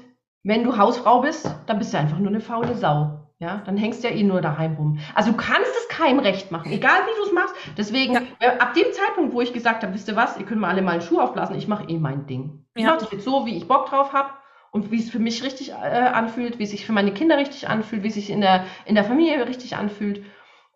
[0.45, 3.21] wenn du Hausfrau bist, dann bist du einfach nur eine faule Sau.
[3.41, 4.99] Ja, dann hängst du ja eh nur daheim rum.
[5.15, 7.55] Also du kannst es keinem recht machen, egal wie du es machst.
[7.77, 8.21] Deswegen, ja.
[8.39, 10.83] äh, ab dem Zeitpunkt, wo ich gesagt habe, wisst ihr was, ihr könnt mal alle
[10.83, 12.65] mal einen Schuh aufblasen, ich mache eh mein Ding.
[12.75, 14.31] Ich mache das jetzt so, wie ich Bock drauf habe
[14.71, 17.69] und wie es für mich richtig äh, anfühlt, wie es sich für meine Kinder richtig
[17.69, 20.25] anfühlt, wie es sich in der, in der Familie richtig anfühlt.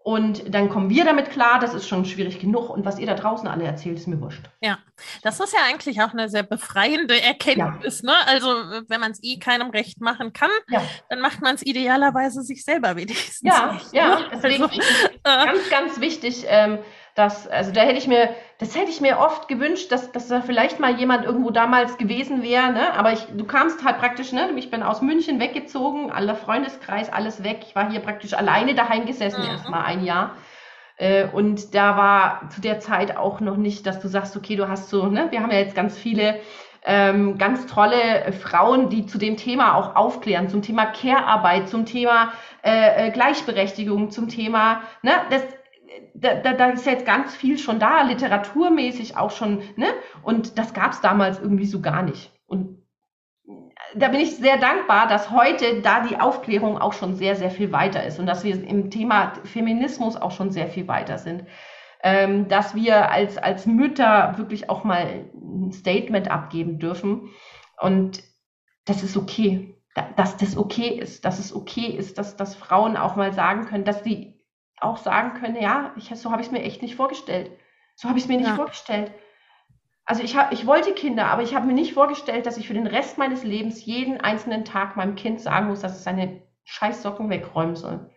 [0.09, 2.71] Und dann kommen wir damit klar, das ist schon schwierig genug.
[2.71, 4.41] Und was ihr da draußen alle erzählt, ist mir wurscht.
[4.63, 4.79] Ja,
[5.23, 8.01] das ist ja eigentlich auch eine sehr befreiende Erkenntnis.
[8.01, 8.13] Ja.
[8.13, 8.17] Ne?
[8.27, 8.49] Also,
[8.89, 10.81] wenn man es eh keinem recht machen kann, ja.
[11.11, 13.43] dann macht man es idealerweise sich selber wenigstens.
[13.43, 14.21] Ja, nicht, ja.
[14.21, 14.27] Ne?
[14.33, 14.81] Deswegen also,
[15.25, 16.79] ganz, ganz wichtig, ähm,
[17.15, 20.41] das, also da hätte ich mir, das hätte ich mir oft gewünscht, dass, dass da
[20.41, 22.93] vielleicht mal jemand irgendwo damals gewesen wäre, ne?
[22.95, 24.51] Aber ich, du kamst halt praktisch, ne?
[24.57, 27.61] Ich bin aus München weggezogen, aller Freundeskreis, alles weg.
[27.69, 29.49] Ich war hier praktisch alleine daheim gesessen, mhm.
[29.49, 30.33] erst mal ein Jahr.
[30.97, 34.69] Äh, und da war zu der Zeit auch noch nicht, dass du sagst, okay, du
[34.69, 35.29] hast so, ne?
[35.31, 36.41] Wir haben ja jetzt ganz viele
[36.85, 42.33] ähm, ganz tolle Frauen, die zu dem Thema auch aufklären, zum Thema Care-Arbeit, zum Thema
[42.65, 45.43] äh, äh Gleichberechtigung, zum Thema, ne, das,
[46.21, 49.87] da, da, da ist jetzt ganz viel schon da, literaturmäßig auch schon, ne?
[50.23, 52.33] Und das gab es damals irgendwie so gar nicht.
[52.47, 52.79] Und
[53.95, 57.73] da bin ich sehr dankbar, dass heute da die Aufklärung auch schon sehr, sehr viel
[57.73, 61.45] weiter ist und dass wir im Thema Feminismus auch schon sehr viel weiter sind.
[62.01, 67.31] Ähm, dass wir als, als Mütter wirklich auch mal ein Statement abgeben dürfen.
[67.81, 68.23] Und
[68.85, 69.75] das ist okay.
[70.17, 73.85] Dass das okay ist, dass es okay ist, dass, dass Frauen auch mal sagen können,
[73.85, 74.38] dass sie
[74.81, 77.51] auch sagen können, ja, ich, so habe ich es mir echt nicht vorgestellt.
[77.95, 78.55] So habe ich es mir nicht ja.
[78.55, 79.13] vorgestellt.
[80.05, 82.75] Also ich, hab, ich wollte Kinder, aber ich habe mir nicht vorgestellt, dass ich für
[82.75, 87.29] den Rest meines Lebens jeden einzelnen Tag meinem Kind sagen muss, dass es seine Scheißsocken
[87.29, 88.11] wegräumen soll.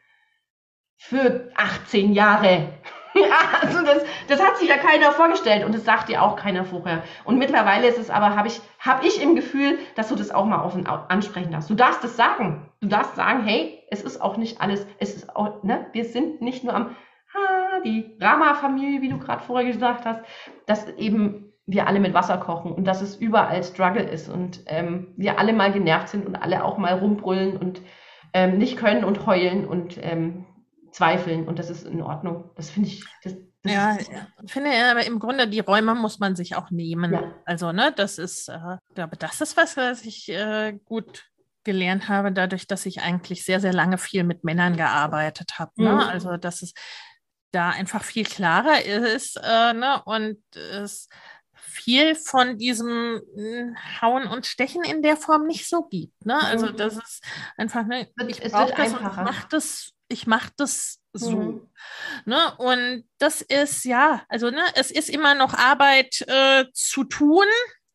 [0.97, 2.69] Für 18 Jahre.
[3.61, 7.03] also das, das hat sich ja keiner vorgestellt und das sagt dir auch keiner vorher.
[7.23, 10.45] Und mittlerweile ist es aber, habe ich, hab ich im Gefühl, dass du das auch
[10.45, 11.69] mal offen ansprechen darfst.
[11.69, 12.69] Du darfst es sagen.
[12.79, 16.41] Du darfst sagen, hey, es ist auch nicht alles, es ist auch, ne, wir sind
[16.41, 16.95] nicht nur am,
[17.33, 20.21] ha, die Rama-Familie, wie du gerade vorher gesagt hast,
[20.65, 25.13] dass eben wir alle mit Wasser kochen und dass es überall Struggle ist und ähm,
[25.15, 27.81] wir alle mal genervt sind und alle auch mal rumbrüllen und
[28.33, 30.45] ähm, nicht können und heulen und ähm,
[30.91, 32.51] zweifeln und das ist in Ordnung.
[32.55, 33.03] Das finde ich.
[33.23, 33.97] Das, das ja,
[34.43, 37.13] ich finde ja, aber im Grunde die Räume muss man sich auch nehmen.
[37.13, 37.35] Ja.
[37.45, 41.25] Also, ne, das ist, äh, glaube, das ist was, was ich äh, gut
[41.63, 45.71] gelernt habe, dadurch, dass ich eigentlich sehr, sehr lange viel mit Männern gearbeitet habe.
[45.75, 45.91] Ne?
[45.91, 45.99] Mhm.
[45.99, 46.73] Also, dass es
[47.51, 50.01] da einfach viel klarer ist äh, ne?
[50.05, 51.07] und es
[51.53, 56.25] viel von diesem hm, Hauen und Stechen in der Form nicht so gibt.
[56.25, 56.37] Ne?
[56.37, 56.77] Also mhm.
[56.77, 57.23] das ist
[57.57, 61.31] einfach, ne, ich brauche das und ich mache das ich mache das so.
[61.31, 61.69] Mhm.
[62.25, 62.55] Ne?
[62.57, 67.45] Und das ist ja, also ne, es ist immer noch Arbeit äh, zu tun.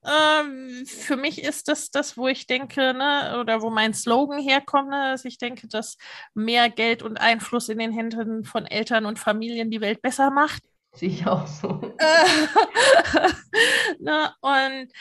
[0.05, 4.91] ähm, für mich ist das das, wo ich denke, ne, oder wo mein Slogan herkommt,
[4.91, 5.97] ne, dass ich denke, dass
[6.35, 10.63] mehr Geld und Einfluss in den Händen von Eltern und Familien die Welt besser macht.
[10.93, 11.69] Sehe ich auch so.
[13.99, 14.93] ne, und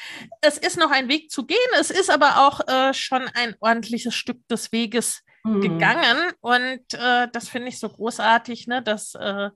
[0.41, 1.57] es ist noch ein Weg zu gehen.
[1.79, 5.61] Es ist aber auch äh, schon ein ordentliches Stück des Weges mhm.
[5.61, 6.17] gegangen.
[6.41, 9.49] Und äh, das finde ich so großartig, ne, dass äh,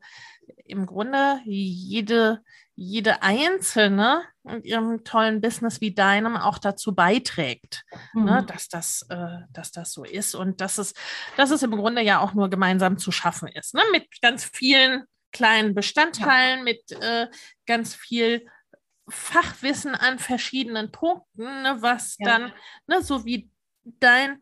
[0.65, 2.41] im Grunde jede,
[2.75, 7.83] jede Einzelne in ihrem tollen Business wie deinem auch dazu beiträgt,
[8.13, 8.25] ne, mhm.
[8.25, 10.93] ne, dass, das, äh, dass das so ist und dass es,
[11.37, 13.73] dass es im Grunde ja auch nur gemeinsam zu schaffen ist.
[13.73, 16.63] Ne, mit ganz vielen kleinen Bestandteilen, ja.
[16.63, 17.27] mit äh,
[17.65, 18.47] ganz viel
[19.07, 22.25] Fachwissen an verschiedenen Punkten, ne, was ja.
[22.25, 22.53] dann,
[22.87, 23.49] ne, so wie
[23.83, 24.41] dein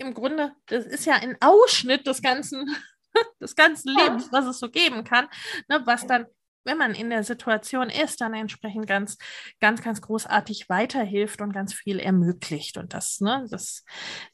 [0.00, 2.74] Im Grunde, das ist ja ein Ausschnitt des ganzen,
[3.40, 5.28] des ganzen Lebens, was es so geben kann,
[5.68, 6.26] ne, was dann
[6.64, 9.16] wenn man in der Situation ist, dann entsprechend ganz,
[9.60, 12.76] ganz, ganz großartig weiterhilft und ganz viel ermöglicht.
[12.76, 13.84] Und das, ne, das,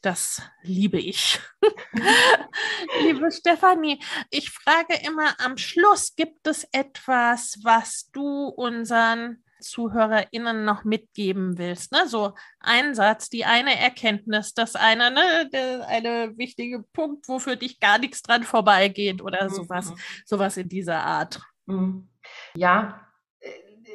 [0.01, 1.39] das liebe ich.
[3.01, 10.83] Liebe Stefanie, ich frage immer am Schluss, gibt es etwas, was du unseren ZuhörerInnen noch
[10.83, 11.91] mitgeben willst.
[11.91, 12.07] Ne?
[12.07, 17.57] So ein Satz, die eine Erkenntnis, das eine, ne, der, eine wichtige Punkt, wo für
[17.57, 19.49] dich gar nichts dran vorbeigeht oder mhm.
[19.49, 19.93] sowas,
[20.25, 21.41] sowas in dieser Art.
[21.65, 22.09] Mhm.
[22.55, 23.07] Ja,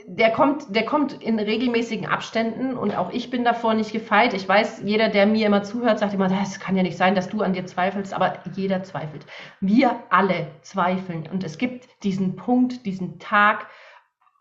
[0.06, 4.34] der kommt, der kommt in regelmäßigen Abständen und auch ich bin davor nicht gefeit.
[4.34, 7.28] Ich weiß, jeder, der mir immer zuhört, sagt immer, das kann ja nicht sein, dass
[7.28, 9.26] du an dir zweifelst, aber jeder zweifelt.
[9.60, 13.66] Wir alle zweifeln und es gibt diesen Punkt, diesen Tag,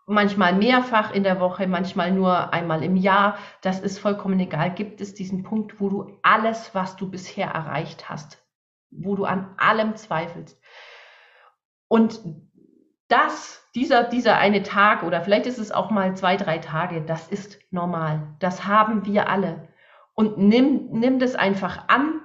[0.06, 3.38] manchmal mehrfach in der Woche, manchmal nur einmal im Jahr.
[3.60, 4.74] Das ist vollkommen egal.
[4.74, 8.44] Gibt es diesen Punkt, wo du alles, was du bisher erreicht hast,
[8.90, 10.60] wo du an allem zweifelst.
[11.88, 12.20] Und
[13.08, 17.28] das, dieser, dieser eine Tag oder vielleicht ist es auch mal zwei, drei Tage, das
[17.28, 18.34] ist normal.
[18.38, 19.68] Das haben wir alle.
[20.14, 22.20] Und nimm, nimm das einfach an.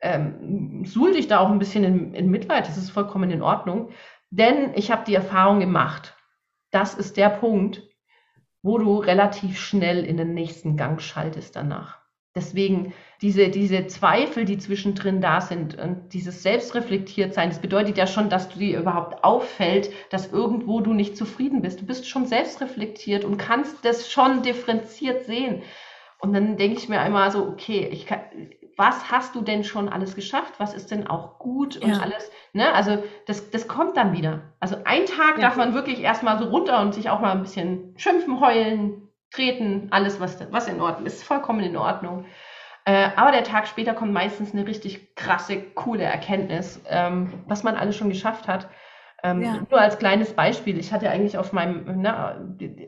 [0.00, 3.90] Ähm, suhl dich da auch ein bisschen in, in Mitleid, das ist vollkommen in Ordnung.
[4.30, 6.13] Denn ich habe die Erfahrung gemacht,
[6.74, 7.82] das ist der Punkt,
[8.62, 12.04] wo du relativ schnell in den nächsten Gang schaltest danach.
[12.34, 12.92] Deswegen
[13.22, 18.48] diese, diese Zweifel, die zwischendrin da sind und dieses Selbstreflektiertsein, das bedeutet ja schon, dass
[18.48, 21.80] du dir überhaupt auffällt, dass irgendwo du nicht zufrieden bist.
[21.80, 25.62] Du bist schon selbstreflektiert und kannst das schon differenziert sehen.
[26.18, 28.20] Und dann denke ich mir einmal so, okay, ich kann,
[28.76, 30.54] was hast du denn schon alles geschafft?
[30.58, 31.98] Was ist denn auch gut und ja.
[32.00, 32.30] alles?
[32.52, 32.72] Ne?
[32.72, 34.42] Also das, das kommt dann wieder.
[34.60, 35.42] Also ein Tag ja.
[35.42, 39.88] darf man wirklich erstmal so runter und sich auch mal ein bisschen schimpfen, heulen, treten,
[39.90, 42.26] alles, was, was in Ordnung ist, vollkommen in Ordnung.
[42.84, 47.76] Äh, aber der Tag später kommt meistens eine richtig krasse, coole Erkenntnis, ähm, was man
[47.76, 48.68] alles schon geschafft hat.
[49.22, 49.58] Ähm, ja.
[49.70, 52.38] Nur als kleines Beispiel, ich hatte eigentlich auf meinem, na,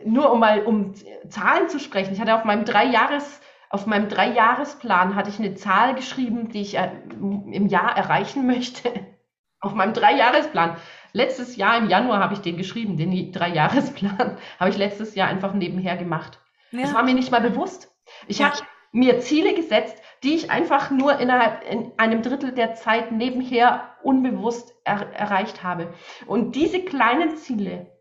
[0.04, 0.92] nur um mal um
[1.28, 3.40] Zahlen zu sprechen, ich hatte auf meinem Dreijahres,
[3.70, 8.93] auf meinem Dreijahresplan hatte ich eine Zahl geschrieben, die ich äh, im Jahr erreichen möchte.
[9.60, 10.76] auf meinem Dreijahresplan.
[11.12, 15.52] Letztes Jahr im Januar habe ich den geschrieben, den Dreijahresplan habe ich letztes Jahr einfach
[15.55, 16.38] nebenher gemacht.
[16.70, 16.82] Ja.
[16.82, 17.93] Das war mir nicht mal bewusst.
[18.28, 18.51] Ich ja.
[18.51, 18.62] habe
[18.93, 24.74] mir Ziele gesetzt, die ich einfach nur innerhalb in einem Drittel der Zeit nebenher unbewusst
[24.84, 25.93] er erreicht habe.
[26.26, 27.93] Und diese kleinen Ziele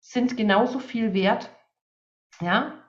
[0.00, 1.50] sind genauso viel wert,
[2.40, 2.79] ja,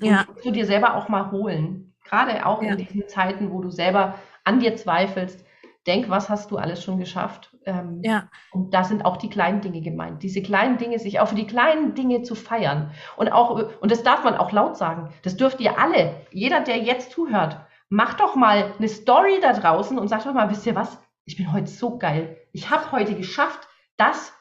[0.00, 0.24] ja.
[0.28, 1.94] Und du dir selber auch mal holen.
[2.04, 2.72] Gerade auch ja.
[2.72, 4.14] in diesen Zeiten, wo du selber
[4.44, 5.44] an dir zweifelst,
[5.86, 7.54] denk, was hast du alles schon geschafft?
[7.66, 8.28] Ähm, ja.
[8.52, 10.22] Und da sind auch die kleinen Dinge gemeint.
[10.22, 12.92] Diese kleinen Dinge, sich auch für die kleinen Dinge zu feiern.
[13.16, 15.10] Und auch, und das darf man auch laut sagen.
[15.22, 17.58] Das dürft ihr alle, jeder, der jetzt zuhört,
[17.88, 20.98] macht doch mal eine Story da draußen und sagt doch mal, wisst ihr was?
[21.26, 22.38] Ich bin heute so geil.
[22.52, 24.32] Ich habe heute geschafft, das,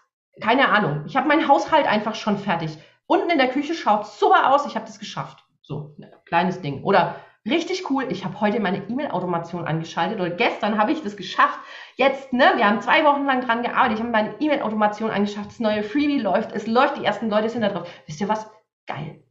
[0.41, 2.77] keine Ahnung, ich habe meinen Haushalt einfach schon fertig.
[3.05, 5.43] Unten in der Küche schaut super aus, ich habe das geschafft.
[5.61, 6.83] So, ein kleines Ding.
[6.83, 7.15] Oder
[7.45, 8.05] richtig cool.
[8.09, 11.59] Ich habe heute meine E-Mail-Automation angeschaltet oder gestern habe ich das geschafft.
[11.95, 13.97] Jetzt, ne, wir haben zwei Wochen lang dran gearbeitet.
[13.97, 15.51] Ich habe meine E-Mail-Automation angeschafft.
[15.51, 16.51] Das neue Freebie läuft.
[16.51, 16.97] Es läuft.
[16.97, 17.89] Die ersten Leute sind da drauf.
[18.05, 18.49] Wisst ihr was?
[18.87, 19.23] Geil.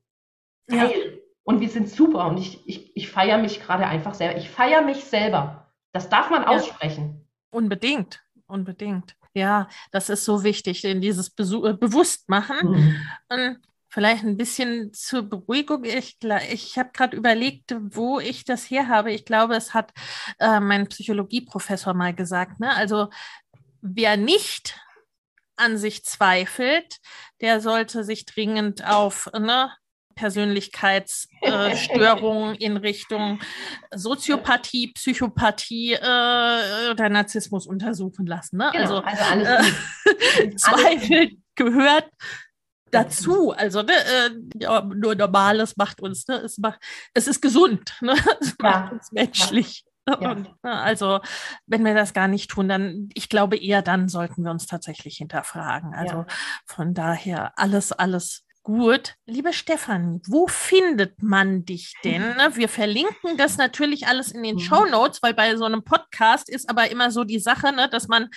[0.69, 0.91] Geil.
[0.91, 1.19] Ja.
[1.45, 2.27] Und wir sind super.
[2.27, 4.39] Und ich, ich, ich feiere mich gerade einfach selber.
[4.39, 5.73] Ich feiere mich selber.
[5.93, 6.49] Das darf man ja.
[6.49, 7.29] aussprechen.
[7.51, 8.23] Unbedingt.
[8.47, 9.17] Unbedingt.
[9.35, 12.71] Ja, das ist so wichtig, in dieses Besu äh, Bewusstmachen.
[12.71, 12.97] Mhm.
[13.29, 15.85] Und vielleicht ein bisschen zur Beruhigung.
[15.85, 16.19] Ich,
[16.51, 19.13] ich habe gerade überlegt, wo ich das her habe.
[19.13, 19.93] Ich glaube, es hat
[20.39, 22.59] äh, mein Psychologieprofessor mal gesagt.
[22.59, 22.75] Ne?
[22.75, 23.11] Also
[23.83, 24.81] wer nicht
[25.57, 26.99] an sich zweifelt,
[27.41, 29.71] der sollte sich dringend auf ne,
[30.15, 33.41] Persönlichkeitsstörungen äh, in Richtung
[33.95, 38.59] Soziopathie, Psychopathie äh, oder Narzissmus untersuchen lassen.
[38.59, 38.69] Ne?
[38.73, 39.67] Genau, also, also alles
[40.39, 42.11] äh, Zweifel gehört
[42.93, 43.53] dazu.
[43.53, 44.31] Also ne, äh,
[44.61, 46.79] ja, nur Normales macht uns, ne, es, macht,
[47.15, 48.15] es ist gesund, ne?
[48.41, 48.93] es macht ja.
[48.93, 49.85] uns menschlich.
[50.09, 50.33] Ja.
[50.33, 51.21] Und, ne, also,
[51.67, 55.17] wenn wir das gar nicht tun, dann, ich glaube, eher dann sollten wir uns tatsächlich
[55.17, 55.95] hinterfragen.
[55.95, 56.27] Also ja.
[56.67, 59.15] von daher alles, alles gut.
[59.27, 62.23] Liebe Stefan, wo findet man dich denn?
[62.37, 64.61] Ne, wir verlinken das natürlich alles in den mhm.
[64.61, 68.09] Show Notes, weil bei so einem Podcast ist aber immer so die Sache, ne, dass
[68.09, 68.29] man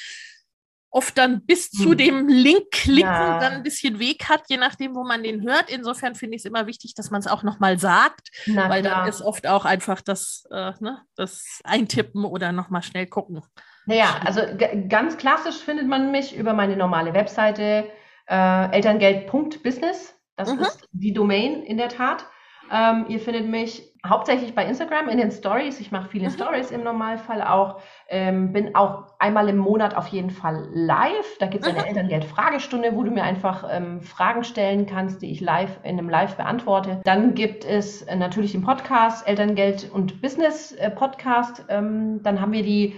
[0.95, 1.97] oft dann bis zu hm.
[1.97, 3.37] dem Link klicken ja.
[3.37, 5.69] dann ein bisschen Weg hat, je nachdem, wo man den hört.
[5.69, 8.99] Insofern finde ich es immer wichtig, dass man es auch nochmal sagt, Na, weil klar.
[8.99, 13.41] dann ist oft auch einfach das, äh, ne, das Eintippen oder nochmal schnell gucken.
[13.85, 14.41] Naja, also
[14.87, 17.89] ganz klassisch findet man mich über meine normale Webseite
[18.27, 20.14] äh, elterngeld.business.
[20.35, 20.59] Das mhm.
[20.59, 22.25] ist die Domain in der Tat.
[22.71, 25.79] Ähm, ihr findet mich hauptsächlich bei Instagram in den Stories.
[25.79, 26.33] Ich mache viele mhm.
[26.33, 27.81] Stories im Normalfall auch.
[28.07, 31.37] Ähm, bin auch einmal im Monat auf jeden Fall live.
[31.39, 31.87] Da gibt es eine mhm.
[31.87, 36.37] Elterngeld-Fragestunde, wo du mir einfach ähm, Fragen stellen kannst, die ich live in einem Live
[36.37, 37.01] beantworte.
[37.03, 41.65] Dann gibt es äh, natürlich den Podcast Elterngeld und Business äh, Podcast.
[41.69, 42.95] Ähm, dann haben wir die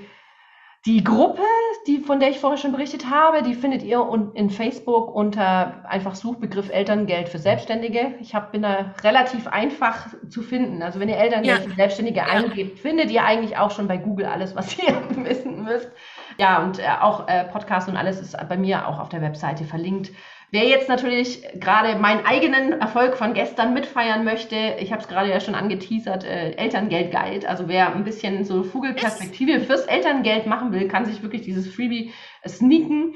[0.85, 1.41] die Gruppe,
[1.85, 6.15] die, von der ich vorher schon berichtet habe, die findet ihr in Facebook unter einfach
[6.15, 8.15] Suchbegriff Elterngeld für Selbstständige.
[8.21, 10.81] Ich hab, bin da relativ einfach zu finden.
[10.81, 11.69] Also wenn ihr Elterngeld ja.
[11.69, 12.25] für Selbstständige ja.
[12.25, 14.93] eingebt, findet ihr eigentlich auch schon bei Google alles, was ihr
[15.25, 15.91] wissen müsst.
[16.37, 19.65] Ja, und äh, auch äh, Podcast und alles ist bei mir auch auf der Webseite
[19.65, 20.11] verlinkt.
[20.49, 25.29] Wer jetzt natürlich gerade meinen eigenen Erfolg von gestern mitfeiern möchte, ich habe es gerade
[25.29, 27.49] ja schon angeteasert, äh, Elterngeld Guide.
[27.49, 32.13] Also wer ein bisschen so Vogelperspektive fürs Elterngeld machen will, kann sich wirklich dieses Freebie
[32.47, 33.15] sneaken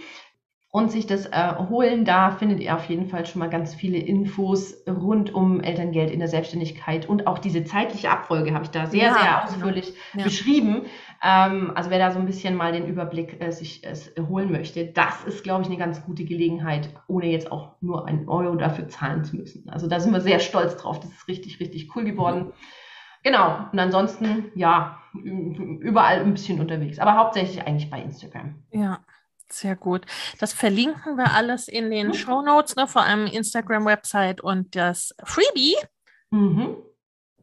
[0.71, 2.05] und sich das äh, holen.
[2.05, 6.19] Da findet ihr auf jeden Fall schon mal ganz viele Infos rund um Elterngeld in
[6.19, 9.43] der Selbstständigkeit und auch diese zeitliche Abfolge habe ich da sehr, ja, sehr genau.
[9.43, 10.23] ausführlich ja.
[10.23, 10.83] beschrieben.
[11.23, 13.95] Ähm, also wer da so ein bisschen mal den Überblick äh, sich äh,
[14.27, 18.27] holen möchte, das ist, glaube ich, eine ganz gute Gelegenheit, ohne jetzt auch nur einen
[18.27, 19.69] Euro dafür zahlen zu müssen.
[19.69, 20.99] Also da sind wir sehr stolz drauf.
[20.99, 22.53] Das ist richtig, richtig cool geworden.
[23.23, 23.65] Genau.
[23.71, 28.55] Und ansonsten, ja, überall ein bisschen unterwegs, aber hauptsächlich eigentlich bei Instagram.
[28.71, 28.99] Ja.
[29.53, 30.05] Sehr gut.
[30.39, 32.13] Das verlinken wir alles in den mhm.
[32.13, 35.75] Show Notes, ne, vor allem Instagram-Website und das Freebie,
[36.29, 36.77] mhm.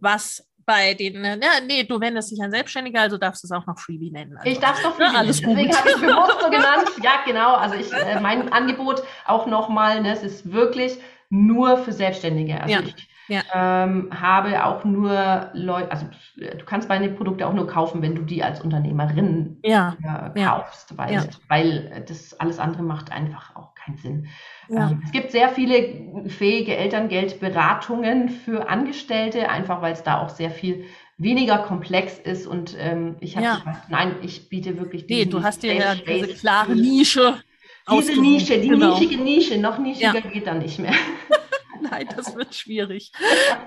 [0.01, 3.67] was bei den, ne, nee, du wendest dich an Selbstständige, also darfst du es auch
[3.67, 4.37] noch Freebie nennen.
[4.37, 5.57] Also, ich darf es doch Freebie ne, alles nennen.
[5.57, 6.91] Deswegen habe ich bewusst so genannt.
[7.03, 7.55] Ja, genau.
[7.55, 10.99] Also ich, äh, mein Angebot auch nochmal, ne, es ist wirklich
[11.31, 12.61] nur für Selbstständige.
[12.61, 12.81] Also ja.
[12.81, 13.43] ich ja.
[13.55, 18.23] ähm, habe auch nur Leute, also du kannst meine Produkte auch nur kaufen, wenn du
[18.23, 19.97] die als Unternehmerin ja.
[20.35, 24.29] äh, kaufst, weil, weil das alles andere macht einfach auch keinen Sinn.
[24.69, 24.91] Ja.
[24.91, 30.51] Ähm, es gibt sehr viele fähige Elterngeldberatungen für Angestellte, einfach weil es da auch sehr
[30.51, 30.85] viel
[31.17, 33.57] weniger komplex ist und ähm, ich habe ja.
[33.57, 37.43] gesagt, nein, ich biete wirklich Nee, du hast dir ja diese klare Nische.
[37.91, 38.99] Diese Nische, die genau.
[38.99, 40.21] nischige Nische, noch nischiger ja.
[40.21, 40.93] geht dann nicht mehr.
[41.81, 43.11] nein, das wird schwierig.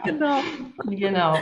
[0.06, 0.42] genau.
[0.86, 1.38] Genau.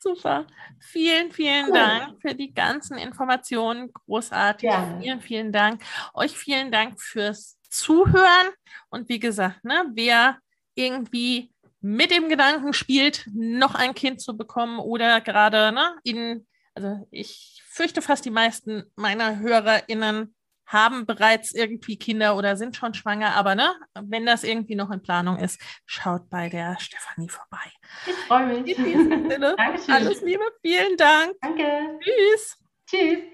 [0.00, 0.44] Super.
[0.80, 1.72] Vielen, vielen cool.
[1.72, 3.90] Dank für die ganzen Informationen.
[3.90, 4.68] Großartig.
[4.68, 4.98] Ja.
[5.00, 5.80] Vielen, vielen Dank.
[6.12, 8.48] Euch vielen Dank fürs Zuhören.
[8.88, 10.38] Und wie gesagt, ne, wer
[10.74, 17.06] irgendwie mit dem Gedanken spielt, noch ein Kind zu bekommen oder gerade ne, in, also
[17.10, 20.34] ich fürchte fast die meisten meiner HörerInnen
[20.66, 25.02] haben bereits irgendwie Kinder oder sind schon schwanger, aber ne, wenn das irgendwie noch in
[25.02, 27.70] Planung ist, schaut bei der Stefanie vorbei.
[28.06, 28.78] Ich freue mich.
[28.78, 29.94] In diesem Sinne, Dankeschön.
[29.94, 31.34] alles Liebe, vielen Dank.
[31.42, 31.98] Danke.
[32.00, 32.56] Tschüss.
[32.88, 33.33] Tschüss.